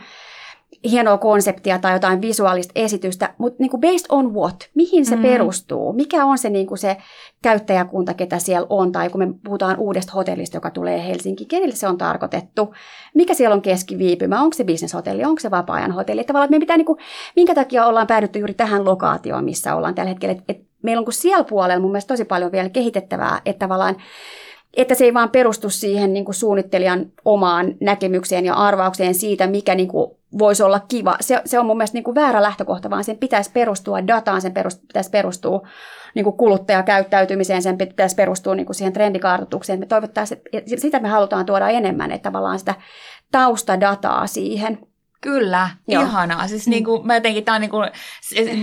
hienoa 0.84 1.18
konseptia 1.18 1.78
tai 1.78 1.92
jotain 1.92 2.20
visuaalista 2.20 2.72
esitystä, 2.74 3.34
mutta 3.38 3.56
niin 3.58 3.70
kuin 3.70 3.80
based 3.80 4.06
on 4.08 4.34
what? 4.34 4.68
Mihin 4.74 5.06
se 5.06 5.16
mm. 5.16 5.22
perustuu? 5.22 5.92
Mikä 5.92 6.24
on 6.24 6.38
se, 6.38 6.50
niin 6.50 6.66
kuin 6.66 6.78
se 6.78 6.96
käyttäjäkunta, 7.42 8.14
ketä 8.14 8.38
siellä 8.38 8.66
on? 8.70 8.92
Tai 8.92 9.08
kun 9.08 9.18
me 9.28 9.34
puhutaan 9.44 9.78
uudesta 9.78 10.12
hotellista, 10.12 10.56
joka 10.56 10.70
tulee 10.70 11.06
Helsinki, 11.06 11.44
kenelle 11.44 11.74
se 11.74 11.88
on 11.88 11.98
tarkoitettu? 11.98 12.74
Mikä 13.14 13.34
siellä 13.34 13.54
on 13.54 13.62
keskiviipymä? 13.62 14.42
Onko 14.42 14.54
se 14.54 14.64
bisneshotelli? 14.64 15.24
Onko 15.24 15.40
se 15.40 15.50
vapaa-ajan 15.50 15.92
hotelli? 15.92 16.24
Tavallaan, 16.24 16.46
että 16.46 16.56
me 16.56 16.60
pitää, 16.60 16.76
niin 16.76 16.86
kuin, 16.86 16.98
minkä 17.36 17.54
takia 17.54 17.86
ollaan 17.86 18.06
päädytty 18.06 18.38
juuri 18.38 18.54
tähän 18.54 18.84
lokaatioon, 18.84 19.44
missä 19.44 19.74
ollaan 19.74 19.94
tällä 19.94 20.08
hetkellä. 20.08 20.32
Et, 20.32 20.44
et 20.48 20.69
meillä 20.82 21.00
on 21.00 21.04
kuin 21.04 21.14
siellä 21.14 21.44
puolella 21.44 21.80
mun 21.80 21.90
mielestä 21.90 22.14
tosi 22.14 22.24
paljon 22.24 22.52
vielä 22.52 22.68
kehitettävää, 22.68 23.40
että 23.44 23.64
tavallaan 23.64 23.96
että 24.76 24.94
se 24.94 25.04
ei 25.04 25.14
vaan 25.14 25.30
perustu 25.30 25.70
siihen 25.70 26.12
niin 26.12 26.24
kuin 26.24 26.34
suunnittelijan 26.34 27.06
omaan 27.24 27.74
näkemykseen 27.80 28.44
ja 28.44 28.54
arvaukseen 28.54 29.14
siitä, 29.14 29.46
mikä 29.46 29.74
niin 29.74 29.88
kuin 29.88 30.10
voisi 30.38 30.62
olla 30.62 30.80
kiva. 30.88 31.16
Se, 31.20 31.42
se 31.44 31.58
on 31.58 31.66
mun 31.66 31.76
mielestä 31.76 31.96
niin 31.96 32.04
kuin 32.04 32.14
väärä 32.14 32.42
lähtökohta, 32.42 32.90
vaan 32.90 33.04
sen 33.04 33.18
pitäisi 33.18 33.50
perustua 33.52 34.06
dataan, 34.06 34.42
sen 34.42 34.52
perust, 34.52 34.80
pitäisi 34.80 35.10
perustua 35.10 35.68
niin 36.14 36.24
kuin 36.24 36.36
kuluttajakäyttäytymiseen, 36.36 37.62
sen 37.62 37.78
pitäisi 37.78 38.16
perustua 38.16 38.54
niin 38.54 38.66
kuin 38.66 38.76
siihen 38.76 38.92
trendikaartutukseen. 38.92 39.80
Me 39.80 39.86
sitä 40.76 41.00
me 41.00 41.08
halutaan 41.08 41.46
tuoda 41.46 41.68
enemmän, 41.68 42.12
että 42.12 42.22
tavallaan 42.22 42.58
sitä 42.58 42.74
taustadataa 43.32 44.26
siihen. 44.26 44.78
Kyllä, 45.20 45.70
Joo. 45.88 46.02
ihanaa. 46.02 46.48
Siis 46.48 46.66
mm. 46.66 46.70
niin 46.70 46.84
kuin, 46.84 47.06
mä 47.06 47.14
jotenkin, 47.14 47.44
tää 47.44 47.54
on 47.54 47.60
niin 47.60 47.70
kuin, 47.70 47.90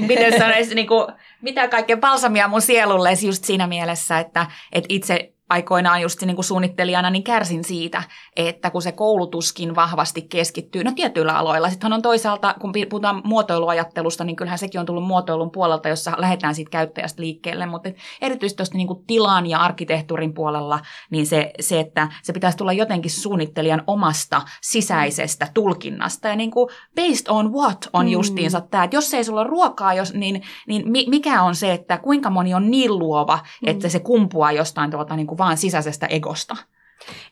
miten 0.07 0.33
niin 0.75 0.87
kuin, 0.87 1.07
mitä 1.41 1.67
kaikkea 1.67 1.97
balsamia 1.97 2.47
mun 2.47 2.61
sielulle 2.61 3.09
just 3.25 3.43
siinä 3.43 3.67
mielessä, 3.67 4.19
että, 4.19 4.45
että 4.71 4.85
itse 4.89 5.33
aikoinaan 5.49 6.01
just 6.01 6.21
niin 6.21 6.35
kuin 6.35 6.45
suunnittelijana 6.45 7.09
niin 7.09 7.23
kärsin 7.23 7.63
siitä, 7.63 8.03
että 8.35 8.69
kun 8.69 8.81
se 8.81 8.91
koulutuskin 8.91 9.75
vahvasti 9.75 10.21
keskittyy, 10.21 10.83
no 10.83 10.91
tietyillä 10.95 11.37
aloilla. 11.37 11.69
Sittenhän 11.69 11.93
on 11.93 12.01
toisaalta, 12.01 12.55
kun 12.59 12.73
puhutaan 12.89 13.21
muotoiluajattelusta, 13.23 14.23
niin 14.23 14.35
kyllähän 14.35 14.59
sekin 14.59 14.79
on 14.79 14.85
tullut 14.85 15.07
muotoilun 15.07 15.51
puolelta, 15.51 15.89
jossa 15.89 16.13
lähdetään 16.17 16.55
siitä 16.55 16.71
käyttäjästä 16.71 17.21
liikkeelle, 17.21 17.65
mutta 17.65 17.89
erityisesti 18.21 18.57
tuosta 18.57 18.77
niin 18.77 18.87
kuin 18.87 19.05
tilan 19.07 19.45
ja 19.45 19.59
arkkitehtuurin 19.59 20.33
puolella, 20.33 20.79
niin 21.11 21.27
se, 21.27 21.51
se, 21.59 21.79
että 21.79 22.07
se 22.23 22.33
pitäisi 22.33 22.57
tulla 22.57 22.73
jotenkin 22.73 23.11
suunnittelijan 23.11 23.83
omasta 23.87 24.41
sisäisestä 24.61 25.47
tulkinnasta. 25.53 26.27
Ja 26.27 26.35
niin 26.35 26.51
kuin 26.51 26.69
based 26.95 27.25
on 27.29 27.53
what 27.53 27.89
on 27.93 28.05
mm. 28.05 28.11
justiinsa 28.11 28.59
mm. 28.59 28.67
tämä, 28.67 28.83
että 28.83 28.95
jos 28.95 29.13
ei 29.13 29.23
sulla 29.23 29.41
ole 29.41 29.49
ruokaa, 29.49 29.93
jos, 29.93 30.13
niin, 30.13 30.41
niin 30.67 31.09
mikä 31.09 31.41
on 31.41 31.55
se, 31.55 31.73
että 31.73 31.97
kuinka 31.97 32.29
moni 32.29 32.53
on 32.53 32.71
niin 32.71 32.99
luova, 32.99 33.35
mm. 33.35 33.67
että 33.67 33.89
se 33.89 33.99
kumpuaa 33.99 34.51
jostain 34.51 34.91
tuota 34.91 35.15
niin 35.15 35.27
kuin 35.27 35.36
vaan 35.37 35.57
sisäisestä 35.57 36.05
egosta. 36.05 36.55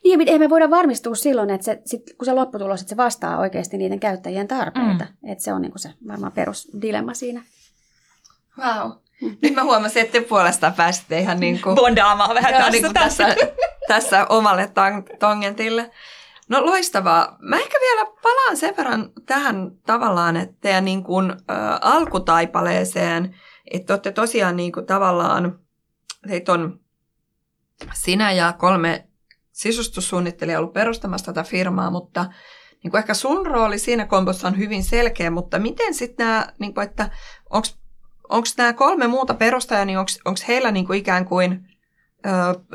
Niin, 0.03 0.19
mutta 0.19 0.39
me 0.39 0.49
voida 0.49 0.69
varmistua 0.69 1.15
silloin, 1.15 1.49
että 1.49 1.65
se, 1.65 1.81
sit, 1.85 2.01
kun 2.17 2.25
se 2.25 2.33
lopputulos, 2.33 2.81
että 2.81 2.89
se 2.89 2.97
vastaa 2.97 3.37
oikeasti 3.37 3.77
niiden 3.77 3.99
käyttäjien 3.99 4.47
tarpeita. 4.47 5.05
Mm. 5.21 5.31
Että 5.31 5.43
se 5.43 5.53
on 5.53 5.61
niin 5.61 5.71
kuin 5.71 5.79
se 5.79 5.89
varmaan 6.07 6.31
perusdilemma 6.31 7.13
siinä. 7.13 7.41
Wow. 8.57 8.91
Mm. 9.21 9.37
Nyt 9.41 9.53
mä 9.53 9.63
huomasin, 9.63 10.01
että 10.01 10.19
te 10.19 10.27
puolestaan 10.27 10.73
pääsitte 10.73 11.19
ihan 11.19 11.39
niin 11.39 11.61
kuin... 11.61 11.75
Bondaamaan 11.75 12.35
vähän 12.35 12.53
tässä, 12.53 12.69
niin 12.69 12.83
kuin 12.83 12.93
tässä, 12.93 13.35
tässä 13.87 14.25
omalle 14.29 14.71
tangentille. 15.19 15.91
No 16.49 16.65
loistavaa. 16.65 17.37
Mä 17.39 17.57
ehkä 17.57 17.77
vielä 17.81 18.05
palaan 18.23 18.57
sen 18.57 18.77
verran 18.77 19.09
tähän 19.25 19.71
tavallaan, 19.85 20.37
että 20.37 20.55
teidän 20.61 20.85
niin 20.85 21.03
kuin, 21.03 21.31
ä, 21.31 21.35
alkutaipaleeseen, 21.81 23.35
että 23.71 23.93
olette 23.93 24.11
tosiaan 24.11 24.55
niin 24.55 24.71
kuin, 24.71 24.85
tavallaan, 24.85 25.59
teitä 26.27 26.53
on 26.53 26.79
sinä 27.93 28.31
ja 28.31 28.53
kolme 28.53 29.07
sisustussuunnittelijaa 29.51 30.59
ollut 30.59 30.73
perustamassa 30.73 31.25
tätä 31.33 31.43
firmaa, 31.43 31.91
mutta 31.91 32.25
niin 32.83 32.91
kuin 32.91 32.99
ehkä 32.99 33.13
sun 33.13 33.45
rooli 33.45 33.79
siinä 33.79 34.05
kompossa 34.05 34.47
on 34.47 34.57
hyvin 34.57 34.83
selkeä, 34.83 35.29
mutta 35.29 35.59
miten 35.59 35.93
sitten 35.93 36.25
nämä, 36.25 36.47
niin 36.59 36.73
kuin, 36.73 36.87
että 36.87 37.09
onko 38.29 38.47
nämä 38.57 38.73
kolme 38.73 39.07
muuta 39.07 39.33
perustajaa, 39.33 39.85
niin 39.85 39.97
onko 39.99 40.39
heillä 40.47 40.71
niin 40.71 40.87
kuin 40.87 40.99
ikään 40.99 41.25
kuin 41.25 41.67
ö, 42.25 42.29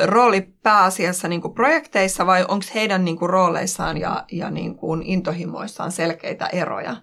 rooli 0.07 0.41
pääasiassa 0.41 1.29
niin 1.29 1.41
kuin 1.41 1.55
projekteissa 1.55 2.27
vai 2.27 2.45
onko 2.49 2.65
heidän 2.75 3.05
niin 3.05 3.19
kuin 3.19 3.31
rooleissaan 3.31 3.97
ja, 3.97 4.25
ja 4.33 4.51
niin 4.51 4.77
kuin 4.77 5.03
intohimoissaan 5.03 5.93
selkeitä 5.93 6.47
eroja? 6.47 6.97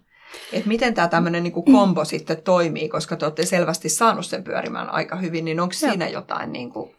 Et 0.54 0.66
miten 0.66 0.94
tämä 0.94 1.08
tämmöinen 1.08 1.44
niin 1.44 1.74
kombo 1.74 2.06
sitten 2.06 2.44
toimii, 2.44 2.90
koska 2.90 3.16
te 3.16 3.26
olette 3.26 3.46
selvästi 3.46 3.90
saanut 3.90 4.26
sen 4.26 4.44
pyörimään 4.44 4.90
aika 4.90 5.16
hyvin, 5.16 5.46
niin 5.46 5.60
onko 5.60 5.74
siinä 5.74 6.08
jotain 6.08 6.52
niin 6.52 6.72
kuin 6.72 6.97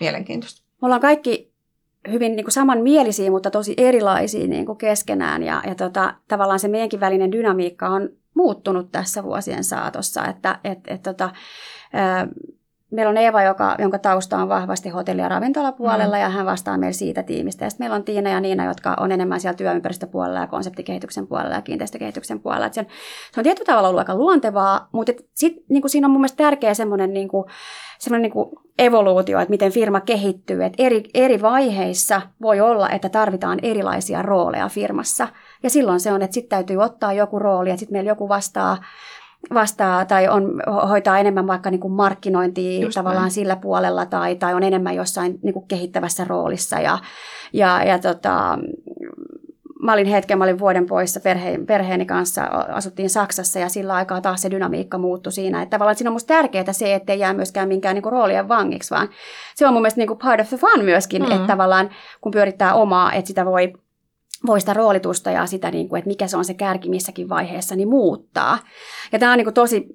mielenkiintoista. 0.00 0.62
Me 0.82 0.86
ollaan 0.86 1.00
kaikki 1.00 1.50
hyvin 2.10 2.36
niin 2.36 2.44
kuin 2.44 2.52
samanmielisiä, 2.52 3.30
mutta 3.30 3.50
tosi 3.50 3.74
erilaisia 3.76 4.46
niin 4.46 4.66
kuin 4.66 4.78
keskenään. 4.78 5.42
Ja, 5.42 5.62
ja 5.66 5.74
tota, 5.74 6.14
tavallaan 6.28 6.60
se 6.60 6.68
meidänkin 6.68 7.00
välinen 7.00 7.32
dynamiikka 7.32 7.88
on 7.88 8.08
muuttunut 8.34 8.92
tässä 8.92 9.24
vuosien 9.24 9.64
saatossa. 9.64 10.24
Että, 10.26 10.58
et, 10.64 10.78
et, 10.86 11.02
tota, 11.02 11.30
meillä 12.90 13.10
on 13.10 13.16
Eeva, 13.16 13.42
joka, 13.42 13.76
jonka 13.78 13.98
tausta 13.98 14.38
on 14.38 14.48
vahvasti 14.48 14.88
hotelli- 14.88 15.22
ja 15.22 15.28
ravintolapuolella, 15.28 16.16
mm. 16.16 16.22
ja 16.22 16.28
hän 16.28 16.46
vastaa 16.46 16.78
meillä 16.78 16.92
siitä 16.92 17.22
tiimistä. 17.22 17.64
Ja 17.64 17.70
sitten 17.70 17.84
meillä 17.84 17.96
on 17.96 18.04
Tiina 18.04 18.30
ja 18.30 18.40
Niina, 18.40 18.64
jotka 18.64 18.96
on 19.00 19.12
enemmän 19.12 19.40
siellä 19.40 19.56
työympäristöpuolella 19.56 20.40
ja 20.40 20.46
konseptikehityksen 20.46 21.26
puolella 21.26 21.54
ja 21.54 21.62
kiinteistökehityksen 21.62 22.40
puolella. 22.40 22.66
Et 22.66 22.74
se, 22.74 22.80
on, 22.80 22.86
se 23.32 23.40
on 23.40 23.44
tietyllä 23.44 23.66
tavalla 23.66 23.88
ollut 23.88 23.98
aika 23.98 24.14
luontevaa, 24.14 24.88
mutta 24.92 25.12
sit, 25.34 25.64
niin 25.68 25.82
kuin 25.82 25.90
siinä 25.90 26.06
on 26.06 26.10
mun 26.10 26.20
mielestä 26.20 26.44
tärkeä 26.44 26.74
semmoinen 26.74 27.12
niin 27.12 27.28
kuin, 27.28 27.44
semmoinen 27.98 28.22
niin 28.22 28.32
kuin 28.32 28.50
evoluutio, 28.78 29.40
että 29.40 29.50
miten 29.50 29.72
firma 29.72 30.00
kehittyy. 30.00 30.64
Että 30.64 30.82
eri, 30.82 31.02
eri 31.14 31.42
vaiheissa 31.42 32.22
voi 32.42 32.60
olla, 32.60 32.90
että 32.90 33.08
tarvitaan 33.08 33.58
erilaisia 33.62 34.22
rooleja 34.22 34.68
firmassa. 34.68 35.28
Ja 35.62 35.70
silloin 35.70 36.00
se 36.00 36.12
on, 36.12 36.22
että 36.22 36.34
sitten 36.34 36.56
täytyy 36.56 36.76
ottaa 36.76 37.12
joku 37.12 37.38
rooli, 37.38 37.70
että 37.70 37.80
sitten 37.80 37.94
meillä 37.94 38.10
joku 38.10 38.28
vastaa 38.28 38.76
vastaa 39.54 40.04
tai 40.04 40.28
on, 40.28 40.62
hoitaa 40.88 41.18
enemmän 41.18 41.46
vaikka 41.46 41.70
niin 41.70 41.80
kuin 41.80 41.92
markkinointia 41.92 42.80
Just 42.80 42.94
tavallaan 42.94 43.22
näin. 43.22 43.30
sillä 43.30 43.56
puolella 43.56 44.06
tai, 44.06 44.36
tai 44.36 44.54
on 44.54 44.62
enemmän 44.62 44.94
jossain 44.94 45.38
niin 45.42 45.54
kuin 45.54 45.68
kehittävässä 45.68 46.24
roolissa. 46.24 46.80
Ja, 46.80 46.98
ja, 47.52 47.84
ja 47.84 47.98
tota, 47.98 48.58
mä 49.82 49.92
olin 49.92 50.06
hetken, 50.06 50.38
mä 50.38 50.44
olin 50.44 50.58
vuoden 50.58 50.86
poissa 50.86 51.20
perhe, 51.20 51.58
perheeni 51.66 52.06
kanssa, 52.06 52.42
asuttiin 52.72 53.10
Saksassa 53.10 53.58
ja 53.58 53.68
sillä 53.68 53.94
aikaa 53.94 54.20
taas 54.20 54.42
se 54.42 54.50
dynamiikka 54.50 54.98
muuttui 54.98 55.32
siinä. 55.32 55.62
Että 55.62 55.70
tavallaan 55.70 55.96
siinä 55.96 56.10
on 56.10 56.14
musta 56.14 56.34
tärkeää 56.34 56.72
se, 56.72 56.94
ettei 56.94 57.18
jää 57.18 57.34
myöskään 57.34 57.68
minkään 57.68 57.94
niin 57.94 58.02
kuin 58.02 58.12
roolien 58.12 58.48
vangiksi, 58.48 58.94
vaan 58.94 59.08
se 59.54 59.66
on 59.66 59.72
mun 59.72 59.82
mielestä 59.82 60.00
niin 60.00 60.08
kuin 60.08 60.18
part 60.18 60.40
of 60.40 60.48
the 60.48 60.56
fun 60.56 60.84
myöskin, 60.84 61.22
mm. 61.22 61.32
että 61.32 61.46
tavallaan 61.46 61.90
kun 62.20 62.32
pyörittää 62.32 62.74
omaa, 62.74 63.12
että 63.12 63.28
sitä 63.28 63.44
voi 63.44 63.72
voi 64.46 64.60
sitä 64.60 64.74
roolitusta 64.74 65.30
ja 65.30 65.46
sitä, 65.46 65.70
niin 65.70 65.88
kuin, 65.88 65.98
että 65.98 66.08
mikä 66.08 66.26
se 66.26 66.36
on 66.36 66.44
se 66.44 66.54
kärki 66.54 66.88
missäkin 66.88 67.28
vaiheessa, 67.28 67.76
niin 67.76 67.88
muuttaa. 67.88 68.58
Ja 69.12 69.18
tämä 69.18 69.32
on 69.32 69.38
niin 69.38 69.44
kuin 69.44 69.54
tosi, 69.54 69.86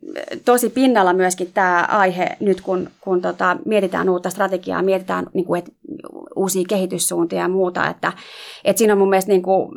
tosi 0.45 0.69
pinnalla 0.69 1.13
myöskin 1.13 1.51
tämä 1.53 1.87
aihe 1.91 2.37
nyt, 2.39 2.61
kun, 2.61 2.89
kun 3.01 3.21
tota, 3.21 3.57
mietitään 3.65 4.09
uutta 4.09 4.29
strategiaa, 4.29 4.81
mietitään 4.81 5.25
niin 5.33 5.45
kuin, 5.45 5.59
että 5.59 5.71
uusia 6.35 6.63
kehityssuuntia 6.69 7.39
ja 7.39 7.47
muuta. 7.47 7.87
Että, 7.87 8.13
että 8.63 8.77
siinä 8.77 8.93
on 8.93 8.99
mun 8.99 9.09
mielestä 9.09 9.31
niin 9.31 9.43
kuin, 9.43 9.71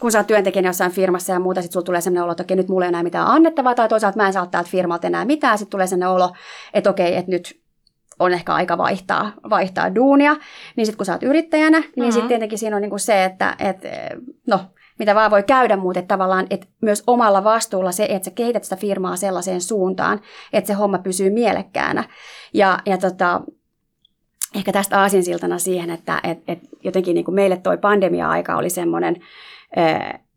kun 0.00 0.12
sä 0.12 0.18
oot 0.18 0.26
työntekijänä 0.26 0.68
jossain 0.68 0.92
firmassa 0.92 1.32
ja 1.32 1.40
muuta, 1.40 1.62
sitten 1.62 1.72
sulla 1.72 1.84
tulee 1.84 2.00
sellainen 2.00 2.22
olo, 2.22 2.32
että 2.32 2.42
okei, 2.42 2.56
nyt 2.56 2.68
mulla 2.68 2.84
ei 2.84 2.88
enää 2.88 3.02
mitään 3.02 3.26
annettavaa, 3.26 3.74
tai 3.74 3.88
toisaalta 3.88 4.16
mä 4.16 4.26
en 4.26 4.32
saa 4.32 4.46
täältä 4.46 4.70
firmalta 4.70 5.06
enää 5.06 5.24
mitään, 5.24 5.58
sitten 5.58 5.70
tulee 5.70 5.86
sellainen 5.86 6.08
olo, 6.08 6.32
että 6.74 6.90
okei, 6.90 7.16
että 7.16 7.30
nyt 7.30 7.60
on 8.18 8.32
ehkä 8.32 8.54
aika 8.54 8.78
vaihtaa, 8.78 9.32
vaihtaa 9.50 9.94
duunia, 9.94 10.36
niin 10.76 10.86
sitten 10.86 10.96
kun 10.96 11.06
sä 11.06 11.12
oot 11.12 11.22
yrittäjänä, 11.22 11.78
niin 11.78 11.90
uh-huh. 11.96 12.12
sitten 12.12 12.28
tietenkin 12.28 12.58
siinä 12.58 12.76
on 12.76 12.82
niinku 12.82 12.98
se, 12.98 13.24
että 13.24 13.56
et, 13.58 13.76
no, 14.46 14.60
mitä 14.98 15.14
vaan 15.14 15.30
voi 15.30 15.42
käydä, 15.42 15.76
mutta 15.76 15.98
että 15.98 16.14
tavallaan 16.14 16.46
että 16.50 16.66
myös 16.80 17.02
omalla 17.06 17.44
vastuulla 17.44 17.92
se, 17.92 18.06
että 18.10 18.24
sä 18.24 18.30
kehität 18.30 18.64
sitä 18.64 18.76
firmaa 18.76 19.16
sellaiseen 19.16 19.60
suuntaan, 19.60 20.20
että 20.52 20.68
se 20.68 20.74
homma 20.74 20.98
pysyy 20.98 21.30
mielekkäänä. 21.30 22.04
Ja, 22.54 22.78
ja 22.86 22.98
tota, 22.98 23.40
ehkä 24.54 24.72
tästä 24.72 25.00
aasinsiltana 25.00 25.58
siihen, 25.58 25.90
että 25.90 26.20
et, 26.22 26.38
et 26.48 26.58
jotenkin 26.84 27.14
niin 27.14 27.24
kuin 27.24 27.34
meille 27.34 27.56
toi 27.56 27.78
pandemia-aika 27.78 28.56
oli 28.56 28.70
semmoinen 28.70 29.16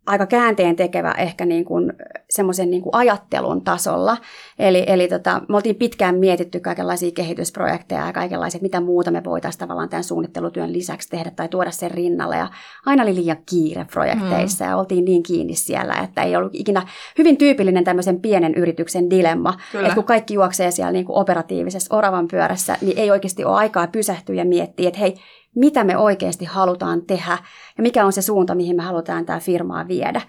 aika 0.09 0.25
käänteen 0.25 0.75
tekevä 0.75 1.11
ehkä 1.11 1.45
niin 1.45 1.65
kuin 1.65 1.93
semmoisen 2.29 2.71
niin 2.71 2.81
kuin 2.81 2.95
ajattelun 2.95 3.63
tasolla. 3.63 4.17
Eli, 4.59 4.83
eli 4.87 5.07
tota, 5.07 5.41
me 5.49 5.55
oltiin 5.55 5.75
pitkään 5.75 6.15
mietitty 6.15 6.59
kaikenlaisia 6.59 7.11
kehitysprojekteja 7.11 8.05
ja 8.05 8.13
kaikenlaisia, 8.13 8.61
mitä 8.61 8.79
muuta 8.79 9.11
me 9.11 9.23
voitaisiin 9.23 9.59
tavallaan 9.59 9.89
tämän 9.89 10.03
suunnittelutyön 10.03 10.73
lisäksi 10.73 11.09
tehdä 11.09 11.31
tai 11.35 11.47
tuoda 11.47 11.71
sen 11.71 11.91
rinnalle. 11.91 12.37
Ja 12.37 12.47
aina 12.85 13.03
oli 13.03 13.15
liian 13.15 13.37
kiire 13.49 13.85
projekteissa 13.85 14.65
mm. 14.65 14.71
ja 14.71 14.77
oltiin 14.77 15.05
niin 15.05 15.23
kiinni 15.23 15.55
siellä, 15.55 15.93
että 16.03 16.23
ei 16.23 16.35
ollut 16.35 16.55
ikinä 16.55 16.87
hyvin 17.17 17.37
tyypillinen 17.37 17.83
tämmöisen 17.83 18.21
pienen 18.21 18.55
yrityksen 18.55 19.09
dilemma. 19.09 19.53
Kyllä. 19.71 19.85
Että 19.85 19.95
kun 19.95 20.03
kaikki 20.03 20.33
juoksee 20.33 20.71
siellä 20.71 20.91
niin 20.91 21.05
kuin 21.05 21.17
operatiivisessa 21.17 21.95
oravan 21.95 22.27
pyörässä, 22.27 22.77
niin 22.81 22.97
ei 22.97 23.11
oikeasti 23.11 23.45
ole 23.45 23.55
aikaa 23.55 23.87
pysähtyä 23.87 24.35
ja 24.35 24.45
miettiä, 24.45 24.87
että 24.87 24.99
hei, 24.99 25.15
mitä 25.55 25.83
me 25.83 25.97
oikeasti 25.97 26.45
halutaan 26.45 27.01
tehdä 27.01 27.37
ja 27.77 27.81
mikä 27.83 28.05
on 28.05 28.13
se 28.13 28.21
suunta, 28.21 28.55
mihin 28.55 28.75
me 28.75 28.83
halutaan 28.83 29.25
tämä 29.25 29.39
firmaa 29.39 29.87
viedä. 29.87 30.21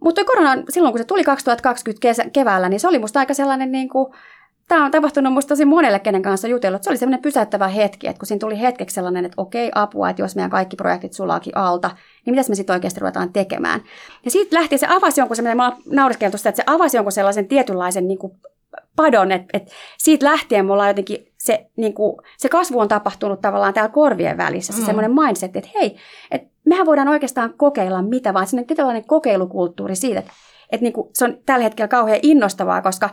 Mutta 0.00 0.24
korona, 0.24 0.62
silloin 0.68 0.92
kun 0.92 0.98
se 0.98 1.04
tuli 1.04 1.24
2020 1.24 2.02
kesä, 2.02 2.24
keväällä, 2.32 2.68
niin 2.68 2.80
se 2.80 2.88
oli 2.88 2.98
musta 2.98 3.18
aika 3.18 3.34
sellainen, 3.34 3.72
niin 3.72 3.88
kuin, 3.88 4.14
tämä 4.68 4.84
on 4.84 4.90
tapahtunut 4.90 5.32
musta 5.32 5.48
tosi 5.48 5.64
monelle, 5.64 5.98
kenen 5.98 6.22
kanssa 6.22 6.48
jutellut. 6.48 6.82
Se 6.82 6.90
oli 6.90 6.96
sellainen 6.96 7.22
pysäyttävä 7.22 7.68
hetki, 7.68 8.08
että 8.08 8.18
kun 8.18 8.26
siinä 8.26 8.38
tuli 8.38 8.60
hetkeksi 8.60 8.94
sellainen, 8.94 9.24
että 9.24 9.42
okei, 9.42 9.70
apua, 9.74 10.10
että 10.10 10.22
jos 10.22 10.36
meidän 10.36 10.50
kaikki 10.50 10.76
projektit 10.76 11.12
sulaakin 11.12 11.56
alta, 11.56 11.90
niin 12.26 12.34
mitäs 12.34 12.48
me 12.48 12.54
sitten 12.54 12.74
oikeasti 12.74 13.00
ruvetaan 13.00 13.32
tekemään. 13.32 13.80
Ja 14.24 14.30
siitä 14.30 14.56
lähti, 14.56 14.78
se 14.78 14.86
avasi 14.90 15.20
jonkun 15.20 15.36
sellainen, 15.36 15.56
mä 15.56 15.72
että 16.34 16.52
se 16.52 16.62
avasi 16.66 16.96
jonkun 16.96 17.12
sellaisen 17.12 17.48
tietynlaisen 17.48 18.08
niin 18.08 18.18
kuin 18.18 18.32
padon, 18.96 19.32
että, 19.32 19.46
että 19.52 19.72
siitä 19.98 20.26
lähtien 20.26 20.66
me 20.66 20.72
ollaan 20.72 20.90
jotenkin 20.90 21.32
se, 21.38 21.66
niin 21.76 21.94
kuin, 21.94 22.16
se 22.38 22.48
kasvu 22.48 22.78
on 22.80 22.88
tapahtunut 22.88 23.40
tavallaan 23.40 23.74
täällä 23.74 23.92
korvien 23.92 24.36
välissä, 24.36 24.72
se 24.72 24.80
mm. 24.80 24.86
semmoinen 24.86 25.14
mindset, 25.14 25.56
että 25.56 25.70
hei, 25.74 25.96
että 26.30 26.48
mehän 26.64 26.86
voidaan 26.86 27.08
oikeastaan 27.08 27.54
kokeilla 27.56 28.02
mitä 28.02 28.34
vaan, 28.34 28.46
semmoinen 28.46 28.66
tietynlainen 28.66 29.04
kokeilukulttuuri 29.06 29.96
siitä, 29.96 30.18
että, 30.18 30.32
että 30.72 30.82
niin 30.84 30.92
kuin, 30.92 31.08
se 31.12 31.24
on 31.24 31.38
tällä 31.46 31.62
hetkellä 31.62 31.88
kauhean 31.88 32.18
innostavaa, 32.22 32.82
koska, 32.82 33.10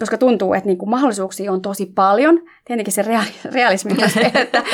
koska 0.00 0.18
tuntuu, 0.18 0.54
että 0.54 0.68
niin 0.68 0.78
kuin 0.78 0.90
mahdollisuuksia 0.90 1.52
on 1.52 1.62
tosi 1.62 1.86
paljon, 1.86 2.42
tietenkin 2.64 2.92
se 2.92 3.04
realismi 3.52 3.92
on 4.02 4.10
se, 4.10 4.30
että 4.34 4.62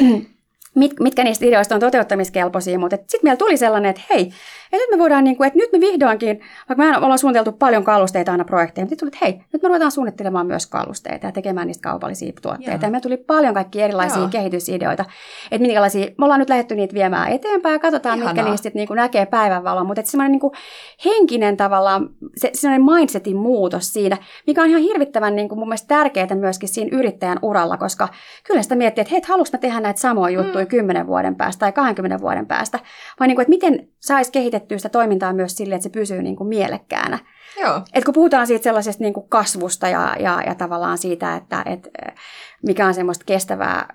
mit, 0.74 1.00
mitkä 1.00 1.24
niistä 1.24 1.46
ideoista 1.46 1.74
on 1.74 1.80
toteuttamiskelpoisia, 1.80 2.78
mutta 2.78 2.96
sitten 2.96 3.20
meillä 3.22 3.36
tuli 3.36 3.56
sellainen, 3.56 3.90
että 3.90 4.02
hei, 4.10 4.32
ja 4.72 4.78
nyt 4.78 4.90
me 4.90 4.98
voidaan, 4.98 5.24
niin 5.24 5.36
kuin, 5.36 5.46
että 5.46 5.58
nyt 5.58 5.72
me 5.72 5.80
vihdoinkin, 5.80 6.40
vaikka 6.68 6.84
me 6.84 6.96
ollaan 6.96 7.18
suunniteltu 7.18 7.52
paljon 7.52 7.84
kalusteita 7.84 8.32
aina 8.32 8.44
projekteja, 8.44 8.84
mutta 8.84 8.96
tuli, 8.96 9.08
että 9.08 9.18
hei, 9.22 9.40
nyt 9.52 9.62
me 9.62 9.68
ruvetaan 9.68 9.90
suunnittelemaan 9.90 10.46
myös 10.46 10.66
kalusteita 10.66 11.26
ja 11.26 11.32
tekemään 11.32 11.66
niistä 11.66 11.82
kaupallisia 11.82 12.32
tuotteita. 12.42 12.72
Joo. 12.72 12.80
Ja 12.82 12.90
me 12.90 13.00
tuli 13.00 13.16
paljon 13.16 13.54
kaikki 13.54 13.82
erilaisia 13.82 14.18
Joo. 14.18 14.28
kehitysideoita, 14.28 15.04
että 15.50 15.66
minkälaisia, 15.66 16.06
me 16.18 16.24
ollaan 16.24 16.40
nyt 16.40 16.48
lähdetty 16.48 16.74
niitä 16.74 16.94
viemään 16.94 17.32
eteenpäin 17.32 17.72
ja 17.72 17.78
katsotaan, 17.78 18.18
Ihanaa. 18.18 18.34
mitkä 18.34 18.50
niistä 18.50 18.70
niin 18.74 18.88
kuin 18.88 18.96
näkee 18.96 19.26
päivänvalon, 19.26 19.86
mutta 19.86 20.00
että 20.00 20.10
semmoinen 20.10 20.32
niin 20.32 20.40
kuin 20.40 20.52
henkinen 21.04 21.56
tavallaan, 21.56 22.10
se, 22.36 22.50
semmoinen 22.54 22.94
mindsetin 22.94 23.36
muutos 23.36 23.92
siinä, 23.92 24.16
mikä 24.46 24.62
on 24.62 24.68
ihan 24.68 24.82
hirvittävän 24.82 25.36
niin 25.36 25.48
kuin 25.48 25.58
mun 25.58 25.68
mielestä 25.68 25.88
tärkeää 25.88 26.34
myöskin 26.34 26.68
siinä 26.68 26.98
yrittäjän 26.98 27.38
uralla, 27.42 27.76
koska 27.76 28.08
kyllä 28.46 28.62
sitä 28.62 28.74
miettii, 28.74 29.02
että 29.02 29.10
hei, 29.10 29.22
haluaisin 29.28 29.54
mä 29.54 29.58
tehdä 29.58 29.80
näitä 29.80 30.00
samoja 30.00 30.34
juttuja 30.34 30.59
mm. 30.59 30.59
10 30.66 31.06
vuoden 31.06 31.36
päästä 31.36 31.60
tai 31.60 31.72
20 31.72 32.20
vuoden 32.20 32.46
päästä, 32.46 32.78
vai 33.20 33.28
niin 33.28 33.36
kuin, 33.36 33.42
että 33.42 33.50
miten 33.50 33.88
saisi 34.00 34.32
kehitettyä 34.32 34.78
sitä 34.78 34.88
toimintaa 34.88 35.32
myös 35.32 35.56
sille, 35.56 35.74
että 35.74 35.82
se 35.82 35.88
pysyy 35.90 36.22
niin 36.22 36.36
kuin 36.36 36.48
mielekkäänä. 36.48 37.18
Joo. 37.60 37.82
Et 37.94 38.04
kun 38.04 38.14
puhutaan 38.14 38.46
siitä 38.46 38.64
sellaisesta 38.64 39.04
niin 39.04 39.14
kuin 39.14 39.28
kasvusta 39.28 39.88
ja, 39.88 40.16
ja, 40.18 40.42
ja 40.46 40.54
tavallaan 40.54 40.98
siitä, 40.98 41.36
että 41.36 41.62
et, 41.66 41.88
mikä 42.66 42.86
on 42.86 42.94
semmoista 42.94 43.24
kestävää 43.24 43.86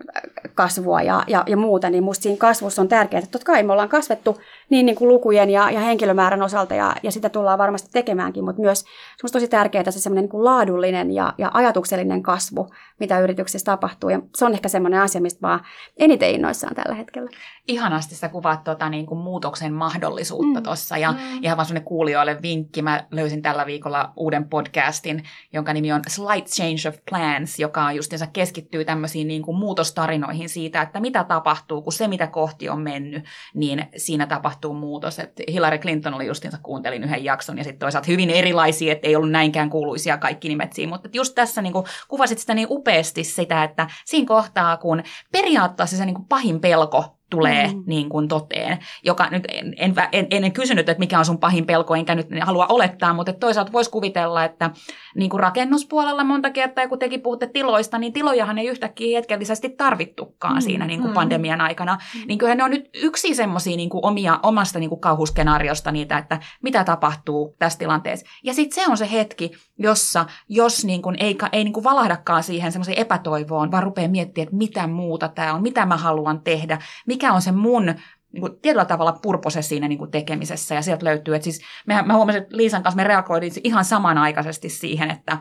kasvua 0.56 1.02
ja, 1.02 1.24
ja, 1.28 1.44
ja 1.48 1.58
muuta, 1.58 1.90
niin 1.90 2.04
musta 2.04 2.24
siinä 2.24 2.38
kasvussa 2.38 2.82
on 2.82 2.88
tärkeää, 2.88 3.20
että 3.20 3.32
totta 3.32 3.46
kai 3.46 3.64
me 3.64 3.72
ollaan 3.72 3.90
kasvettu 3.90 4.40
niin, 4.70 4.86
niin 4.86 4.96
kuin 4.96 5.08
lukujen 5.08 5.50
ja, 5.50 5.72
ja 5.72 5.80
henkilömäärän 5.80 6.42
osalta 6.42 6.76
ja, 6.76 6.96
ja 7.04 7.12
sitä 7.12 7.30
tullaan 7.30 7.58
varmasti 7.58 7.90
tekemäänkin, 7.94 8.44
mutta 8.44 8.62
myös 8.62 8.86
on 9.24 9.32
tosi 9.32 9.48
tärkeää 9.48 9.92
se 9.92 10.00
semmoinen 10.00 10.30
niin 10.32 10.46
laadullinen 10.46 11.12
ja, 11.12 11.34
ja 11.38 11.52
ajatuksellinen 11.54 12.24
kasvu, 12.24 12.70
mitä 13.00 13.20
yrityksessä 13.20 13.66
tapahtuu 13.66 14.10
ja 14.10 14.22
se 14.36 14.46
on 14.46 14.54
ehkä 14.54 14.70
semmoinen 14.70 15.02
asia, 15.02 15.22
mistä 15.22 15.48
mä 15.48 15.60
eniten 15.98 16.30
innoissaan 16.30 16.76
tällä 16.76 16.96
hetkellä. 16.96 17.30
Ihanasti 17.68 18.16
sä 18.16 18.30
kuvaat 18.30 18.64
tuota, 18.64 18.90
niin 18.90 19.06
kuin 19.06 19.20
muutoksen 19.20 19.74
mahdollisuutta 19.74 20.60
mm. 20.60 20.64
tuossa 20.64 20.98
ja 20.98 21.12
mm. 21.12 21.18
ihan 21.42 21.58
vaan 21.58 21.84
kuulijoille 21.86 22.42
vinkki, 22.42 22.82
mä 22.82 23.08
löysin 23.12 23.42
tällä 23.42 23.66
viikolla 23.66 24.14
uuden 24.16 24.50
podcastin, 24.50 25.24
jonka 25.54 25.74
nimi 25.74 25.94
on 25.94 26.02
Slight 26.08 26.48
Change 26.48 26.90
of 26.90 26.96
Plans, 27.10 27.60
joka 27.60 27.86
on 27.86 27.96
justiinsa 27.96 28.28
keskittyy 28.28 28.86
tämmöisiin 28.86 29.28
niin 29.28 29.42
kuin 29.42 29.58
muutostarinoihin 29.58 30.50
siitä, 30.50 30.82
että 30.82 31.00
mitä 31.00 31.24
tapahtuu, 31.24 31.82
kun 31.82 31.94
se 31.94 32.08
mitä 32.08 32.28
kohti 32.28 32.70
on 32.70 32.82
mennyt, 32.82 33.26
niin 33.54 33.86
siinä 33.98 34.28
tapahtuu 34.28 34.74
muutos. 34.74 35.20
Et 35.20 35.42
Hillary 35.52 35.78
Clinton 35.78 36.14
oli 36.14 36.26
justiinsa, 36.26 36.58
kuuntelin 36.64 37.04
yhden 37.04 37.24
jakson 37.24 37.58
ja 37.58 37.64
sitten 37.64 37.80
toisaalta 37.80 38.12
hyvin 38.12 38.30
erilaisia, 38.30 38.92
että 38.92 39.08
ei 39.08 39.16
ollut 39.16 39.32
näinkään 39.32 39.70
kuuluisia 39.70 40.18
kaikki 40.18 40.48
nimet 40.48 40.74
siinä, 40.74 40.90
mutta 40.90 41.10
just 41.14 41.36
tässä 41.36 41.62
niin 41.62 41.74
kuin, 41.74 41.86
kuvasit 42.08 42.40
sitä 42.40 42.54
niin 42.54 42.68
upeasti 42.70 43.24
sitä, 43.24 43.64
että 43.64 43.88
siinä 44.06 44.28
kohtaa, 44.28 44.78
kun 44.78 45.04
periaatteessa 45.32 45.98
se 45.98 46.06
niin 46.06 46.16
kuin 46.16 46.28
pahin 46.28 46.62
pelko 46.62 47.15
tulee 47.30 47.68
mm. 47.68 47.84
niin 47.86 48.10
kuin 48.10 48.28
toteen, 48.28 48.80
joka 49.04 49.30
nyt 49.30 49.44
en, 49.52 49.74
en, 49.78 49.94
en, 50.12 50.28
en 50.30 50.52
kysynyt, 50.52 50.90
että 50.90 51.00
mikä 51.00 51.20
on 51.20 51.26
sun 51.26 51.38
pahin 51.38 51.66
pelko, 51.66 51.96
enkä 51.96 52.16
nyt 52.16 52.28
halua 52.42 52.66
olettaa, 52.70 53.14
mutta 53.14 53.34
toisaalta 53.34 53.72
voisi 53.72 53.92
kuvitella, 53.92 54.44
että 54.44 54.70
niin 55.16 55.30
kuin 55.30 55.40
rakennuspuolella 55.40 56.24
monta 56.24 56.50
kertaa, 56.50 56.88
kun 56.88 57.00
tekin 57.00 57.22
puhutte 57.22 57.48
tiloista, 57.48 57.98
niin 57.98 58.14
tilojahan 58.14 58.58
ei 58.58 58.68
yhtäkkiä 58.68 59.18
hetkellisesti 59.18 59.70
tarvittukaan 59.70 60.56
mm. 60.56 60.62
siinä 60.62 60.86
niin 60.86 61.00
kuin 61.00 61.12
mm. 61.12 61.16
pandemian 61.16 61.62
aikana. 61.62 61.98
Mm. 62.16 62.22
Niin 62.28 62.38
kyllähän 62.38 62.58
ne 62.58 62.64
on 62.64 62.72
nyt 62.72 62.90
yksi 62.94 63.36
semmoisia 63.36 63.78
niin 63.78 63.90
omia, 63.94 64.40
omasta 64.44 64.80
niin 64.80 64.90
kuin 64.90 65.02
kauhuskenaariosta 65.02 65.92
niitä, 65.92 66.18
että 66.18 66.40
mitä 66.64 66.84
tapahtuu 66.84 67.56
tässä 67.60 67.80
tilanteessa. 67.80 68.26
Ja 68.44 68.54
sitten 68.54 68.84
se 68.84 68.92
on 68.92 68.98
se 68.98 69.12
hetki, 69.12 69.52
jossa 69.78 70.26
jos 70.50 70.86
niin 70.86 71.02
kuin 71.02 71.16
ei, 71.20 71.38
ei 71.52 71.64
niin 71.64 71.74
kuin 71.74 71.84
valahdakaan 71.84 72.44
siihen 72.44 72.72
semmoiseen 72.72 73.00
epätoivoon, 73.00 73.72
vaan 73.72 73.84
rupeaa 73.84 74.08
miettimään, 74.08 74.48
että 74.48 74.58
mitä 74.58 74.88
muuta 74.88 75.28
tämä 75.28 75.54
on, 75.54 75.62
mitä 75.62 75.86
mä 75.86 75.98
haluan 75.98 76.42
tehdä, 76.42 76.80
mikä 77.08 77.15
on 77.32 77.42
se 77.42 77.52
mun 77.52 77.86
niin 78.32 78.42
kuin 78.42 78.62
tietyllä 78.62 78.86
tavalla 78.86 79.20
purpose 79.22 79.62
siinä 79.62 79.88
niin 79.88 79.98
kuin 79.98 80.12
tekemisessä. 80.12 80.76
Ja 80.76 80.82
sieltä 80.82 81.06
löytyy, 81.06 81.36
että 81.36 81.44
siis 81.44 81.62
mehän, 81.86 82.08
mä 82.08 82.16
huomasin, 82.16 82.42
että 82.42 82.58
Liisan 82.58 82.84
kanssa 82.84 82.96
me 82.96 83.04
reagoitiin 83.04 83.54
ihan 83.64 83.86
samanaikaisesti 83.86 84.70
siihen, 84.70 85.12
että 85.12 85.38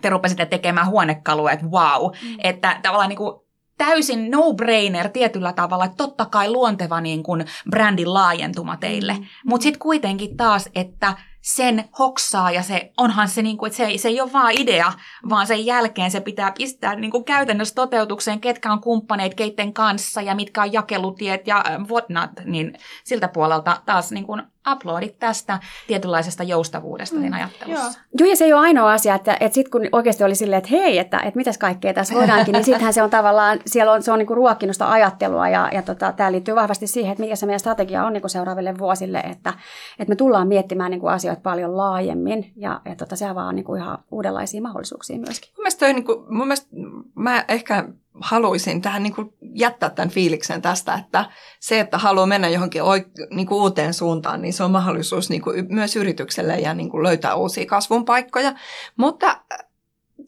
te 0.00 0.10
rupesitte 0.10 0.46
tekemään 0.46 0.86
huonekaluja, 0.86 1.52
että 1.52 1.66
wow. 1.66 2.12
Mm. 2.22 2.36
Että 2.42 2.80
tavallaan 2.82 3.08
niin 3.08 3.16
kuin 3.16 3.42
täysin 3.78 4.30
no-brainer 4.30 5.08
tietyllä 5.08 5.52
tavalla, 5.52 5.84
että 5.84 5.96
totta 5.96 6.26
kai 6.26 6.50
luonteva 6.50 7.00
niin 7.00 7.22
kuin 7.22 7.44
brändin 7.70 8.14
laajentuma 8.14 8.76
teille. 8.76 9.12
Mm. 9.12 9.24
Mutta 9.46 9.62
sitten 9.62 9.80
kuitenkin 9.80 10.36
taas, 10.36 10.68
että 10.74 11.14
sen 11.42 11.84
hoksaa 11.98 12.50
ja 12.50 12.62
se 12.62 12.92
onhan 12.98 13.28
se, 13.28 13.42
niin 13.42 13.56
kuin, 13.56 13.66
että 13.66 13.76
se, 13.76 13.98
se 13.98 14.08
ei 14.08 14.20
ole 14.20 14.32
vaan 14.32 14.52
idea, 14.58 14.92
vaan 15.28 15.46
sen 15.46 15.66
jälkeen 15.66 16.10
se 16.10 16.20
pitää 16.20 16.52
pistää 16.58 16.94
niin 16.94 17.10
kuin 17.10 17.24
käytännössä 17.24 17.74
toteutukseen, 17.74 18.40
ketkä 18.40 18.72
on 18.72 18.80
kumppaneet 18.80 19.34
keitten 19.34 19.72
kanssa 19.72 20.20
ja 20.20 20.34
mitkä 20.34 20.62
on 20.62 20.72
jakelutiet 20.72 21.46
ja 21.46 21.64
whatnot, 21.90 22.30
niin 22.44 22.78
siltä 23.04 23.28
puolelta 23.28 23.82
taas 23.86 24.12
niin 24.12 24.26
kuin 24.26 24.42
uploadit 24.72 25.18
tästä 25.18 25.58
tietynlaisesta 25.86 26.42
joustavuudesta 26.42 27.16
mm. 27.16 27.32
ajattelussa. 27.32 27.84
Joo. 27.84 27.92
Joo, 28.18 28.30
ja 28.30 28.36
se 28.36 28.44
ei 28.44 28.52
ole 28.52 28.60
ainoa 28.60 28.92
asia, 28.92 29.14
että, 29.14 29.36
että 29.40 29.54
sitten 29.54 29.70
kun 29.70 29.88
oikeasti 29.92 30.24
oli 30.24 30.34
silleen, 30.34 30.58
että 30.58 30.70
hei, 30.70 30.98
että, 30.98 31.18
että 31.18 31.36
mitäs 31.36 31.58
kaikkea 31.58 31.94
tässä 31.94 32.14
voidaankin, 32.14 32.52
niin 32.52 32.64
sittenhän 32.64 32.92
se 32.92 33.02
on 33.02 33.10
tavallaan, 33.10 33.60
siellä 33.66 33.92
on, 33.92 34.02
se 34.02 34.12
on 34.12 34.18
niin 34.18 34.26
kuin 34.26 34.36
ruokkinusta 34.36 34.90
ajattelua, 34.90 35.48
ja, 35.48 35.68
ja 35.72 35.82
tota, 35.82 36.12
tämä 36.12 36.32
liittyy 36.32 36.54
vahvasti 36.54 36.86
siihen, 36.86 37.12
että 37.12 37.22
mikä 37.22 37.36
se 37.36 37.46
meidän 37.46 37.60
strategia 37.60 38.04
on 38.04 38.12
niin 38.12 38.20
kuin 38.20 38.30
seuraaville 38.30 38.78
vuosille, 38.78 39.18
että, 39.18 39.54
että 39.98 40.10
me 40.10 40.16
tullaan 40.16 40.48
miettimään 40.48 40.90
niin 40.90 41.00
kuin 41.00 41.12
asioita 41.12 41.42
paljon 41.42 41.76
laajemmin, 41.76 42.52
ja, 42.56 42.80
ja 42.84 42.96
tota, 42.96 43.16
se 43.16 43.28
avaa 43.28 43.52
niin 43.52 43.64
kuin 43.64 43.82
ihan 43.82 43.98
uudenlaisia 44.10 44.62
mahdollisuuksia 44.62 45.18
myöskin. 45.18 45.50
Mun 45.56 45.62
mielestä, 45.62 45.86
toi, 45.86 45.92
niin 45.92 46.04
kuin, 46.04 46.18
mun 46.28 46.46
mielestä 46.46 46.68
mä 47.14 47.44
ehkä 47.48 47.84
haluaisin 48.20 48.82
tähän 48.82 49.02
niin 49.02 49.14
kuin 49.14 49.34
jättää 49.54 49.90
tämän 49.90 50.10
fiiliksen 50.10 50.62
tästä, 50.62 50.94
että 50.94 51.24
se, 51.60 51.80
että 51.80 51.98
haluaa 51.98 52.26
mennä 52.26 52.48
johonkin 52.48 52.82
oik- 52.82 53.34
niin 53.34 53.46
kuin 53.46 53.62
uuteen 53.62 53.94
suuntaan, 53.94 54.42
niin 54.42 54.52
se 54.52 54.64
on 54.64 54.70
mahdollisuus 54.70 55.30
niin 55.30 55.42
kuin 55.42 55.66
myös 55.68 55.96
yritykselle 55.96 56.58
ja 56.58 56.74
niin 56.74 56.90
kuin 56.90 57.02
löytää 57.02 57.34
uusia 57.34 57.66
kasvun 57.66 58.04
paikkoja. 58.04 58.54
Mutta 58.96 59.26
äh, 59.28 59.58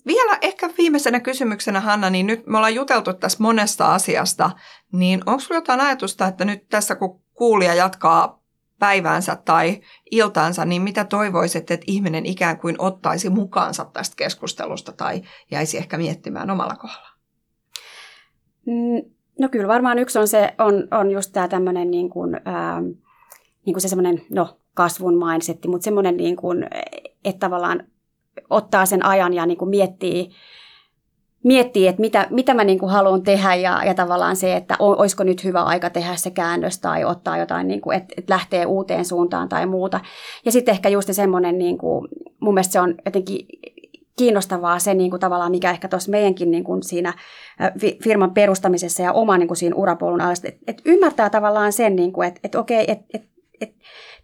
vielä 0.07 0.39
ehkä 0.41 0.71
viimeisenä 0.79 1.21
kysymyksenä, 1.21 1.81
Hanna, 1.81 2.11
niin 2.11 2.27
nyt 2.27 2.47
me 2.47 2.57
ollaan 2.57 2.75
juteltu 2.75 3.13
tässä 3.13 3.39
monesta 3.41 3.95
asiasta, 3.95 4.51
niin 4.93 5.23
onko 5.27 5.41
sinulla 5.41 5.57
jotain 5.57 5.81
ajatusta, 5.81 6.27
että 6.27 6.45
nyt 6.45 6.69
tässä 6.69 6.95
kun 6.95 7.21
kuulija 7.35 7.75
jatkaa 7.75 8.45
päiväänsä 8.79 9.37
tai 9.37 9.81
iltaansa, 10.11 10.65
niin 10.65 10.83
mitä 10.83 11.05
toivoisit, 11.05 11.71
että 11.71 11.85
ihminen 11.87 12.27
ikään 12.27 12.59
kuin 12.59 12.77
ottaisi 12.79 13.31
mukaansa 13.31 13.85
tästä 13.85 14.17
keskustelusta 14.17 14.93
tai 14.93 15.23
jäisi 15.51 15.79
ehkä 15.79 15.99
miettimään 15.99 16.51
omalla 16.51 16.75
kohdalla? 16.75 17.14
Mm, 18.67 19.11
no 19.41 19.49
kyllä 19.49 19.69
varmaan 19.69 19.99
yksi 19.99 20.19
on, 20.19 20.29
se, 20.29 20.55
on, 20.59 20.89
on 20.91 21.11
just 21.11 21.33
tämä 21.33 21.49
tämmöinen 21.49 21.91
niin 21.91 22.11
kuin, 22.11 22.41
ää, 22.45 22.81
niin 23.67 23.75
kuin 23.75 23.81
se 23.81 23.89
semmoinen, 23.89 24.23
no 24.31 24.57
kasvun 24.75 25.27
mindsetti, 25.27 25.69
mutta 25.69 25.85
semmoinen 25.85 26.17
niin 26.17 26.37
kuin, 26.37 26.67
että 27.25 27.41
tavallaan 27.41 27.85
ottaa 28.51 28.87
sen 28.87 29.05
ajan 29.05 29.35
ja 29.35 29.47
niin 29.47 29.59
kuin 29.59 29.69
miettii, 29.69 30.31
miettii, 31.45 31.87
että 31.89 32.01
mitä, 32.01 32.27
mitä 32.31 32.55
mä 32.55 32.65
niin 32.65 32.79
kuin 32.79 32.93
haluan 32.93 33.23
tehdä 33.23 33.55
ja, 33.55 33.85
ja 33.85 33.95
tavallaan 33.95 34.37
se, 34.37 34.57
että 34.57 34.77
olisiko 34.79 35.25
nyt 35.25 35.45
hyvä 35.45 35.63
aika 35.63 35.91
tehdä 35.91 36.17
se 36.17 36.31
käännös 36.31 36.81
tai 36.81 37.05
ottaa 37.05 37.39
jotain, 37.39 37.69
niin 37.69 37.81
kuin, 37.81 37.97
että, 37.97 38.15
että 38.17 38.35
lähtee 38.35 38.67
uuteen 38.67 39.05
suuntaan 39.05 39.49
tai 39.49 39.67
muuta. 39.67 40.01
Ja 40.45 40.53
sitten 40.53 40.73
ehkä 40.73 40.89
just 40.89 41.09
semmoinen, 41.13 41.59
niin 41.59 41.79
kuin, 41.79 42.09
mun 42.41 42.55
mielestä 42.55 42.73
se 42.73 42.81
on 42.81 42.95
jotenkin 43.05 43.47
kiinnostavaa 44.17 44.79
se 44.79 44.95
niin 44.95 45.11
kuin 45.11 45.21
tavallaan, 45.21 45.51
mikä 45.51 45.71
ehkä 45.71 45.89
tuossa 45.89 46.11
meidänkin 46.11 46.51
niin 46.51 46.65
kuin 46.65 46.83
siinä 46.83 47.13
firman 48.03 48.35
perustamisessa 48.35 49.03
ja 49.03 49.13
oma 49.13 49.39
niin 49.39 49.49
kuin 49.49 49.57
siinä 49.57 49.77
urapolun 49.77 50.21
alasta, 50.21 50.49
että, 50.49 50.61
että 50.67 50.83
ymmärtää 50.87 51.31
tavallaan 51.31 51.73
sen, 51.73 51.97
niin 51.97 52.13
kuin, 52.13 52.29
että, 52.29 52.41
että 52.45 52.61
okei, 52.61 52.85
että, 52.89 53.05
että, 53.15 53.29
että 53.61 53.77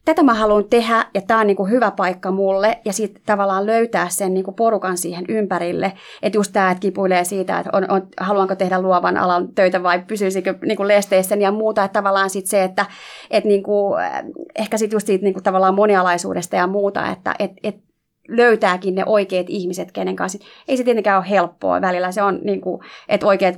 tätä 0.05 0.23
mä 0.23 0.35
haluan 0.35 0.65
tehdä 0.65 1.07
ja 1.15 1.21
tämä 1.21 1.41
on 1.41 1.47
niin 1.47 1.57
kuin 1.57 1.71
hyvä 1.71 1.91
paikka 1.91 2.31
mulle 2.31 2.79
ja 2.85 2.93
sitten 2.93 3.23
tavallaan 3.27 3.67
löytää 3.67 4.09
sen 4.09 4.35
niin 4.35 4.45
kuin 4.45 4.55
porukan 4.55 4.99
siihen 4.99 5.25
ympärille. 5.29 5.93
Että 6.23 6.39
just 6.39 6.53
tämä, 6.53 6.71
että 6.71 6.81
kipuilee 6.81 7.25
siitä, 7.25 7.59
että 7.59 7.71
on, 7.73 7.91
on, 7.91 8.09
haluanko 8.21 8.55
tehdä 8.55 8.81
luovan 8.81 9.17
alan 9.17 9.49
töitä 9.55 9.83
vai 9.83 9.99
pysyisikö 9.99 10.55
niin 10.65 10.77
kuin 10.77 10.89
lesteissä 10.89 11.35
ja 11.35 11.53
muuta. 11.53 11.85
Että 11.85 11.99
tavallaan 11.99 12.31
sitten 12.31 12.51
se, 12.51 12.65
että, 12.65 12.87
että 13.31 13.49
niin 13.49 13.63
kuin, 13.63 14.01
ehkä 14.59 14.77
sitten 14.77 14.97
just 14.97 15.07
siitä 15.07 15.25
niin 15.25 15.35
kuin 15.35 15.45
tavallaan 15.45 15.75
monialaisuudesta 15.75 16.57
ja 16.57 16.67
muuta, 16.67 17.09
että 17.09 17.35
et, 17.39 17.53
et 17.63 17.90
löytääkin 18.31 18.95
ne 18.95 19.03
oikeat 19.07 19.47
ihmiset, 19.49 19.93
kenen 19.93 20.17
kanssa. 20.17 20.39
Ei 20.69 20.77
se 20.77 20.85
tietenkään 20.85 21.19
ole 21.19 21.31
helppoa 21.31 21.81
välillä. 21.81 22.13
Se 22.13 22.23
on, 22.23 22.39
niin 22.43 22.61
kuin, 22.61 22.83
että 23.09 23.27
oikeat, 23.27 23.55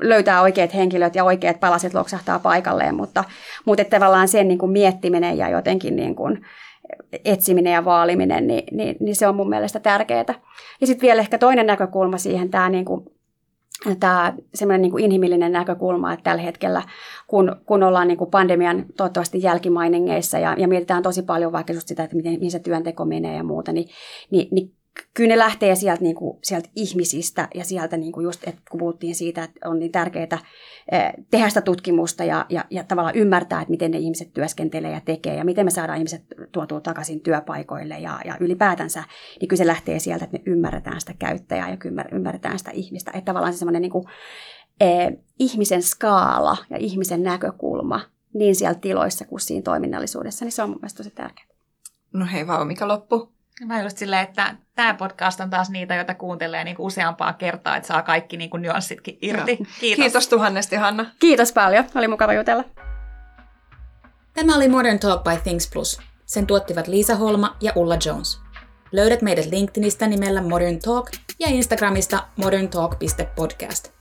löytää 0.00 0.42
oikeat 0.42 0.74
henkilöt 0.74 1.14
ja 1.14 1.24
oikeat 1.24 1.60
palaset 1.60 1.94
loksahtaa 1.94 2.38
paikalleen, 2.38 2.94
mutta, 2.94 3.24
mutta 3.64 3.82
että 3.82 3.96
tavallaan 3.96 4.28
sen 4.28 4.48
niin 4.48 4.58
kuin 4.58 4.72
miettiminen 4.72 5.38
ja 5.38 5.48
jotenkin 5.48 5.96
niin 5.96 6.14
kuin 6.14 6.42
etsiminen 7.24 7.72
ja 7.72 7.84
vaaliminen, 7.84 8.46
niin, 8.46 8.64
niin, 8.72 8.96
niin 9.00 9.16
se 9.16 9.28
on 9.28 9.36
mun 9.36 9.48
mielestä 9.48 9.80
tärkeää. 9.80 10.24
Ja 10.80 10.86
sitten 10.86 11.06
vielä 11.06 11.20
ehkä 11.20 11.38
toinen 11.38 11.66
näkökulma 11.66 12.18
siihen, 12.18 12.50
tämä 12.50 12.68
niin 12.68 12.84
kuin 12.84 13.15
tämä 14.00 14.34
semmoinen 14.54 14.82
niin 14.82 14.98
inhimillinen 14.98 15.52
näkökulma, 15.52 16.12
että 16.12 16.24
tällä 16.24 16.42
hetkellä, 16.42 16.82
kun, 17.26 17.56
kun 17.66 17.82
ollaan 17.82 18.08
niin 18.08 18.18
kuin 18.18 18.30
pandemian 18.30 18.84
toivottavasti 18.96 19.42
jälkimainingeissa 19.42 20.38
ja, 20.38 20.54
ja 20.58 20.68
mietitään 20.68 21.02
tosi 21.02 21.22
paljon 21.22 21.52
vaikka 21.52 21.72
just 21.72 21.88
sitä, 21.88 22.04
että 22.04 22.16
miten, 22.16 22.32
mihin 22.32 22.50
se 22.50 22.58
työnteko 22.58 23.04
menee 23.04 23.36
ja 23.36 23.44
muuta, 23.44 23.72
niin, 23.72 23.88
niin, 24.30 24.48
niin 24.50 24.75
kyllä 25.14 25.28
ne 25.28 25.38
lähtee 25.38 25.74
sieltä, 25.74 26.02
niin 26.02 26.16
kuin, 26.16 26.38
sieltä 26.42 26.68
ihmisistä 26.76 27.48
ja 27.54 27.64
sieltä 27.64 27.96
niin 27.96 28.12
kuin 28.12 28.24
just, 28.24 28.48
että 28.48 28.60
kun 28.70 28.78
puhuttiin 28.78 29.14
siitä, 29.14 29.44
että 29.44 29.68
on 29.68 29.78
niin 29.78 29.92
tärkeää 29.92 30.38
eh, 30.92 31.12
tehdä 31.30 31.48
sitä 31.48 31.60
tutkimusta 31.60 32.24
ja, 32.24 32.46
ja, 32.48 32.64
ja 32.70 32.84
tavallaan 32.84 33.16
ymmärtää, 33.16 33.60
että 33.60 33.70
miten 33.70 33.90
ne 33.90 33.98
ihmiset 33.98 34.32
työskentelee 34.32 34.90
ja 34.90 35.00
tekee 35.00 35.34
ja 35.34 35.44
miten 35.44 35.66
me 35.66 35.70
saadaan 35.70 35.98
ihmiset 35.98 36.22
tuotua 36.52 36.80
takaisin 36.80 37.20
työpaikoille 37.20 37.98
ja, 37.98 38.20
ja 38.24 38.36
ylipäätänsä, 38.40 39.04
niin 39.40 39.48
kyllä 39.48 39.58
se 39.58 39.66
lähtee 39.66 39.98
sieltä, 39.98 40.24
että 40.24 40.38
me 40.38 40.52
ymmärretään 40.52 41.00
sitä 41.00 41.14
käyttäjää 41.18 41.70
ja 41.70 41.76
ymmärretään 42.12 42.58
sitä 42.58 42.70
ihmistä. 42.70 43.10
Että 43.14 43.24
tavallaan 43.24 43.52
se 43.52 43.58
semmoinen 43.58 43.82
niin 43.82 43.92
kuin, 43.92 44.04
eh, 44.80 45.12
ihmisen 45.38 45.82
skaala 45.82 46.56
ja 46.70 46.76
ihmisen 46.76 47.22
näkökulma 47.22 48.00
niin 48.34 48.56
siellä 48.56 48.78
tiloissa 48.78 49.24
kuin 49.24 49.40
siinä 49.40 49.62
toiminnallisuudessa, 49.62 50.44
niin 50.44 50.52
se 50.52 50.62
on 50.62 50.68
mun 50.68 50.78
mielestä 50.78 50.96
tosi 50.96 51.10
tärkeää. 51.10 51.48
No 52.12 52.26
hei 52.32 52.46
vaan, 52.46 52.66
mikä 52.66 52.88
loppu? 52.88 53.35
Mä 53.64 53.82
just 53.82 53.98
silleen, 53.98 54.22
että 54.22 54.56
tämä 54.74 54.94
podcast 54.94 55.40
on 55.40 55.50
taas 55.50 55.70
niitä, 55.70 55.94
joita 55.94 56.14
kuuntelee 56.14 56.64
niin 56.64 56.76
kuin 56.76 56.86
useampaa 56.86 57.32
kertaa, 57.32 57.76
että 57.76 57.86
saa 57.86 58.02
kaikki 58.02 58.36
niin 58.36 58.50
kuin 58.50 58.62
nyanssitkin 58.62 59.18
irti. 59.22 59.56
Kiitos. 59.56 60.02
Kiitos 60.02 60.28
tuhannesti, 60.28 60.76
Hanna. 60.76 61.06
Kiitos 61.18 61.52
paljon. 61.52 61.84
Oli 61.94 62.08
mukava 62.08 62.32
jutella. 62.32 62.64
Tämä 64.34 64.56
oli 64.56 64.68
Modern 64.68 64.98
Talk 64.98 65.24
by 65.24 65.36
Things 65.42 65.70
Plus. 65.72 66.00
Sen 66.26 66.46
tuottivat 66.46 66.88
Liisa 66.88 67.14
Holma 67.14 67.56
ja 67.60 67.72
Ulla 67.76 67.96
Jones. 68.06 68.40
Löydät 68.92 69.22
meidät 69.22 69.46
LinkedInistä 69.46 70.06
nimellä 70.06 70.42
Modern 70.42 70.78
Talk 70.78 71.10
ja 71.38 71.48
Instagramista 71.48 72.28
moderntalk.podcast. 72.36 73.92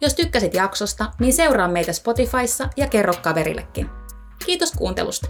Jos 0.00 0.14
tykkäsit 0.14 0.54
jaksosta, 0.54 1.12
niin 1.20 1.32
seuraa 1.32 1.68
meitä 1.68 1.92
Spotifyssa 1.92 2.68
ja 2.76 2.88
kerro 2.88 3.14
kaverillekin. 3.22 3.90
Kiitos 4.46 4.72
kuuntelusta. 4.72 5.28